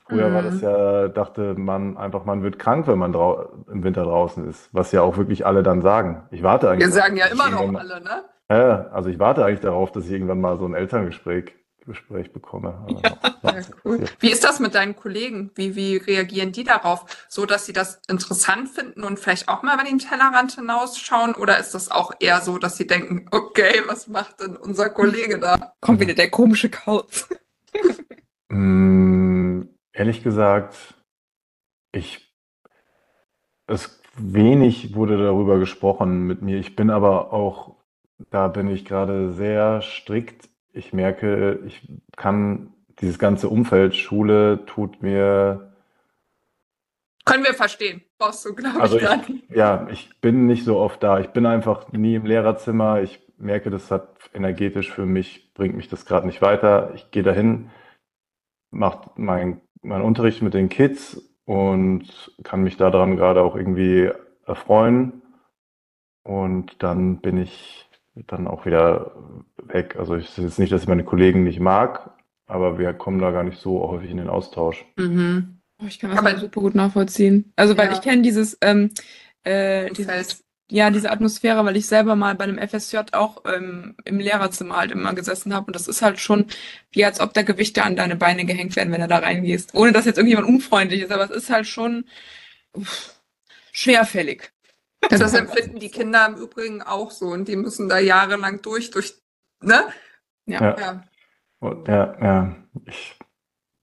Früher 0.08 0.34
war 0.34 0.42
Mhm. 0.42 0.46
das 0.46 0.62
ja, 0.62 1.08
dachte 1.10 1.54
man 1.58 1.98
einfach, 1.98 2.24
man 2.24 2.44
wird 2.44 2.58
krank, 2.60 2.88
wenn 2.88 2.98
man 2.98 3.14
im 3.14 3.84
Winter 3.84 4.06
draußen 4.06 4.48
ist, 4.50 4.70
was 4.72 4.94
ja 4.94 5.02
auch 5.02 5.18
wirklich 5.18 5.46
alle 5.46 5.64
dann 5.64 5.82
sagen. 5.82 6.24
Ich 6.32 6.44
warte 6.44 6.70
eigentlich. 6.70 6.88
Wir 6.88 6.94
sagen 6.94 7.18
ja 7.18 7.26
immer 7.26 7.50
noch 7.50 7.78
alle, 7.78 8.00
ne? 8.02 8.24
Ja, 8.50 8.86
also 8.94 9.10
ich 9.10 9.20
warte 9.20 9.44
eigentlich 9.44 9.60
darauf, 9.60 9.92
dass 9.92 10.06
ich 10.06 10.14
irgendwann 10.14 10.40
mal 10.40 10.58
so 10.58 10.66
ein 10.66 10.74
Elterngespräch 10.74 11.54
Gespräch 11.86 12.32
bekomme. 12.34 12.86
Ja, 13.04 13.18
was 13.42 13.72
cool. 13.84 14.06
Wie 14.20 14.32
ist 14.32 14.44
das 14.44 14.60
mit 14.60 14.76
deinen 14.76 14.96
Kollegen? 14.96 15.52
Wie, 15.56 15.76
wie 15.76 15.98
reagieren 15.98 16.52
die 16.52 16.64
darauf? 16.64 17.06
So, 17.30 17.46
dass 17.46 17.66
sie 17.66 17.74
das 17.74 18.02
interessant 18.08 18.70
finden 18.70 19.04
und 19.04 19.20
vielleicht 19.20 19.48
auch 19.48 19.62
mal 19.62 19.76
über 19.76 19.84
den 19.84 20.00
Tellerrand 20.00 20.54
hinausschauen? 20.54 21.36
Oder 21.36 21.60
ist 21.60 21.76
das 21.76 21.92
auch 21.92 22.12
eher 22.20 22.42
so, 22.42 22.58
dass 22.58 22.78
sie 22.78 22.88
denken, 22.88 23.28
okay, 23.32 23.84
was 23.88 24.08
macht 24.08 24.40
denn 24.42 24.56
unser 24.56 24.90
Kollege 24.90 25.40
da? 25.40 25.74
Kommt 25.80 26.00
wieder 26.00 26.16
der 26.16 26.30
komische 26.30 26.70
Kauz. 26.70 27.30
Mm, 28.50 29.64
ehrlich 29.94 30.24
gesagt, 30.24 30.96
ich, 31.92 32.34
es 33.68 34.00
wenig 34.16 34.96
wurde 34.96 35.18
darüber 35.18 35.60
gesprochen 35.60 36.24
mit 36.28 36.42
mir. 36.42 36.58
Ich 36.60 36.76
bin 36.76 36.90
aber 36.90 37.34
auch, 37.34 37.76
da 38.30 38.48
bin 38.48 38.68
ich 38.68 38.86
gerade 38.86 39.34
sehr 39.34 39.82
strikt. 39.82 40.50
Ich 40.76 40.94
merke, 40.94 41.62
ich 41.66 41.88
kann 42.18 42.74
dieses 43.00 43.18
ganze 43.20 43.50
Umfeld, 43.50 43.96
Schule 43.96 44.66
tut 44.66 45.02
mir 45.02 45.74
Können 47.26 47.44
wir 47.46 47.54
verstehen. 47.56 48.04
Brauchst 48.20 48.46
du, 48.46 48.54
glaube 48.54 48.80
Also 48.82 48.98
ich, 48.98 49.04
gar 49.04 49.18
nicht. 49.18 49.46
ja, 49.50 49.88
ich 49.92 50.10
bin 50.22 50.48
nicht 50.48 50.66
so 50.66 50.78
oft 50.80 51.02
da. 51.04 51.20
Ich 51.20 51.30
bin 51.30 51.46
einfach 51.46 51.92
nie 51.92 52.16
im 52.16 52.26
Lehrerzimmer. 52.26 53.02
Ich 53.02 53.22
merke, 53.38 53.70
das 53.70 53.92
hat 53.92 54.10
energetisch 54.34 54.92
für 54.92 55.06
mich, 55.06 55.54
bringt 55.54 55.76
mich 55.76 55.88
das 55.90 56.06
gerade 56.06 56.28
nicht 56.28 56.42
weiter. 56.42 56.92
Ich 56.96 57.12
gehe 57.12 57.24
dahin, 57.24 57.72
mache 58.72 59.12
mein, 59.16 59.62
meinen 59.82 60.04
Unterricht 60.04 60.42
mit 60.42 60.54
den 60.54 60.70
Kids 60.70 61.22
und 61.46 62.34
kann 62.44 62.64
mich 62.64 62.78
daran 62.78 63.16
gerade 63.18 63.42
auch 63.42 63.56
irgendwie 63.56 64.12
erfreuen. 64.46 65.22
Und 66.24 66.84
dann 66.84 67.22
bin 67.22 67.38
ich 67.38 67.85
dann 68.28 68.48
auch 68.48 68.66
wieder 68.66 69.12
weg. 69.64 69.96
Also 69.98 70.16
es 70.16 70.30
ist 70.30 70.38
jetzt 70.38 70.60
nicht, 70.60 70.72
dass 70.72 70.84
ich 70.84 70.88
meine 70.88 71.04
Kollegen 71.04 71.44
nicht 71.44 71.60
mag, 71.60 72.12
aber 72.48 72.78
wir 72.80 72.94
kommen 72.94 73.20
da 73.20 73.32
gar 73.32 73.44
nicht 73.44 73.60
so 73.60 73.88
häufig 73.90 74.10
in 74.12 74.18
den 74.18 74.30
Austausch. 74.30 74.86
Mhm. 74.98 75.60
Oh, 75.82 75.86
ich 75.88 76.00
kann 76.00 76.10
das 76.12 76.20
Aber- 76.20 76.30
aber 76.30 76.40
super 76.40 76.62
gut 76.62 76.76
nachvollziehen. 76.76 77.52
Also, 77.56 77.78
weil 77.78 77.88
Ja. 77.88 77.94
ich 77.94 78.02
kenne 78.02 78.22
dieses, 78.22 78.58
ähm, 78.62 78.92
äh, 79.44 79.90
dieses, 79.90 80.06
Umfeld. 80.08 80.38
ja, 80.72 80.90
diese 80.90 81.12
Atmosphäre, 81.12 81.66
weil 81.66 81.76
ich 81.76 81.86
selber 81.86 82.16
mal 82.16 82.34
bei 82.36 82.46
einem 82.46 82.58
FSJ 82.58 82.98
auch 83.12 83.44
ähm, 83.46 83.96
im 84.06 84.20
Lehrerzimmer 84.20 84.78
halt 84.78 84.92
immer 84.92 85.14
gesessen 85.14 85.54
habe. 85.54 85.68
Und 85.68 85.76
das 85.76 85.88
ist 85.90 86.02
halt 86.02 86.18
schon 86.20 86.46
wie 86.92 87.04
als 87.04 87.20
ob 87.20 87.34
da 87.34 87.42
Gewichte 87.42 87.84
an 87.84 87.98
deine 87.98 88.16
Beine 88.16 88.46
gehängt 88.46 88.76
werden, 88.78 88.94
wenn 88.94 89.02
du 89.02 89.08
da 89.10 89.18
reingehst. 89.18 89.76
Ohne 89.76 89.92
dass 89.92 90.06
jetzt 90.06 90.18
irgendjemand 90.18 90.48
unfreundlich 90.48 91.02
ist, 91.02 91.12
aber 91.12 91.26
es 91.26 91.32
ist 91.32 91.50
halt 91.50 91.68
schon 91.68 92.06
uff, 92.74 93.14
schwerfällig. 93.74 94.52
Ja, 95.12 95.18
das 95.18 95.34
empfinden 95.34 95.80
die 95.80 95.90
Kinder 95.90 96.26
im 96.28 96.36
Übrigen 96.36 96.82
auch 96.82 97.12
so 97.12 97.28
und 97.28 97.48
die 97.48 97.56
müssen 97.56 97.90
da 97.90 98.00
jahrelang 98.00 98.62
durch, 98.62 98.92
durch, 98.92 99.16
ne? 99.62 99.86
Ja, 100.46 100.78
Ja. 100.78 101.04
und, 101.60 101.88
ja, 101.88 102.16
ja. 102.22 102.56
Ich, 102.86 103.18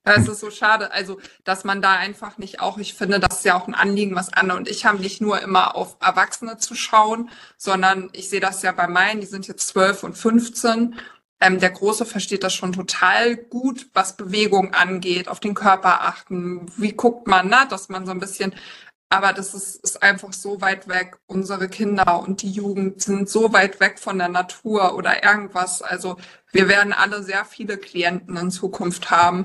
Ja, 0.04 0.14
Es 0.14 0.26
ist 0.28 0.40
so 0.40 0.50
schade, 0.50 0.90
also 0.90 1.20
dass 1.44 1.62
man 1.64 1.80
da 1.80 1.92
einfach 1.94 2.36
nicht 2.38 2.60
auch, 2.60 2.78
ich 2.78 2.94
finde, 2.94 3.20
das 3.20 3.38
ist 3.38 3.44
ja 3.44 3.56
auch 3.56 3.68
ein 3.68 3.74
Anliegen, 3.74 4.16
was 4.16 4.32
Anne 4.32 4.56
und 4.56 4.68
ich 4.68 4.84
haben, 4.84 4.98
nicht 4.98 5.20
nur 5.20 5.40
immer 5.40 5.76
auf 5.76 5.96
Erwachsene 6.00 6.58
zu 6.58 6.74
schauen, 6.74 7.30
sondern 7.56 8.10
ich 8.12 8.28
sehe 8.28 8.40
das 8.40 8.62
ja 8.62 8.72
bei 8.72 8.88
meinen, 8.88 9.20
die 9.20 9.26
sind 9.28 9.46
jetzt 9.46 9.68
12 9.68 10.02
und 10.02 10.18
15. 10.18 10.96
Ähm, 11.40 11.58
der 11.60 11.70
Große 11.70 12.04
versteht 12.04 12.42
das 12.44 12.52
schon 12.54 12.72
total 12.72 13.36
gut, 13.36 13.88
was 13.94 14.16
Bewegung 14.16 14.74
angeht, 14.74 15.28
auf 15.28 15.40
den 15.40 15.54
Körper 15.54 16.02
achten, 16.02 16.66
wie 16.76 16.92
guckt 16.92 17.26
man, 17.28 17.48
ne? 17.48 17.66
dass 17.68 17.88
man 17.88 18.04
so 18.06 18.12
ein 18.12 18.20
bisschen 18.20 18.54
Aber 19.12 19.34
das 19.34 19.52
ist, 19.52 19.84
ist 19.84 20.02
einfach 20.02 20.32
so 20.32 20.62
weit 20.62 20.88
weg. 20.88 21.18
Unsere 21.26 21.68
Kinder 21.68 22.24
und 22.26 22.40
die 22.40 22.50
Jugend 22.50 23.02
sind 23.02 23.28
so 23.28 23.52
weit 23.52 23.78
weg 23.78 23.98
von 23.98 24.16
der 24.16 24.30
Natur 24.30 24.96
oder 24.96 25.22
irgendwas. 25.22 25.82
Also 25.82 26.16
wir 26.50 26.66
werden 26.66 26.94
alle 26.94 27.22
sehr 27.22 27.44
viele 27.44 27.76
Klienten 27.76 28.38
in 28.38 28.50
Zukunft 28.50 29.10
haben. 29.10 29.44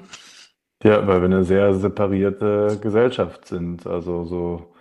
Ja, 0.83 1.05
weil 1.05 1.19
wir 1.19 1.25
eine 1.25 1.43
sehr 1.43 1.73
separierte 1.73 2.79
Gesellschaft 2.81 3.45
sind. 3.45 3.85
Also 3.85 4.23
so 4.23 4.73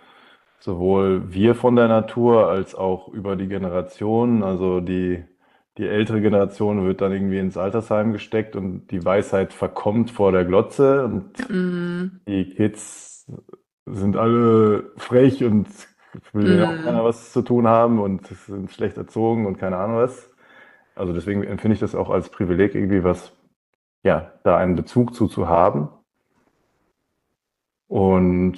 sowohl 0.59 1.33
wir 1.33 1.53
von 1.53 1.75
der 1.75 1.89
Natur 1.89 2.47
als 2.47 2.73
auch 2.73 3.09
über 3.09 3.35
die 3.35 3.49
Generationen. 3.49 4.41
Also 4.41 4.79
die, 4.79 5.21
die 5.77 5.85
ältere 5.85 6.21
Generation 6.21 6.85
wird 6.85 7.01
dann 7.01 7.11
irgendwie 7.11 7.39
ins 7.39 7.57
Altersheim 7.57 8.13
gesteckt 8.13 8.55
und 8.55 8.87
die 8.91 9.03
Weisheit 9.03 9.51
verkommt 9.51 10.11
vor 10.11 10.31
der 10.31 10.45
Glotze 10.45 11.03
und 11.03 11.49
Mm, 11.49 12.21
die 12.25 12.55
Kids 12.55 13.29
sind 13.93 14.17
alle 14.17 14.91
frech 14.97 15.43
und 15.43 15.67
will 16.33 16.59
ja 16.59 16.69
auch 16.69 16.83
keiner 16.83 17.03
was 17.03 17.31
zu 17.31 17.41
tun 17.41 17.67
haben 17.67 17.99
und 17.99 18.27
sind 18.27 18.71
schlecht 18.71 18.97
erzogen 18.97 19.45
und 19.45 19.57
keine 19.57 19.77
Ahnung 19.77 19.97
was. 19.97 20.29
Also 20.95 21.13
deswegen 21.13 21.43
empfinde 21.43 21.75
ich 21.75 21.79
das 21.79 21.95
auch 21.95 22.09
als 22.09 22.29
Privileg 22.29 22.75
irgendwie 22.75 23.03
was, 23.03 23.33
ja, 24.03 24.33
da 24.43 24.57
einen 24.57 24.75
Bezug 24.75 25.13
zu 25.15 25.27
zu 25.27 25.47
haben. 25.47 25.89
Und 27.89 28.57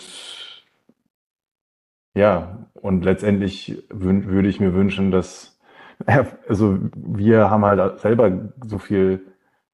ja, 2.16 2.68
und 2.74 3.04
letztendlich 3.06 3.84
würde 3.90 4.48
ich 4.50 4.60
mir 4.60 4.74
wünschen, 4.74 5.12
dass, 5.12 5.60
also 6.48 6.80
wir 6.96 7.50
haben 7.50 7.66
halt 7.66 8.00
selber 8.00 8.52
so 8.66 8.78
viel 8.80 9.26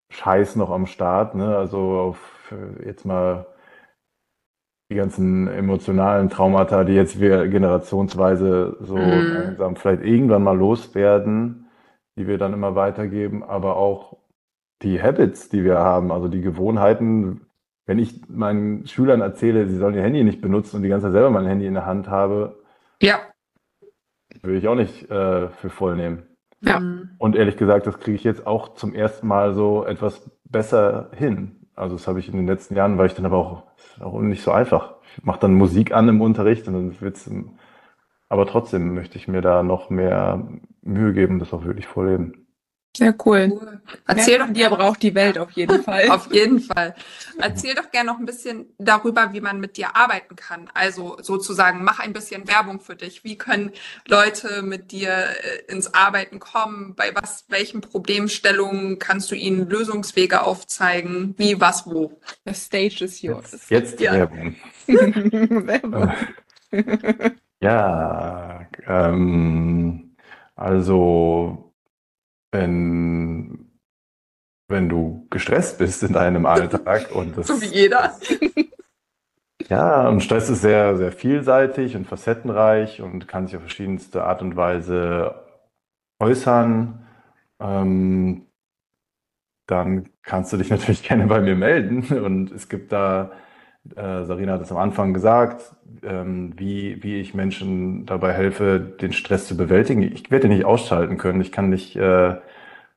Scheiß 0.09 0.55
noch 0.55 0.69
am 0.71 0.85
Start, 0.85 1.35
ne? 1.35 1.57
Also 1.57 1.79
auf 1.79 2.53
jetzt 2.85 3.05
mal 3.05 3.47
die 4.89 4.95
ganzen 4.95 5.47
emotionalen 5.47 6.29
Traumata, 6.29 6.83
die 6.83 6.93
jetzt 6.93 7.19
wir 7.19 7.47
generationsweise 7.47 8.77
so 8.81 8.95
mm, 8.95 9.33
langsam 9.33 9.75
vielleicht 9.75 10.03
irgendwann 10.03 10.43
mal 10.43 10.57
loswerden, 10.57 11.67
die 12.17 12.27
wir 12.27 12.37
dann 12.37 12.53
immer 12.53 12.75
weitergeben, 12.75 13.43
aber 13.43 13.77
auch 13.77 14.17
die 14.81 15.01
Habits, 15.01 15.49
die 15.49 15.63
wir 15.63 15.79
haben, 15.79 16.11
also 16.11 16.27
die 16.27 16.41
Gewohnheiten. 16.41 17.41
Wenn 17.87 17.99
ich 17.99 18.21
meinen 18.27 18.85
Schülern 18.87 19.21
erzähle, 19.21 19.67
sie 19.67 19.77
sollen 19.77 19.95
ihr 19.95 20.03
Handy 20.03 20.23
nicht 20.23 20.41
benutzen 20.41 20.77
und 20.77 20.83
die 20.83 20.89
ganze 20.89 21.07
Zeit 21.07 21.13
selber 21.13 21.29
mein 21.29 21.45
Handy 21.47 21.65
in 21.65 21.73
der 21.75 21.85
Hand 21.85 22.09
habe, 22.09 22.63
ja, 23.01 23.19
würde 24.41 24.57
ich 24.57 24.67
auch 24.67 24.75
nicht 24.75 25.09
äh, 25.09 25.49
für 25.49 25.69
voll 25.69 25.95
nehmen. 25.95 26.23
ja. 26.61 26.79
mm, 26.79 27.11
Und 27.17 27.35
ehrlich 27.35 27.57
gesagt, 27.57 27.87
das 27.87 27.99
kriege 27.99 28.15
ich 28.15 28.23
jetzt 28.23 28.45
auch 28.45 28.75
zum 28.75 28.93
ersten 28.93 29.27
Mal 29.27 29.53
so 29.53 29.85
etwas 29.85 30.29
besser 30.45 31.09
hin. 31.15 31.64
Also 31.75 31.95
das 31.95 32.07
habe 32.07 32.19
ich 32.19 32.29
in 32.29 32.37
den 32.37 32.47
letzten 32.47 32.75
Jahren, 32.75 32.97
weil 32.97 33.07
ich 33.07 33.15
dann 33.15 33.25
aber 33.25 33.37
auch, 33.37 33.63
auch 33.99 34.19
nicht 34.21 34.43
so 34.43 34.51
einfach. 34.51 34.95
Ich 35.17 35.23
mache 35.23 35.39
dann 35.39 35.53
Musik 35.53 35.93
an 35.93 36.09
im 36.09 36.21
Unterricht 36.21 36.67
und 36.67 36.73
dann 36.73 37.01
wird's, 37.01 37.29
aber 38.29 38.47
trotzdem 38.47 38.93
möchte 38.93 39.17
ich 39.17 39.27
mir 39.27 39.41
da 39.41 39.63
noch 39.63 39.89
mehr 39.89 40.47
Mühe 40.81 41.13
geben, 41.13 41.39
das 41.39 41.53
auch 41.53 41.65
wirklich 41.65 41.87
vorleben. 41.87 42.44
Sehr 42.95 43.13
cool. 43.25 43.81
Erzähl 44.07 44.39
doch 44.39 44.49
dir 44.51 44.69
braucht 44.69 45.03
die 45.03 45.13
Welt 45.15 45.37
auf 45.37 45.51
jeden 45.51 45.83
Fall. 45.83 46.09
Auf 46.09 46.31
jeden 46.31 46.61
Fall. 46.61 46.95
Erzähl 47.37 47.75
doch 47.75 47.91
gerne 47.91 48.11
noch 48.11 48.19
ein 48.19 48.25
bisschen 48.25 48.67
darüber, 48.77 49.33
wie 49.33 49.41
man 49.41 49.59
mit 49.59 49.75
dir 49.77 49.95
arbeiten 49.95 50.35
kann. 50.35 50.69
Also 50.73 51.17
sozusagen, 51.21 51.83
mach 51.83 51.99
ein 51.99 52.13
bisschen 52.13 52.47
Werbung 52.47 52.79
für 52.79 52.95
dich. 52.95 53.23
Wie 53.25 53.37
können 53.37 53.71
Leute 54.07 54.61
mit 54.61 54.91
dir 54.91 55.09
äh, 55.09 55.71
ins 55.71 55.93
Arbeiten 55.93 56.39
kommen? 56.39 56.95
Bei 56.95 57.13
was, 57.13 57.45
welchen 57.49 57.81
Problemstellungen 57.81 58.97
kannst 58.99 59.29
du 59.31 59.35
ihnen 59.35 59.69
Lösungswege 59.69 60.41
aufzeigen? 60.43 61.35
Wie, 61.37 61.59
was, 61.59 61.85
wo? 61.87 62.19
The 62.45 62.53
stage 62.53 63.03
is 63.03 63.21
Jetzt, 63.21 63.51
yours. 63.51 63.69
jetzt 63.69 63.99
Ja. 63.99 64.13
Werbung. 64.13 64.55
Werbung. 64.87 66.11
Ja, 67.61 68.67
ähm, 68.87 70.15
also 70.55 71.64
wenn, 72.55 73.79
wenn 74.67 74.89
du 74.89 75.27
gestresst 75.29 75.77
bist 75.77 76.03
in 76.03 76.13
deinem 76.13 76.45
Alltag 76.45 77.11
und 77.13 77.45
So 77.45 77.61
wie 77.61 77.89
das 77.89 78.19
jeder. 78.29 78.59
Ja, 79.67 80.07
und 80.09 80.21
Stress 80.21 80.49
ist 80.49 80.61
sehr, 80.61 80.95
sehr 80.95 81.11
vielseitig 81.11 81.95
und 81.95 82.05
facettenreich 82.05 83.01
und 83.01 83.27
kann 83.27 83.47
sich 83.47 83.55
auf 83.55 83.63
verschiedenste 83.63 84.23
Art 84.23 84.43
und 84.43 84.55
Weise 84.55 85.43
äußern. 86.19 87.03
Ähm, 87.59 88.45
dann 89.67 90.09
kannst 90.21 90.53
du 90.53 90.57
dich 90.57 90.69
natürlich 90.75 91.01
gerne 91.01 91.25
bei 91.25 91.41
mir 91.41 91.55
melden. 91.55 92.03
Und 92.23 92.51
es 92.51 92.69
gibt 92.69 92.91
da, 92.91 93.31
Sarina 93.93 94.53
hat 94.53 94.61
es 94.61 94.71
am 94.71 94.77
Anfang 94.77 95.13
gesagt, 95.13 95.75
ähm, 96.03 96.53
wie, 96.57 97.03
wie 97.03 97.19
ich 97.19 97.33
Menschen 97.33 98.05
dabei 98.05 98.33
helfe, 98.33 98.79
den 98.79 99.13
Stress 99.13 99.47
zu 99.47 99.55
bewältigen. 99.55 100.01
Ich 100.01 100.31
werde 100.31 100.47
ihn 100.47 100.53
nicht 100.53 100.65
ausschalten 100.65 101.17
können. 101.17 101.41
Ich 101.41 101.51
kann 101.51 101.69
nicht 101.69 101.95
äh, 101.95 102.35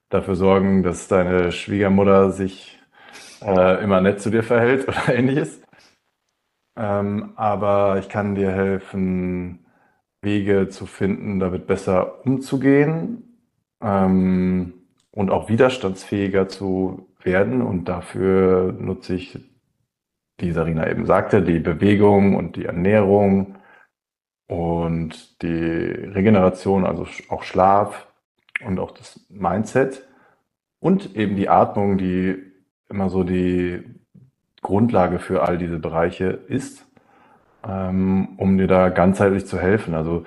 dafür 0.08 0.34
sorgen, 0.34 0.82
dass 0.82 1.08
deine 1.08 1.52
Schwiegermutter 1.52 2.30
sich 2.30 2.78
äh, 3.42 3.82
immer 3.82 4.00
nett 4.00 4.20
zu 4.20 4.30
dir 4.30 4.42
verhält 4.42 4.88
oder 4.88 5.14
ähnliches. 5.14 5.60
Ähm, 6.76 7.32
aber 7.36 7.98
ich 7.98 8.08
kann 8.08 8.34
dir 8.34 8.50
helfen, 8.50 9.66
Wege 10.22 10.68
zu 10.68 10.86
finden, 10.86 11.38
damit 11.38 11.66
besser 11.66 12.24
umzugehen, 12.24 13.28
ähm, 13.82 14.74
und 15.10 15.30
auch 15.30 15.48
widerstandsfähiger 15.48 16.48
zu 16.48 17.08
werden. 17.22 17.62
Und 17.62 17.86
dafür 17.86 18.72
nutze 18.72 19.14
ich, 19.14 19.38
wie 20.38 20.52
Sarina 20.52 20.88
eben 20.88 21.06
sagte, 21.06 21.42
die 21.42 21.58
Bewegung 21.58 22.36
und 22.36 22.56
die 22.56 22.64
Ernährung 22.64 23.56
und 24.46 25.42
die 25.42 25.48
Regeneration, 25.48 26.86
also 26.86 27.06
auch 27.28 27.42
Schlaf 27.42 28.06
und 28.64 28.78
auch 28.78 28.92
das 28.92 29.20
Mindset 29.28 30.06
und 30.80 31.16
eben 31.16 31.36
die 31.36 31.48
Atmung, 31.48 31.98
die 31.98 32.36
immer 32.88 33.10
so 33.10 33.24
die 33.24 33.82
Grundlage 34.62 35.18
für 35.18 35.42
all 35.42 35.58
diese 35.58 35.78
Bereiche 35.78 36.26
ist, 36.48 36.86
ähm, 37.66 38.30
um 38.38 38.58
dir 38.58 38.66
da 38.66 38.88
ganzheitlich 38.88 39.46
zu 39.46 39.58
helfen. 39.58 39.94
Also 39.94 40.24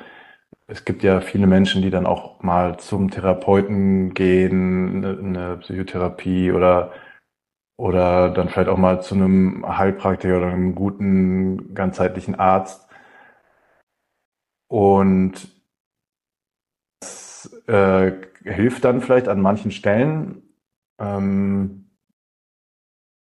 es 0.68 0.86
gibt 0.86 1.04
ja 1.04 1.22
viele 1.22 1.48
Menschen, 1.48 1.82
die 1.82 1.90
dann 1.90 2.06
auch 2.06 2.42
mal 2.42 2.78
zum 2.78 3.12
Therapeuten 3.12 4.14
gehen, 4.14 5.04
eine, 5.04 5.18
eine 5.20 5.58
Psychotherapie 5.58 6.52
oder, 6.52 6.92
oder 7.82 8.30
dann 8.30 8.48
vielleicht 8.48 8.70
auch 8.70 8.78
mal 8.78 9.02
zu 9.02 9.16
einem 9.16 9.66
Heilpraktiker 9.68 10.38
oder 10.38 10.50
einem 10.50 10.76
guten 10.76 11.74
ganzheitlichen 11.74 12.36
Arzt. 12.36 12.88
Und 14.68 15.50
das 17.00 17.50
äh, 17.68 18.12
hilft 18.44 18.86
dann 18.86 19.02
vielleicht 19.02 19.28
an 19.28 19.42
manchen 19.42 19.72
Stellen. 19.72 20.44
Ähm, 21.00 21.90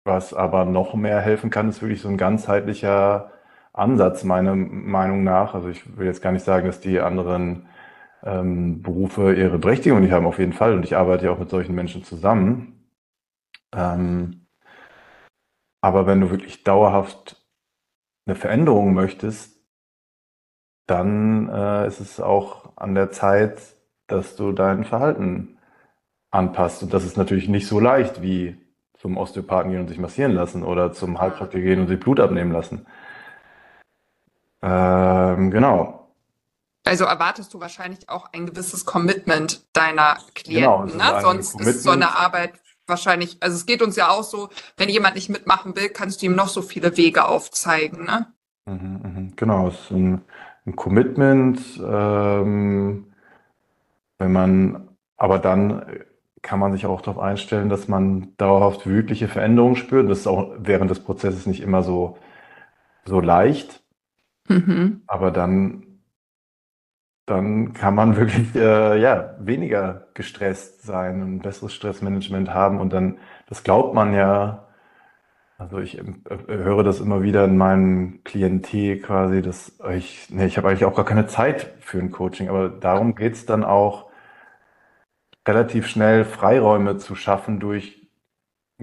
was 0.06 0.32
aber 0.32 0.64
noch 0.64 0.94
mehr 0.94 1.20
helfen 1.20 1.50
kann, 1.50 1.68
ist 1.68 1.82
wirklich 1.82 2.00
so 2.00 2.08
ein 2.08 2.16
ganzheitlicher 2.16 3.30
Ansatz, 3.74 4.24
meiner 4.24 4.56
Meinung 4.56 5.24
nach. 5.24 5.54
Also 5.54 5.68
ich 5.68 5.98
will 5.98 6.06
jetzt 6.06 6.22
gar 6.22 6.32
nicht 6.32 6.46
sagen, 6.46 6.66
dass 6.66 6.80
die 6.80 7.00
anderen 7.00 7.66
ähm, 8.24 8.80
Berufe 8.80 9.34
ihre 9.34 9.58
Berechtigung 9.58 10.00
nicht 10.00 10.12
haben, 10.12 10.24
auf 10.24 10.38
jeden 10.38 10.54
Fall. 10.54 10.72
Und 10.72 10.84
ich 10.84 10.96
arbeite 10.96 11.26
ja 11.26 11.32
auch 11.32 11.38
mit 11.38 11.50
solchen 11.50 11.74
Menschen 11.74 12.02
zusammen. 12.02 12.77
Ähm, 13.72 14.46
aber 15.80 16.06
wenn 16.06 16.20
du 16.20 16.30
wirklich 16.30 16.64
dauerhaft 16.64 17.36
eine 18.26 18.36
Veränderung 18.36 18.94
möchtest, 18.94 19.58
dann 20.86 21.48
äh, 21.48 21.86
ist 21.86 22.00
es 22.00 22.20
auch 22.20 22.76
an 22.76 22.94
der 22.94 23.10
Zeit, 23.10 23.60
dass 24.06 24.36
du 24.36 24.52
dein 24.52 24.84
Verhalten 24.84 25.58
anpasst. 26.30 26.82
Und 26.82 26.94
das 26.94 27.04
ist 27.04 27.16
natürlich 27.16 27.48
nicht 27.48 27.68
so 27.68 27.78
leicht 27.80 28.22
wie 28.22 28.56
zum 28.98 29.16
Osteopathen 29.16 29.70
gehen 29.70 29.80
und 29.80 29.88
sich 29.88 29.98
massieren 29.98 30.32
lassen 30.32 30.62
oder 30.64 30.92
zum 30.92 31.20
Heilpraktiker 31.20 31.62
gehen 31.62 31.80
und 31.80 31.88
sich 31.88 32.00
Blut 32.00 32.20
abnehmen 32.20 32.52
lassen. 32.52 32.86
Ähm, 34.62 35.50
genau. 35.50 36.08
Also 36.84 37.04
erwartest 37.04 37.52
du 37.54 37.60
wahrscheinlich 37.60 38.08
auch 38.08 38.32
ein 38.32 38.46
gewisses 38.46 38.84
Commitment 38.86 39.62
deiner 39.76 40.18
Genau, 40.44 40.86
Klienten, 40.86 40.88
ist 40.88 40.96
ne? 40.96 41.20
Sonst 41.20 41.60
ist 41.60 41.82
so 41.82 41.90
eine 41.90 42.06
Commitment. 42.06 42.20
Arbeit 42.24 42.52
wahrscheinlich, 42.88 43.36
also 43.40 43.56
es 43.56 43.66
geht 43.66 43.82
uns 43.82 43.96
ja 43.96 44.08
auch 44.10 44.22
so, 44.24 44.48
wenn 44.76 44.88
jemand 44.88 45.14
nicht 45.14 45.28
mitmachen 45.28 45.76
will, 45.76 45.88
kannst 45.88 46.22
du 46.22 46.26
ihm 46.26 46.34
noch 46.34 46.48
so 46.48 46.62
viele 46.62 46.96
Wege 46.96 47.26
aufzeigen, 47.26 48.04
ne? 48.04 48.26
Mhm, 48.66 49.00
mhm. 49.02 49.32
Genau, 49.36 49.68
es 49.68 49.74
ist 49.74 49.90
ein, 49.92 50.22
ein 50.66 50.76
Commitment. 50.76 51.60
Ähm, 51.82 53.06
wenn 54.18 54.32
man, 54.32 54.88
aber 55.16 55.38
dann 55.38 55.84
kann 56.42 56.58
man 56.58 56.72
sich 56.72 56.86
auch 56.86 57.00
darauf 57.00 57.18
einstellen, 57.22 57.68
dass 57.68 57.88
man 57.88 58.34
dauerhaft 58.36 58.86
wirkliche 58.86 59.28
Veränderungen 59.28 59.76
spürt. 59.76 60.08
Das 60.10 60.20
ist 60.20 60.26
auch 60.26 60.52
während 60.58 60.90
des 60.90 61.00
Prozesses 61.00 61.46
nicht 61.46 61.60
immer 61.60 61.82
so, 61.82 62.18
so 63.04 63.20
leicht, 63.20 63.82
Mhm. 64.48 65.02
aber 65.06 65.30
dann, 65.30 65.87
dann 67.30 67.72
kann 67.74 67.94
man 67.94 68.16
wirklich 68.16 68.54
äh, 68.54 68.98
ja, 69.00 69.34
weniger 69.40 70.08
gestresst 70.14 70.82
sein 70.82 71.22
und 71.22 71.36
ein 71.36 71.40
besseres 71.40 71.74
Stressmanagement 71.74 72.50
haben. 72.52 72.80
Und 72.80 72.92
dann, 72.92 73.18
das 73.48 73.64
glaubt 73.64 73.94
man 73.94 74.14
ja 74.14 74.66
Also 75.58 75.78
ich 75.78 75.98
äh, 75.98 76.04
höre 76.46 76.84
das 76.84 77.00
immer 77.00 77.22
wieder 77.22 77.44
in 77.44 77.56
meinem 77.56 78.22
Klientel 78.24 79.00
quasi, 79.00 79.42
dass 79.42 79.78
ich, 79.96 80.28
nee, 80.30 80.46
ich 80.46 80.56
habe 80.56 80.68
eigentlich 80.68 80.84
auch 80.84 80.94
gar 80.94 81.04
keine 81.04 81.26
Zeit 81.26 81.74
für 81.80 81.98
ein 81.98 82.10
Coaching, 82.12 82.48
aber 82.48 82.68
darum 82.68 83.14
geht 83.14 83.34
es 83.34 83.46
dann 83.46 83.64
auch, 83.64 84.08
relativ 85.46 85.86
schnell 85.86 86.24
Freiräume 86.24 86.98
zu 86.98 87.14
schaffen 87.14 87.58
durch 87.60 88.08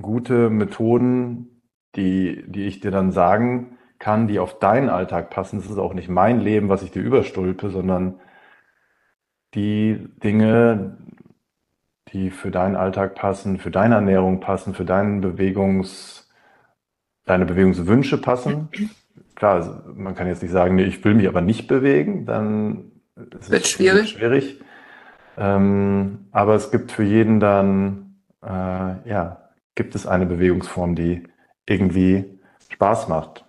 gute 0.01 0.49
Methoden, 0.49 1.61
die, 1.95 2.43
die 2.47 2.65
ich 2.65 2.79
dir 2.81 2.91
dann 2.91 3.11
sagen 3.11 3.77
kann, 3.99 4.27
die 4.27 4.39
auf 4.39 4.59
deinen 4.59 4.89
Alltag 4.89 5.29
passen. 5.29 5.59
Das 5.59 5.69
ist 5.69 5.77
auch 5.77 5.93
nicht 5.93 6.09
mein 6.09 6.39
Leben, 6.41 6.67
was 6.69 6.83
ich 6.83 6.91
dir 6.91 7.01
überstülpe, 7.03 7.69
sondern 7.69 8.19
die 9.55 10.07
Dinge, 10.23 10.97
die 12.13 12.29
für 12.29 12.51
deinen 12.51 12.75
Alltag 12.75 13.15
passen, 13.15 13.57
für 13.57 13.71
deine 13.71 13.95
Ernährung 13.95 14.39
passen, 14.39 14.73
für 14.73 14.85
deinen 14.85 15.21
Bewegungs, 15.21 16.29
deine 17.25 17.45
Bewegungswünsche 17.45 18.19
passen. 18.19 18.69
Klar, 19.35 19.55
also 19.55 19.75
man 19.95 20.15
kann 20.15 20.27
jetzt 20.27 20.41
nicht 20.43 20.51
sagen, 20.51 20.75
nee, 20.75 20.83
ich 20.83 21.03
will 21.03 21.15
mich 21.15 21.27
aber 21.27 21.41
nicht 21.41 21.67
bewegen, 21.67 22.25
dann 22.25 22.91
ist 23.39 23.49
Wird 23.49 23.63
es 23.63 23.69
schwierig. 23.69 24.09
schwierig. 24.11 24.61
Ähm, 25.37 26.27
aber 26.31 26.55
es 26.55 26.71
gibt 26.71 26.91
für 26.91 27.03
jeden 27.03 27.39
dann, 27.39 28.21
äh, 28.41 28.47
ja, 29.09 29.49
gibt 29.73 29.95
es 29.95 30.05
eine 30.05 30.25
Bewegungsform, 30.25 30.95
die 30.95 31.23
irgendwie 31.65 32.39
Spaß 32.69 33.07
macht. 33.09 33.44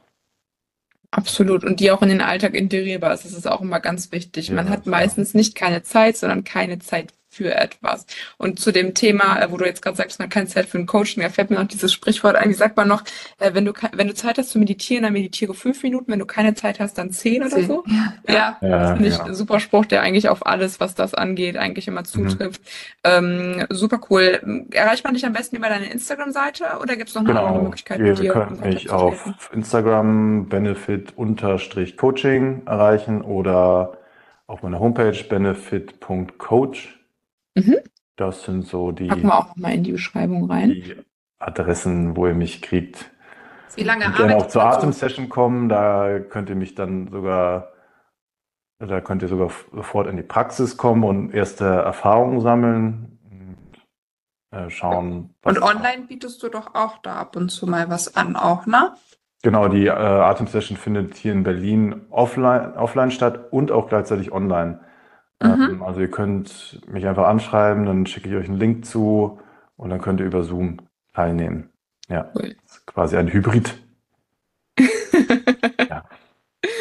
Absolut. 1.11 1.65
Und 1.65 1.81
die 1.81 1.91
auch 1.91 2.03
in 2.03 2.09
den 2.09 2.21
Alltag 2.21 2.55
integrierbar 2.55 3.15
ist. 3.15 3.25
Das 3.25 3.33
ist 3.33 3.47
auch 3.47 3.61
immer 3.61 3.81
ganz 3.81 4.13
wichtig. 4.13 4.51
Man 4.51 4.69
hat 4.69 4.87
meistens 4.87 5.35
nicht 5.35 5.55
keine 5.55 5.83
Zeit, 5.83 6.17
sondern 6.17 6.45
keine 6.45 6.79
Zeit 6.79 7.13
für 7.37 7.55
etwas. 7.55 8.07
Und 8.39 8.59
zu 8.59 8.73
dem 8.73 8.95
Thema, 8.95 9.41
äh, 9.41 9.51
wo 9.51 9.57
du 9.57 9.67
jetzt 9.67 9.83
gerade 9.83 9.97
sagst, 9.97 10.19
man 10.19 10.27
hat 10.27 10.33
keine 10.33 10.47
Zeit 10.47 10.67
für 10.67 10.79
ein 10.79 10.87
Coaching, 10.87 11.23
da 11.23 11.29
fällt 11.29 11.51
mir 11.51 11.59
noch 11.59 11.69
dieses 11.69 11.93
Sprichwort 11.93 12.37
ein, 12.37 12.49
wie 12.49 12.55
sagt 12.55 12.77
man 12.77 12.89
noch, 12.89 13.03
äh, 13.39 13.53
wenn 13.53 13.65
du, 13.65 13.73
wenn 13.93 14.09
du 14.09 14.15
Zeit 14.15 14.39
hast 14.39 14.51
zu 14.51 14.59
meditieren, 14.59 15.05
dann 15.05 15.13
meditiere 15.13 15.55
fünf 15.55 15.83
Minuten, 15.83 16.11
wenn 16.11 16.19
du 16.19 16.27
keine 16.27 16.55
Zeit 16.55 16.81
hast, 16.81 16.99
dann 16.99 17.11
zehn 17.11 17.43
oder 17.43 17.63
so. 17.63 17.85
Ja, 18.29 18.57
ja, 18.61 18.79
das 18.79 18.91
finde 18.93 19.09
ich 19.09 19.19
ja. 19.19 19.25
ein 19.25 19.35
super 19.35 19.61
Spruch, 19.61 19.87
der 19.87 20.03
eigentlich 20.03 20.29
auf 20.29 20.47
alles, 20.47 20.81
was 20.81 20.95
das 20.95 21.15
angeht, 21.15 21.57
eigentlich 21.57 21.89
immer 21.89 22.01
mhm. 22.01 22.07
zutrifft. 22.07 22.61
Mhm. 23.05 23.05
Ähm, 23.05 23.67
super 23.71 24.01
cool. 24.11 24.67
Erreicht 24.71 25.05
man 25.05 25.15
dich 25.15 25.27
am 25.27 25.33
besten 25.33 25.57
über 25.57 25.69
deine 25.69 25.91
Instagram-Seite 25.91 26.65
oder 26.81 26.97
gibt 26.97 27.11
es 27.11 27.15
noch 27.15 27.23
eine 27.23 27.31
genau. 27.31 27.47
andere 27.47 27.65
Möglichkeit 27.65 28.01
mit 28.01 28.19
dir? 28.19 28.33
können 28.33 28.61
mich 28.61 28.91
auf 28.91 29.51
Instagram 29.53 30.49
benefit-coaching 30.49 32.63
erreichen 32.67 33.23
oder 33.23 33.99
auf 34.47 34.63
meiner 34.63 34.79
Homepage 34.79 35.25
benefit.coach 35.29 36.96
Mhm. 37.57 37.77
Das 38.17 38.45
sind 38.45 38.67
so 38.67 38.93
die. 38.93 39.09
Packen 39.09 39.27
wir 39.27 39.39
auch 39.39 39.49
nochmal 39.49 39.75
in 39.75 39.83
die 39.83 39.93
Beschreibung 39.93 40.51
rein. 40.51 40.71
Die 40.71 40.97
Adressen, 41.39 42.17
wo 42.17 42.27
ihr 42.27 42.35
mich 42.35 42.63
kriegt. 42.63 43.11
Wie 43.75 43.83
lange 43.83 44.05
ihr 44.05 44.11
gerne 44.11 44.37
auch 44.37 44.47
zur 44.47 44.63
Atemsession 44.63 45.29
kommen, 45.29 45.69
da 45.69 46.19
könnt 46.19 46.49
ihr 46.49 46.57
mich 46.57 46.75
dann 46.75 47.11
sogar, 47.11 47.73
da 48.79 49.01
könnt 49.03 49.23
ihr 49.23 49.29
sogar 49.29 49.51
sofort 49.73 50.07
in 50.07 50.17
die 50.17 50.23
Praxis 50.23 50.77
kommen 50.79 51.05
und 51.05 51.35
erste 51.35 51.67
Erfahrungen 51.67 52.41
sammeln. 52.41 53.19
Und, 53.31 54.59
äh, 54.59 54.71
schauen. 54.71 55.35
Und 55.45 55.63
online 55.63 56.05
bietest 56.09 56.43
du 56.43 56.49
doch 56.49 56.75
auch 56.75 56.99
da 56.99 57.17
ab 57.17 57.37
und 57.37 57.51
zu 57.51 57.67
mal 57.67 57.91
was 57.91 58.17
an, 58.17 58.37
auch, 58.37 58.65
ne? 58.65 58.95
Genau, 59.43 59.69
die 59.69 59.87
äh, 59.87 59.91
Atemsession 59.91 60.79
findet 60.79 61.15
hier 61.15 61.33
in 61.33 61.43
Berlin 61.43 62.07
offline, 62.11 62.73
offline 62.77 63.11
statt 63.11 63.53
und 63.53 63.71
auch 63.71 63.89
gleichzeitig 63.89 64.33
online. 64.33 64.81
Mhm. 65.43 65.83
Also 65.83 66.01
ihr 66.01 66.11
könnt 66.11 66.81
mich 66.89 67.07
einfach 67.07 67.27
anschreiben, 67.27 67.87
dann 67.87 68.07
schicke 68.07 68.29
ich 68.29 68.35
euch 68.35 68.49
einen 68.49 68.59
Link 68.59 68.87
zu 68.87 69.39
und 69.77 69.91
dann 69.91 70.01
könnt 70.01 70.21
ihr 70.21 70.27
über 70.27 70.43
Zoom 70.43 70.79
teilnehmen. 71.15 71.71
Ja, 72.09 72.31
cool. 72.35 72.57
quasi 72.87 73.17
ein 73.17 73.33
Hybrid. 73.33 73.77
ja. 75.89 76.05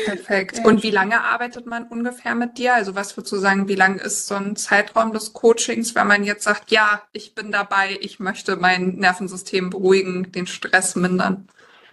Perfekt. 0.05 0.61
Und 0.63 0.83
wie 0.83 0.91
lange 0.91 1.21
arbeitet 1.21 1.65
man 1.65 1.87
ungefähr 1.87 2.35
mit 2.35 2.57
dir? 2.57 2.75
Also 2.75 2.95
was 2.95 3.17
würdest 3.17 3.33
du 3.33 3.37
sagen, 3.37 3.67
wie 3.67 3.75
lang 3.75 3.97
ist 3.97 4.27
so 4.27 4.35
ein 4.35 4.55
Zeitraum 4.55 5.11
des 5.13 5.33
Coachings, 5.33 5.95
wenn 5.95 6.07
man 6.07 6.23
jetzt 6.23 6.43
sagt, 6.43 6.71
ja, 6.71 7.01
ich 7.11 7.35
bin 7.35 7.51
dabei, 7.51 7.97
ich 8.01 8.19
möchte 8.19 8.55
mein 8.55 8.95
Nervensystem 8.95 9.69
beruhigen, 9.69 10.31
den 10.31 10.47
Stress 10.47 10.95
mindern? 10.95 11.47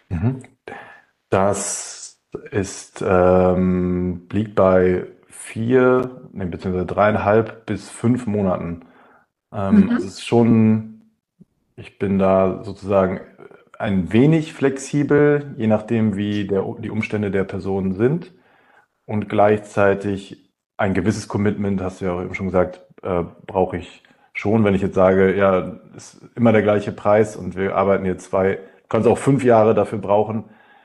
Mhm. 0.08 0.42
Das 1.30 2.18
ist, 2.50 3.02
ähm, 3.06 4.28
liegt 4.30 4.54
bei 4.54 5.06
vier, 5.42 6.28
nee, 6.32 6.44
beziehungsweise 6.44 6.86
dreieinhalb 6.86 7.66
bis 7.66 7.90
fünf 7.90 8.26
Monaten. 8.26 8.82
Ähm, 9.52 9.84
mhm. 9.84 9.90
Also 9.90 10.06
es 10.06 10.14
ist 10.14 10.26
schon, 10.26 11.02
ich 11.76 11.98
bin 11.98 12.18
da 12.18 12.62
sozusagen 12.62 13.20
ein 13.78 14.12
wenig 14.12 14.54
flexibel, 14.54 15.54
je 15.58 15.66
nachdem, 15.66 16.16
wie 16.16 16.46
der, 16.46 16.64
die 16.78 16.90
Umstände 16.90 17.30
der 17.30 17.44
Person 17.44 17.92
sind. 17.94 18.32
Und 19.04 19.28
gleichzeitig 19.28 20.52
ein 20.76 20.94
gewisses 20.94 21.26
Commitment, 21.26 21.82
hast 21.82 22.00
du 22.00 22.04
ja 22.06 22.12
auch 22.12 22.22
eben 22.22 22.34
schon 22.34 22.46
gesagt, 22.46 22.86
äh, 23.02 23.24
brauche 23.46 23.76
ich 23.76 24.04
schon. 24.32 24.64
Wenn 24.64 24.74
ich 24.74 24.82
jetzt 24.82 24.94
sage, 24.94 25.36
ja, 25.36 25.80
ist 25.96 26.22
immer 26.36 26.52
der 26.52 26.62
gleiche 26.62 26.92
Preis 26.92 27.36
und 27.36 27.56
wir 27.56 27.74
arbeiten 27.76 28.06
jetzt 28.06 28.30
zwei, 28.30 28.60
kannst 28.88 29.08
auch 29.08 29.18
fünf 29.18 29.42
Jahre 29.42 29.74
dafür 29.74 29.98
brauchen, 29.98 30.44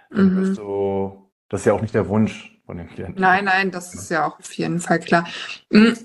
dann 0.10 0.34
mhm. 0.34 0.38
wirst 0.38 0.58
du, 0.58 1.30
das 1.48 1.62
ist 1.62 1.66
ja 1.68 1.74
auch 1.74 1.82
nicht 1.82 1.94
der 1.94 2.10
Wunsch 2.10 2.57
von 2.68 2.78
den 2.78 2.90
Klienten. 2.90 3.20
Nein, 3.20 3.46
nein, 3.46 3.72
das 3.72 3.96
ist 3.96 4.12
ja 4.12 4.28
auch 4.28 4.40
auf 4.40 4.54
jeden 4.54 4.80
Fall 4.82 5.00
klar. 5.00 5.26
Hm, 5.72 5.98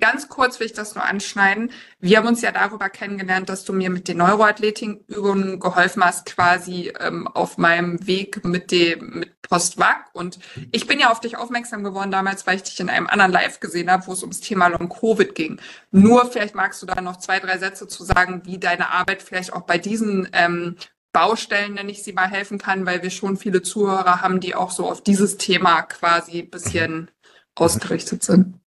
ganz 0.00 0.28
kurz 0.28 0.58
will 0.58 0.66
ich 0.66 0.72
das 0.72 0.94
nur 0.94 1.04
anschneiden. 1.04 1.70
Wir 2.00 2.18
haben 2.18 2.26
uns 2.26 2.40
ja 2.40 2.52
darüber 2.52 2.88
kennengelernt, 2.88 3.48
dass 3.48 3.64
du 3.64 3.72
mir 3.72 3.90
mit 3.90 4.08
den 4.08 4.16
Neuroathletikübungen 4.16 5.60
geholfen 5.60 6.02
hast, 6.02 6.26
quasi 6.26 6.92
ähm, 7.00 7.28
auf 7.28 7.58
meinem 7.58 8.06
Weg 8.06 8.44
mit 8.44 8.70
dem 8.72 9.18
mit 9.18 9.42
Postwag. 9.42 10.06
Und 10.14 10.38
ich 10.72 10.86
bin 10.86 10.98
ja 10.98 11.10
auf 11.10 11.20
dich 11.20 11.36
aufmerksam 11.36 11.84
geworden 11.84 12.10
damals, 12.10 12.46
weil 12.46 12.56
ich 12.56 12.62
dich 12.62 12.80
in 12.80 12.88
einem 12.88 13.06
anderen 13.06 13.32
Live 13.32 13.60
gesehen 13.60 13.90
habe, 13.90 14.06
wo 14.06 14.12
es 14.12 14.22
ums 14.22 14.40
Thema 14.40 14.68
Long 14.68 14.88
Covid 14.88 15.34
ging. 15.34 15.60
Nur 15.90 16.30
vielleicht 16.30 16.54
magst 16.54 16.82
du 16.82 16.86
da 16.86 17.00
noch 17.02 17.18
zwei, 17.18 17.40
drei 17.40 17.58
Sätze 17.58 17.86
zu 17.86 18.04
sagen, 18.04 18.42
wie 18.44 18.58
deine 18.58 18.90
Arbeit 18.90 19.22
vielleicht 19.22 19.52
auch 19.52 19.62
bei 19.62 19.76
diesen 19.76 20.28
ähm, 20.32 20.76
Baustellen, 21.16 21.72
nenne 21.72 21.90
ich 21.90 22.02
sie 22.02 22.12
mal, 22.12 22.28
helfen 22.28 22.58
kann, 22.58 22.84
weil 22.84 23.02
wir 23.02 23.08
schon 23.08 23.38
viele 23.38 23.62
Zuhörer 23.62 24.20
haben, 24.20 24.38
die 24.38 24.54
auch 24.54 24.70
so 24.70 24.86
auf 24.86 25.02
dieses 25.02 25.38
Thema 25.38 25.80
quasi 25.80 26.40
ein 26.40 26.50
bisschen 26.50 27.10
ausgerichtet 27.54 28.22
sind. 28.22 28.60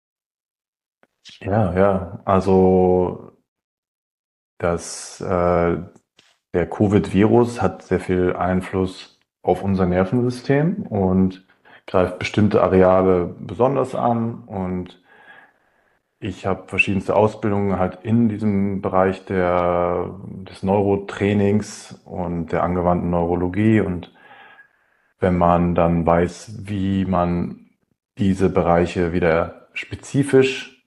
Ja, 1.41 1.77
ja, 1.77 2.21
also 2.25 3.33
das, 4.59 5.21
äh, 5.21 5.77
der 6.55 6.71
Covid-Virus 6.71 7.61
hat 7.61 7.83
sehr 7.83 7.99
viel 7.99 8.37
Einfluss 8.37 9.19
auf 9.43 9.65
unser 9.65 9.87
Nervensystem 9.87 10.87
und 10.87 11.45
greift 11.89 12.21
bestimmte 12.21 12.63
Areale 12.63 13.35
besonders 13.41 13.97
an 13.97 14.45
und 14.45 15.03
ich 16.19 16.47
habe 16.47 16.69
verschiedenste 16.69 17.15
Ausbildungen 17.15 17.79
halt 17.79 17.99
in 18.03 18.29
diesem 18.29 18.81
Bereich 18.81 19.25
der, 19.27 20.15
des 20.49 20.63
Neurotrainings 20.63 22.01
und 22.05 22.53
der 22.53 22.63
angewandten 22.63 23.11
Neurologie. 23.11 23.81
Und 23.81 24.13
wenn 25.21 25.37
man 25.37 25.75
dann 25.75 26.07
weiß, 26.07 26.61
wie 26.65 27.05
man 27.05 27.67
diese 28.19 28.49
Bereiche 28.49 29.13
wieder 29.13 29.69
spezifisch 29.75 30.85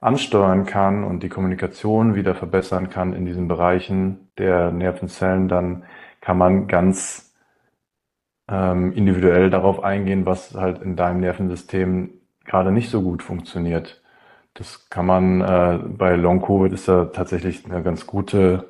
ansteuern 0.00 0.66
kann 0.66 1.02
und 1.02 1.22
die 1.22 1.28
Kommunikation 1.28 2.14
wieder 2.14 2.34
verbessern 2.34 2.90
kann 2.90 3.14
in 3.14 3.24
diesen 3.24 3.48
Bereichen 3.48 4.30
der 4.38 4.70
Nervenzellen, 4.70 5.48
dann 5.48 5.84
kann 6.20 6.38
man 6.38 6.68
ganz 6.68 7.34
ähm, 8.48 8.92
individuell 8.92 9.50
darauf 9.50 9.82
eingehen, 9.82 10.26
was 10.26 10.54
halt 10.54 10.82
in 10.82 10.94
deinem 10.94 11.20
Nervensystem 11.20 12.10
gerade 12.44 12.70
nicht 12.70 12.90
so 12.90 13.02
gut 13.02 13.22
funktioniert. 13.22 13.97
Das 14.58 14.90
kann 14.90 15.06
man 15.06 15.40
äh, 15.40 15.78
bei 15.86 16.16
Long 16.16 16.42
Covid 16.42 16.72
ist 16.72 16.88
da 16.88 17.04
tatsächlich 17.04 17.64
eine 17.64 17.80
ganz 17.80 18.08
gute 18.08 18.66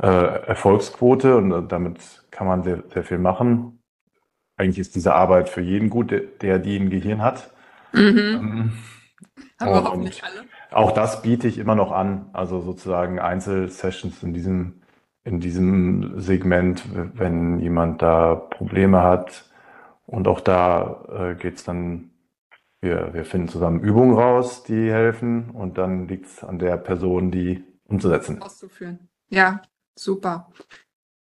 äh, 0.00 0.06
Erfolgsquote 0.06 1.36
und 1.36 1.50
äh, 1.50 1.62
damit 1.66 2.22
kann 2.30 2.46
man 2.46 2.62
sehr, 2.62 2.84
sehr 2.92 3.02
viel 3.02 3.18
machen. 3.18 3.80
Eigentlich 4.56 4.78
ist 4.78 4.94
diese 4.94 5.12
Arbeit 5.12 5.48
für 5.48 5.60
jeden 5.60 5.90
gut, 5.90 6.12
der, 6.12 6.20
der 6.20 6.60
die 6.60 6.76
ein 6.76 6.88
Gehirn 6.88 7.20
hat. 7.20 7.50
Mhm. 7.92 8.16
Ähm, 8.16 8.72
Aber 9.58 9.90
auch 9.90 9.96
nicht 9.96 10.22
alle. 10.22 10.44
Auch 10.70 10.92
das 10.92 11.22
biete 11.22 11.48
ich 11.48 11.58
immer 11.58 11.74
noch 11.74 11.90
an, 11.90 12.30
also 12.32 12.60
sozusagen 12.60 13.18
Einzelsessions 13.18 14.22
in 14.22 14.34
diesem 14.34 14.82
in 15.24 15.40
diesem 15.40 16.20
Segment, 16.20 16.84
wenn 17.14 17.58
jemand 17.58 18.02
da 18.02 18.34
Probleme 18.34 19.02
hat. 19.02 19.50
Und 20.06 20.28
auch 20.28 20.40
da 20.40 21.02
äh, 21.08 21.34
geht 21.34 21.56
es 21.56 21.64
dann 21.64 22.10
wir, 22.84 23.12
wir 23.12 23.24
finden 23.24 23.48
zusammen 23.48 23.80
Übungen 23.80 24.16
raus, 24.16 24.62
die 24.62 24.92
helfen 24.92 25.50
und 25.50 25.78
dann 25.78 26.06
liegt 26.06 26.26
es 26.26 26.44
an 26.44 26.58
der 26.60 26.76
Person, 26.76 27.32
die 27.32 27.64
umzusetzen. 27.86 28.40
Auszuführen. 28.40 29.08
Ja, 29.28 29.62
super. 29.96 30.52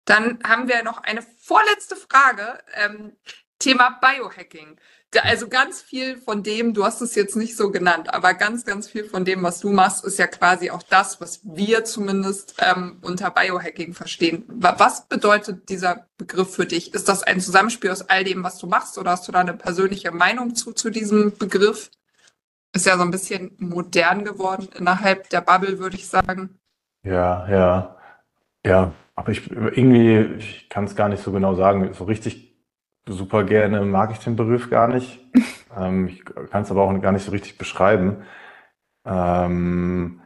Dann 0.05 0.41
haben 0.45 0.69
wir 0.69 0.83
noch 0.83 1.03
eine 1.03 1.23
vorletzte 1.23 1.97
Frage. 1.97 2.59
Ähm, 2.75 3.17
Thema 3.59 3.99
Biohacking. 4.01 4.79
Also 5.21 5.49
ganz 5.49 5.83
viel 5.83 6.17
von 6.17 6.43
dem, 6.43 6.73
du 6.73 6.85
hast 6.85 7.03
es 7.03 7.15
jetzt 7.15 7.37
nicht 7.37 7.57
so 7.57 7.71
genannt, 7.71 8.13
aber 8.15 8.33
ganz, 8.33 8.65
ganz 8.65 8.89
viel 8.89 9.05
von 9.05 9.27
dem, 9.27 9.43
was 9.43 9.61
du 9.61 9.71
machst, 9.71 10.05
ist 10.05 10.19
ja 10.19 10.27
quasi 10.27 10.71
auch 10.71 10.83
das, 10.83 11.21
was 11.21 11.41
wir 11.45 11.85
zumindest 11.85 12.55
ähm, 12.59 12.99
unter 13.03 13.31
Biohacking 13.31 13.93
verstehen. 13.93 14.45
Was 14.49 15.09
bedeutet 15.09 15.69
dieser 15.69 16.07
Begriff 16.17 16.55
für 16.55 16.65
dich? 16.65 16.95
Ist 16.95 17.09
das 17.09 17.23
ein 17.23 17.41
Zusammenspiel 17.41 17.91
aus 17.91 18.09
all 18.09 18.25
dem, 18.25 18.43
was 18.43 18.57
du 18.57 18.67
machst, 18.67 18.97
oder 18.97 19.11
hast 19.11 19.29
du 19.29 19.33
da 19.33 19.41
eine 19.41 19.55
persönliche 19.55 20.13
Meinung 20.13 20.55
zu, 20.55 20.73
zu 20.73 20.89
diesem 20.89 21.37
Begriff? 21.37 21.91
Ist 22.75 22.87
ja 22.87 22.97
so 22.97 23.03
ein 23.03 23.11
bisschen 23.11 23.55
modern 23.59 24.25
geworden 24.25 24.71
innerhalb 24.79 25.29
der 25.29 25.43
Bubble, 25.43 25.79
würde 25.79 25.97
ich 25.97 26.09
sagen. 26.09 26.59
Ja, 27.05 27.47
ja, 27.51 27.97
ja. 28.65 28.93
Aber 29.15 29.31
ich 29.31 29.51
irgendwie, 29.51 30.39
ich 30.39 30.71
kann 30.71 30.85
es 30.85 30.97
gar 30.97 31.11
nicht 31.11 31.23
so 31.23 31.33
genau 31.33 31.55
sagen. 31.55 31.93
So 31.93 32.05
richtig 32.05 32.52
super 33.07 33.45
gerne 33.45 33.83
mag 33.83 34.11
ich 34.13 34.19
den 34.19 34.37
Begriff 34.37 34.71
gar 34.71 34.89
nicht. 34.89 35.21
ähm, 35.77 36.09
ich 36.09 36.25
kann 36.25 36.63
es 36.63 36.71
aber 36.71 36.83
auch 36.83 37.01
gar 37.01 37.13
nicht 37.13 37.25
so 37.25 37.33
richtig 37.33 37.59
beschreiben. 37.59 38.25
Ähm, 39.05 40.21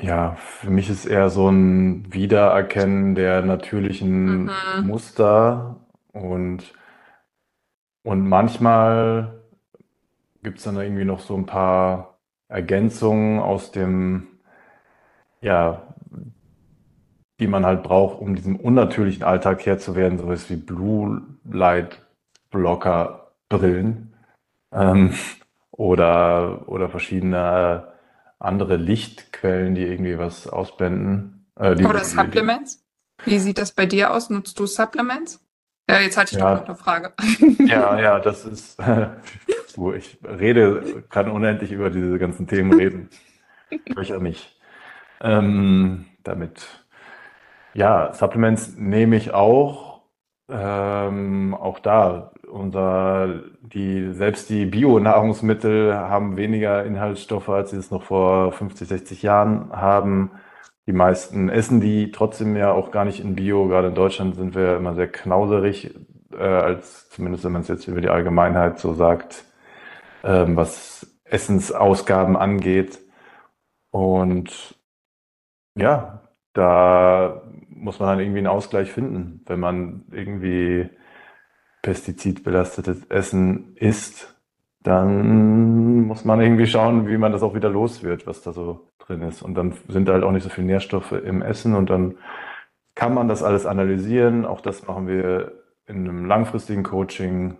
ja, 0.00 0.34
für 0.36 0.70
mich 0.70 0.88
ist 0.88 1.04
eher 1.04 1.28
so 1.28 1.48
ein 1.50 2.12
Wiedererkennen 2.12 3.14
der 3.14 3.42
natürlichen 3.42 4.44
mhm. 4.44 4.50
Muster 4.82 5.86
und, 6.12 6.72
und 8.02 8.26
manchmal 8.26 9.42
gibt 10.42 10.58
es 10.58 10.64
dann 10.64 10.76
irgendwie 10.76 11.04
noch 11.04 11.20
so 11.20 11.36
ein 11.36 11.44
paar 11.44 12.18
Ergänzungen 12.48 13.40
aus 13.40 13.72
dem, 13.72 14.26
ja, 15.42 15.89
die 17.40 17.46
man 17.46 17.66
halt 17.66 17.82
braucht, 17.82 18.20
um 18.20 18.36
diesem 18.36 18.56
unnatürlichen 18.56 19.24
Alltag 19.24 19.64
Herr 19.66 19.78
zu 19.78 19.96
werden, 19.96 20.18
sowas 20.18 20.48
wie 20.50 20.56
Blue 20.56 21.22
Light 21.44 22.02
Blocker 22.50 23.32
Brillen 23.48 24.14
ähm, 24.72 25.14
oder, 25.70 26.68
oder 26.68 26.88
verschiedene 26.88 27.92
andere 28.38 28.76
Lichtquellen, 28.76 29.74
die 29.74 29.82
irgendwie 29.82 30.18
was 30.18 30.46
ausblenden. 30.46 31.46
Äh, 31.56 31.74
die, 31.74 31.84
oder 31.84 32.04
Supplements? 32.04 32.84
Wie 33.24 33.38
sieht 33.38 33.58
das 33.58 33.72
bei 33.72 33.86
dir 33.86 34.12
aus? 34.12 34.30
Nutzt 34.30 34.58
du 34.58 34.66
Supplements? 34.66 35.44
Ja, 35.88 35.98
jetzt 35.98 36.16
hatte 36.16 36.34
ich 36.34 36.40
ja, 36.40 36.54
doch 36.54 36.60
noch 36.60 36.68
eine 36.68 36.76
Frage. 36.76 37.12
Ja, 37.66 37.98
ja, 37.98 38.20
das 38.20 38.44
ist, 38.44 38.78
ich 39.96 40.18
rede, 40.24 41.02
kann 41.08 41.30
unendlich 41.30 41.72
über 41.72 41.90
diese 41.90 42.18
ganzen 42.18 42.46
Themen 42.46 42.72
reden. 42.72 43.08
Ich 44.00 44.12
auch 44.12 44.20
nicht. 44.20 44.58
Ähm, 45.20 46.06
damit 46.24 46.79
ja, 47.74 48.12
Supplements 48.12 48.76
nehme 48.76 49.16
ich 49.16 49.32
auch. 49.32 50.02
Ähm, 50.48 51.54
auch 51.54 51.78
da, 51.78 52.32
unser, 52.50 53.42
die, 53.62 54.12
selbst 54.12 54.50
die 54.50 54.66
Bio-Nahrungsmittel 54.66 55.94
haben 55.94 56.36
weniger 56.36 56.84
Inhaltsstoffe, 56.84 57.48
als 57.48 57.70
sie 57.70 57.76
es 57.76 57.90
noch 57.90 58.02
vor 58.02 58.52
50, 58.52 58.88
60 58.88 59.22
Jahren 59.22 59.70
haben. 59.72 60.32
Die 60.86 60.92
meisten 60.92 61.48
essen 61.48 61.80
die 61.80 62.10
trotzdem 62.10 62.56
ja 62.56 62.72
auch 62.72 62.90
gar 62.90 63.04
nicht 63.04 63.20
in 63.20 63.36
Bio. 63.36 63.68
Gerade 63.68 63.88
in 63.88 63.94
Deutschland 63.94 64.34
sind 64.36 64.54
wir 64.56 64.76
immer 64.76 64.94
sehr 64.94 65.08
knauserig, 65.08 65.94
äh, 66.32 66.42
als 66.42 67.10
zumindest 67.10 67.44
wenn 67.44 67.52
man 67.52 67.62
es 67.62 67.68
jetzt 67.68 67.86
über 67.86 68.00
die 68.00 68.08
Allgemeinheit 68.10 68.80
so 68.80 68.94
sagt, 68.94 69.44
ähm, 70.24 70.56
was 70.56 71.06
Essensausgaben 71.24 72.36
angeht. 72.36 72.98
Und 73.90 74.74
ja, 75.76 76.22
da 76.52 77.42
muss 77.80 77.98
man 77.98 78.10
dann 78.10 78.20
irgendwie 78.20 78.38
einen 78.38 78.46
Ausgleich 78.46 78.92
finden. 78.92 79.42
Wenn 79.46 79.60
man 79.60 80.04
irgendwie 80.12 80.88
pestizidbelastetes 81.82 83.06
Essen 83.06 83.74
isst, 83.76 84.36
dann 84.82 86.06
muss 86.06 86.24
man 86.24 86.40
irgendwie 86.40 86.66
schauen, 86.66 87.08
wie 87.08 87.18
man 87.18 87.32
das 87.32 87.42
auch 87.42 87.54
wieder 87.54 87.68
los 87.68 88.02
wird, 88.02 88.26
was 88.26 88.42
da 88.42 88.52
so 88.52 88.88
drin 88.98 89.22
ist. 89.22 89.42
Und 89.42 89.54
dann 89.54 89.74
sind 89.88 90.08
halt 90.08 90.24
auch 90.24 90.32
nicht 90.32 90.42
so 90.42 90.48
viele 90.48 90.66
Nährstoffe 90.66 91.12
im 91.12 91.42
Essen 91.42 91.74
und 91.74 91.90
dann 91.90 92.16
kann 92.94 93.14
man 93.14 93.28
das 93.28 93.42
alles 93.42 93.66
analysieren. 93.66 94.44
Auch 94.44 94.60
das 94.60 94.86
machen 94.86 95.06
wir 95.06 95.52
in 95.86 96.08
einem 96.08 96.24
langfristigen 96.26 96.82
Coaching. 96.82 97.56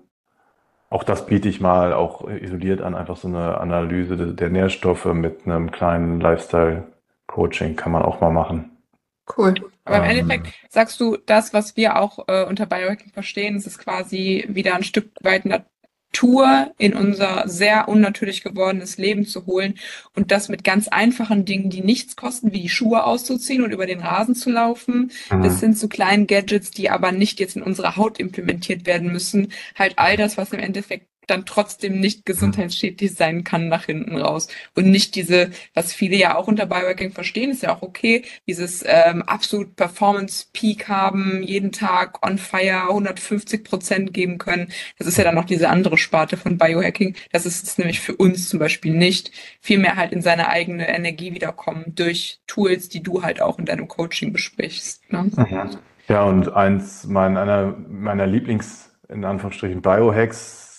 Auch 0.89 1.05
das 1.05 1.27
biete 1.27 1.49
ich 1.49 1.61
mal 1.61 1.93
auch 1.93 2.29
isoliert 2.29 2.83
an, 2.83 2.95
einfach 2.95 3.17
so 3.17 3.29
eine 3.29 3.59
Analyse 3.59 4.35
der 4.35 4.51
Nährstoffe 4.51 5.07
mit 5.07 5.47
einem 5.47 5.71
kleinen 5.71 6.21
Lifestyle-Coaching 6.21 7.77
kann 7.77 7.93
man 7.93 8.03
auch 8.03 8.21
mal 8.21 8.31
machen. 8.31 8.77
Cool. 9.37 9.55
Aber 9.85 9.99
im 9.99 10.05
ähm, 10.05 10.11
Endeffekt 10.11 10.55
sagst 10.69 11.01
du, 11.01 11.17
das, 11.17 11.53
was 11.53 11.77
wir 11.77 11.99
auch 11.99 12.27
äh, 12.29 12.45
unter 12.45 12.67
Biohacking 12.67 13.13
verstehen, 13.13 13.57
es 13.57 13.67
ist 13.67 13.79
quasi 13.79 14.45
wieder 14.49 14.75
ein 14.75 14.85
Stück 14.85 15.11
weit 15.21 15.45
Natur 15.45 16.73
in 16.79 16.95
unser 16.95 17.49
sehr 17.49 17.89
unnatürlich 17.89 18.43
gewordenes 18.43 18.99
Leben 18.99 19.27
zu 19.27 19.47
holen 19.47 19.75
und 20.15 20.31
das 20.31 20.49
mit 20.49 20.65
ganz 20.65 20.89
einfachen 20.89 21.45
Dingen, 21.45 21.71
die 21.71 21.83
nichts 21.83 22.17
kosten, 22.17 22.53
wie 22.53 22.61
die 22.61 22.69
Schuhe 22.69 23.05
auszuziehen 23.05 23.63
und 23.63 23.73
über 23.73 23.87
den 23.87 24.01
Rasen 24.01 24.35
zu 24.35 24.51
laufen, 24.51 25.11
mhm. 25.31 25.43
bis 25.43 25.61
hin 25.61 25.75
zu 25.75 25.89
kleinen 25.89 26.27
Gadgets, 26.27 26.71
die 26.71 26.91
aber 26.91 27.13
nicht 27.13 27.41
jetzt 27.41 27.57
in 27.57 27.63
unsere 27.63 27.97
Haut 27.97 28.19
implementiert 28.19 28.87
werden 28.87 29.13
müssen. 29.13 29.53
Halt 29.77 29.95
all 29.99 30.17
das, 30.17 30.37
was 30.37 30.53
im 30.53 30.59
Endeffekt 30.59 31.07
dann 31.31 31.47
trotzdem 31.47 32.01
nicht 32.01 32.27
gesundheitsschädlich 32.27 33.15
sein 33.15 33.45
kann 33.45 33.69
nach 33.69 33.85
hinten 33.85 34.17
raus. 34.17 34.49
Und 34.75 34.91
nicht 34.91 35.15
diese, 35.15 35.51
was 35.75 35.93
viele 35.93 36.17
ja 36.17 36.37
auch 36.37 36.49
unter 36.49 36.67
Biohacking 36.67 37.13
verstehen, 37.13 37.51
ist 37.51 37.63
ja 37.63 37.75
auch 37.75 37.83
okay, 37.83 38.25
dieses 38.47 38.85
ähm, 38.87 39.23
absolut 39.23 39.77
Performance-Peak 39.77 40.89
haben, 40.89 41.43
jeden 41.43 41.73
Tag 41.73 42.27
on 42.27 42.39
fire 42.39 42.89
150 42.89 43.65
Prozent 43.65 44.13
geben 44.13 44.39
können. 44.39 44.73
Das 44.99 45.07
ist 45.07 45.19
ja 45.19 45.25
dann 45.25 45.35
noch 45.35 45.45
diese 45.45 45.69
andere 45.69 45.97
Sparte 45.97 46.37
von 46.37 46.59
Biohacking. 46.59 47.15
Das 47.33 47.47
ist 47.47 47.65
es 47.65 47.79
nämlich 47.79 48.01
für 48.01 48.17
uns 48.17 48.49
zum 48.49 48.59
Beispiel 48.59 48.93
nicht. 48.93 49.31
Vielmehr 49.61 49.97
halt 49.97 50.13
in 50.13 50.23
seine 50.23 50.49
eigene 50.49 50.89
Energie 50.89 51.35
wiederkommen 51.35 51.95
durch 51.95 52.41
Tools, 52.47 52.89
die 52.89 53.03
du 53.03 53.23
halt 53.23 53.41
auch 53.41 53.59
in 53.59 53.65
deinem 53.65 53.89
Coaching 53.89 54.33
besprichst. 54.33 55.11
Ne? 55.13 55.31
Mhm. 55.37 55.71
Ja, 56.09 56.25
und 56.25 56.53
eins 56.53 57.07
meiner, 57.07 57.43
einer 57.43 57.77
meiner 57.89 58.27
Lieblings, 58.27 58.91
in 59.09 59.25
Anführungsstrichen, 59.25 59.81
Biohacks 59.81 60.70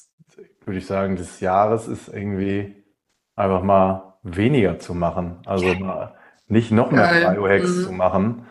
würde 0.65 0.79
ich 0.79 0.85
sagen, 0.85 1.15
des 1.15 1.39
Jahres 1.39 1.87
ist 1.87 2.07
irgendwie 2.07 2.83
einfach 3.35 3.63
mal 3.63 4.15
weniger 4.23 4.79
zu 4.79 4.93
machen. 4.93 5.39
Also 5.45 5.73
mal 5.75 6.15
nicht 6.47 6.71
noch 6.71 6.91
mehr. 6.91 7.31
Biohacks 7.33 7.77
mhm. 7.77 7.83
zu 7.83 7.91
machen, 7.91 8.45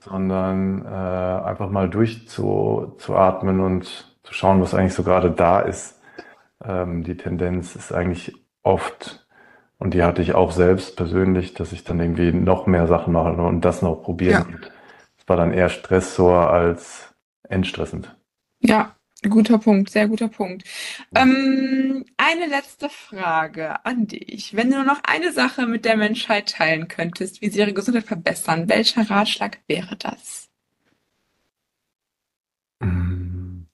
sondern 0.00 0.84
äh, 0.84 0.88
einfach 0.88 1.68
mal 1.70 1.90
durchzuatmen 1.90 3.60
und 3.60 4.16
zu 4.22 4.34
schauen, 4.34 4.60
was 4.62 4.74
eigentlich 4.74 4.94
so 4.94 5.02
gerade 5.02 5.30
da 5.30 5.60
ist. 5.60 6.00
Ähm, 6.64 7.02
die 7.02 7.16
Tendenz 7.16 7.74
ist 7.74 7.92
eigentlich 7.92 8.34
oft, 8.62 9.26
und 9.78 9.94
die 9.94 10.02
hatte 10.02 10.22
ich 10.22 10.34
auch 10.34 10.52
selbst 10.52 10.96
persönlich, 10.96 11.54
dass 11.54 11.72
ich 11.72 11.84
dann 11.84 12.00
irgendwie 12.00 12.32
noch 12.32 12.66
mehr 12.66 12.86
Sachen 12.86 13.12
mache 13.12 13.32
und 13.32 13.62
das 13.62 13.82
noch 13.82 13.96
probieren. 13.96 14.46
Ja. 14.62 14.68
Es 15.18 15.28
war 15.28 15.36
dann 15.36 15.52
eher 15.52 15.70
Stressor 15.70 16.50
als 16.50 17.14
entstressend. 17.48 18.14
Ja, 18.60 18.94
Guter 19.28 19.58
Punkt, 19.58 19.90
sehr 19.90 20.08
guter 20.08 20.28
Punkt. 20.28 20.64
Ähm, 21.14 22.06
eine 22.16 22.46
letzte 22.46 22.88
Frage 22.88 23.84
an 23.84 24.06
dich. 24.06 24.56
Wenn 24.56 24.70
du 24.70 24.76
nur 24.76 24.86
noch 24.86 25.02
eine 25.04 25.32
Sache 25.32 25.66
mit 25.66 25.84
der 25.84 25.96
Menschheit 25.98 26.50
teilen 26.52 26.88
könntest, 26.88 27.42
wie 27.42 27.50
sie 27.50 27.58
ihre 27.58 27.74
Gesundheit 27.74 28.04
verbessern, 28.04 28.68
welcher 28.70 29.10
Ratschlag 29.10 29.58
wäre 29.66 29.96
das? 29.96 30.48
Mm. 32.80 33.66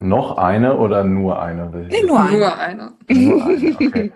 Noch 0.00 0.38
eine 0.38 0.78
oder 0.78 1.04
nur 1.04 1.42
eine? 1.42 1.68
Nee, 1.90 2.02
nur 2.04 2.20
eine. 2.20 2.38
Nur 2.38 2.56
eine. 2.58 2.94
Nur 3.10 3.44
eine, 3.44 3.74
okay. 3.74 4.12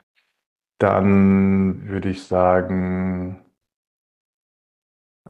Dann 0.78 1.86
würde 1.88 2.08
ich 2.08 2.24
sagen, 2.24 3.41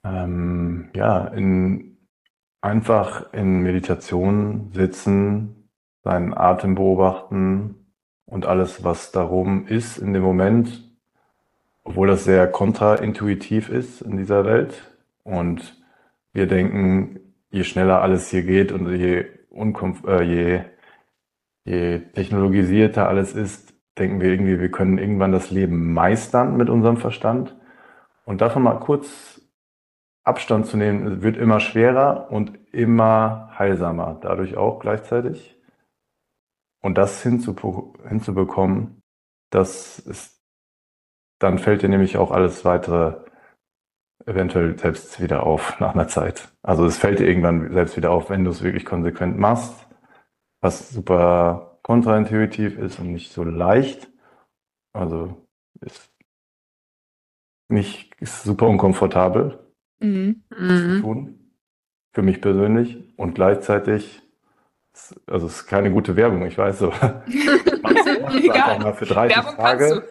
ähm, 0.05 0.91
ja, 0.95 1.27
in, 1.29 1.99
einfach 2.61 3.33
in 3.33 3.61
Meditation 3.61 4.71
sitzen, 4.73 5.69
seinen 6.03 6.35
Atem 6.35 6.75
beobachten 6.75 7.77
und 8.27 8.47
alles, 8.47 8.85
was 8.85 9.13
darum 9.13 9.67
ist 9.67 9.99
in 9.99 10.13
dem 10.13 10.23
Moment, 10.23 10.91
obwohl 11.85 12.09
das 12.09 12.25
sehr 12.25 12.47
kontraintuitiv 12.47 13.69
ist 13.69 14.03
in 14.03 14.17
dieser 14.17 14.45
Welt. 14.45 14.97
Und 15.25 15.81
wir 16.33 16.47
denken, 16.47 17.21
je 17.51 17.65
schneller 17.65 18.01
alles 18.01 18.31
hier 18.31 18.43
geht 18.43 18.73
und 18.73 18.91
je, 18.93 19.27
unkomf 19.51 20.05
äh, 20.07 20.23
je, 20.23 20.61
je 21.65 21.99
technologisierter 22.15 23.09
alles 23.09 23.35
ist, 23.35 23.75
denken 23.99 24.21
wir 24.21 24.31
irgendwie, 24.31 24.59
wir 24.59 24.71
können 24.71 24.99
irgendwann 24.99 25.33
das 25.33 25.51
Leben 25.51 25.93
meistern 25.93 26.57
mit 26.57 26.71
unserem 26.71 26.97
Verstand. 26.97 27.57
Und 28.25 28.41
davon 28.41 28.63
mal 28.63 28.81
kurz 28.81 29.42
Abstand 30.25 30.67
zu 30.67 30.77
nehmen, 30.77 31.23
wird 31.23 31.37
immer 31.37 31.59
schwerer 31.61 32.31
und 32.31 32.59
immer 32.73 33.51
heilsamer, 33.59 34.19
dadurch 34.21 34.57
auch 34.57 34.79
gleichzeitig. 34.79 35.59
Und 36.81 36.99
das 36.99 37.23
hinzubekommen, 37.23 39.03
das 39.51 39.99
ist, 39.99 40.41
dann 41.41 41.59
fällt 41.59 41.83
dir 41.83 41.89
nämlich 41.89 42.17
auch 42.17 42.31
alles 42.31 42.65
weitere 42.65 43.25
eventuell 44.27 44.79
selbst 44.79 45.21
wieder 45.21 45.45
auf 45.45 45.81
nach 45.81 45.95
einer 45.95 46.09
Zeit. 46.09 46.49
Also 46.63 46.85
es 46.87 46.99
fällt 46.99 47.19
dir 47.19 47.27
irgendwann 47.27 47.73
selbst 47.73 47.97
wieder 47.97 48.13
auf, 48.13 48.31
wenn 48.31 48.45
du 48.45 48.51
es 48.51 48.63
wirklich 48.63 48.85
konsequent 48.85 49.39
machst, 49.39 49.89
was 50.61 50.91
super 50.91 51.79
kontraintuitiv 51.83 52.79
ist 52.79 53.01
und 53.01 53.13
nicht 53.13 53.33
so 53.33 53.43
leicht. 53.43 54.09
Also 54.93 55.49
ist 55.81 56.13
nicht 57.69 58.15
ist 58.21 58.45
super 58.45 58.69
unkomfortabel 58.69 59.59
mhm. 60.03 60.43
zu 60.51 61.01
tun 61.01 61.39
für 62.13 62.23
mich 62.23 62.41
persönlich 62.41 62.99
und 63.17 63.35
gleichzeitig 63.35 64.23
also 65.27 65.47
es 65.47 65.57
ist 65.57 65.67
keine 65.67 65.91
gute 65.91 66.17
Werbung, 66.17 66.45
ich 66.45 66.59
weiß 66.59 66.79
so. 66.81 66.91
einfach 66.91 68.79
mal 68.79 68.93
für 68.93 69.07
30 69.07 69.37
Werbung 69.37 69.57
Tage 69.57 70.09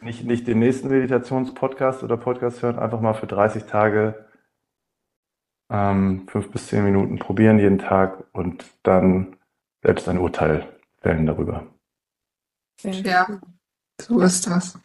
nicht, 0.00 0.24
nicht 0.24 0.46
den 0.46 0.60
nächsten 0.60 0.88
Meditationspodcast 0.88 2.02
oder 2.02 2.16
Podcast 2.16 2.62
hören, 2.62 2.78
einfach 2.78 3.00
mal 3.00 3.12
für 3.12 3.26
30 3.26 3.64
Tage 3.64 4.26
ähm, 5.70 6.26
fünf 6.28 6.50
bis 6.50 6.68
zehn 6.68 6.84
Minuten 6.84 7.18
probieren 7.18 7.58
jeden 7.58 7.78
Tag 7.78 8.24
und 8.32 8.64
dann 8.82 9.36
selbst 9.82 10.08
ein 10.08 10.18
Urteil 10.18 10.68
fällen 11.00 11.26
darüber. 11.26 11.66
Ja, 12.82 13.40
so 14.00 14.20
ist 14.20 14.46
das. 14.46 14.78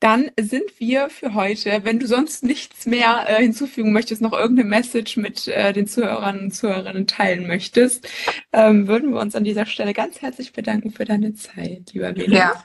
Dann 0.00 0.30
sind 0.38 0.78
wir 0.78 1.08
für 1.08 1.34
heute, 1.34 1.80
wenn 1.84 1.98
du 1.98 2.06
sonst 2.06 2.44
nichts 2.44 2.84
mehr 2.84 3.24
äh, 3.28 3.42
hinzufügen 3.42 3.92
möchtest, 3.92 4.20
noch 4.20 4.32
irgendeine 4.32 4.68
Message 4.68 5.16
mit 5.16 5.48
äh, 5.48 5.72
den 5.72 5.86
Zuhörern 5.86 6.40
und 6.40 6.50
Zuhörerinnen 6.54 7.06
teilen 7.06 7.46
möchtest, 7.46 8.06
ähm, 8.52 8.88
würden 8.88 9.12
wir 9.12 9.20
uns 9.20 9.34
an 9.34 9.44
dieser 9.44 9.64
Stelle 9.64 9.94
ganz 9.94 10.20
herzlich 10.20 10.52
bedanken 10.52 10.90
für 10.90 11.06
deine 11.06 11.34
Zeit, 11.34 11.92
lieber 11.94 12.12
Bene. 12.12 12.36
Ja, 12.36 12.64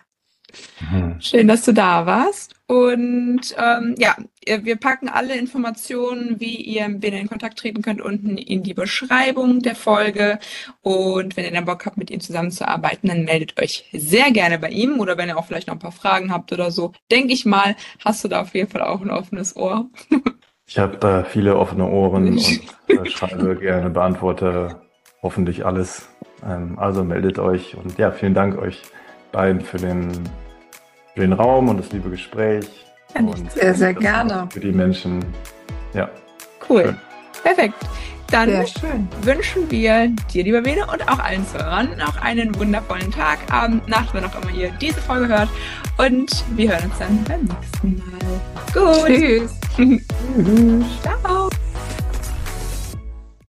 Mhm. 0.80 1.16
Schön, 1.20 1.47
dass 1.47 1.64
du 1.64 1.74
da 1.74 2.06
warst. 2.06 2.54
Und 2.68 3.54
ähm, 3.58 3.95
ja, 3.97 4.16
wir 4.45 4.78
packen 4.78 5.10
alle 5.10 5.38
Informationen, 5.38 6.39
wie 6.39 6.56
ihr 6.56 6.88
mit 6.88 7.02
Bene 7.02 7.20
in 7.20 7.28
Kontakt 7.28 7.60
treten 7.60 7.82
könnt, 7.82 8.02
unten 8.02 8.38
in 8.38 8.64
die 8.64 8.74
Beschreibung 8.74 9.60
der 9.60 9.76
Folge. 9.76 10.39
Und 10.82 11.36
wenn 11.36 11.43
ihr 11.43 11.52
dann 11.52 11.66
Bock 11.66 11.86
habt, 11.86 11.97
mit 11.97 12.10
ihm 12.10 12.22
zusammenzuarbeiten, 12.22 13.10
dann 13.10 13.26
meldet 13.26 13.62
euch 13.62 13.89
sehr 13.91 14.32
gerne 14.32 14.58
bei 14.58 14.70
ihm. 14.70 15.02
Oder 15.02 15.18
wenn 15.18 15.28
ihr 15.28 15.38
auch 15.38 15.45
vielleicht 15.45 15.68
noch 15.68 15.76
ein 15.76 15.80
paar 15.80 15.91
Fragen 15.91 16.32
habt 16.32 16.54
oder 16.54 16.72
so, 16.72 16.93
denke 17.12 17.34
ich 17.34 17.45
mal, 17.45 17.76
hast 18.06 18.24
du 18.24 18.30
da 18.30 18.41
auf 18.41 18.56
jeden 18.56 18.70
Fall 18.70 18.84
auch 18.84 19.02
ein 19.02 19.12
offenes 19.12 19.56
Ohr. 19.58 19.89
ich 20.66 20.80
habe 20.80 20.95
da 20.95 21.26
viele 21.26 21.58
offene 21.58 21.88
Ohren 21.88 22.30
und 22.30 22.62
äh, 22.88 23.06
schreibe 23.06 23.58
gerne, 23.58 23.89
beantworte 23.89 24.82
hoffentlich 25.22 25.66
alles. 25.66 26.08
Ähm, 26.45 26.80
also 26.80 27.04
meldet 27.04 27.38
euch 27.38 27.76
und 27.76 27.97
ja, 27.97 28.12
vielen 28.12 28.34
Dank 28.34 28.58
euch 28.58 28.82
beiden 29.32 29.62
für 29.62 29.78
den, 29.78 30.12
für 31.14 31.22
den 31.22 31.34
Raum 31.34 31.70
und 31.70 31.78
das 31.78 31.91
liebe 31.91 32.09
Gespräch. 32.09 32.66
Ja, 33.16 33.22
und 33.22 33.51
sehr, 33.51 33.74
sehr 33.74 33.93
gerne. 33.93 34.47
Für 34.51 34.59
die 34.59 34.72
Menschen. 34.72 35.24
Ja. 35.93 36.09
Cool. 36.68 36.84
Schön. 36.84 36.97
Perfekt. 37.43 37.76
Dann 38.32 38.49
wünschen 39.24 39.70
wir 39.70 40.09
dir, 40.34 40.43
lieber 40.43 40.62
Bene, 40.62 40.88
und 40.88 41.05
auch 41.09 41.20
allen 41.20 41.45
Zuhörern 41.45 41.97
noch 41.97 42.16
einen 42.22 42.55
wundervollen 42.55 43.12
Tag, 43.12 43.39
Abend, 43.51 43.86
Nacht, 43.89 44.14
wenn 44.14 44.24
auch 44.24 44.41
immer 44.41 44.51
ihr 44.51 44.72
diese 44.80 45.01
Folge 45.01 45.28
hört. 45.28 45.49
Und 45.97 46.45
wir 46.55 46.72
hören 46.72 46.86
uns 46.86 46.97
dann 46.97 47.24
beim 47.26 47.41
nächsten 47.41 47.97
Mal. 47.97 48.39
Gut. 48.74 49.07
Tschüss. 49.07 49.59
Tschüss. 49.76 50.03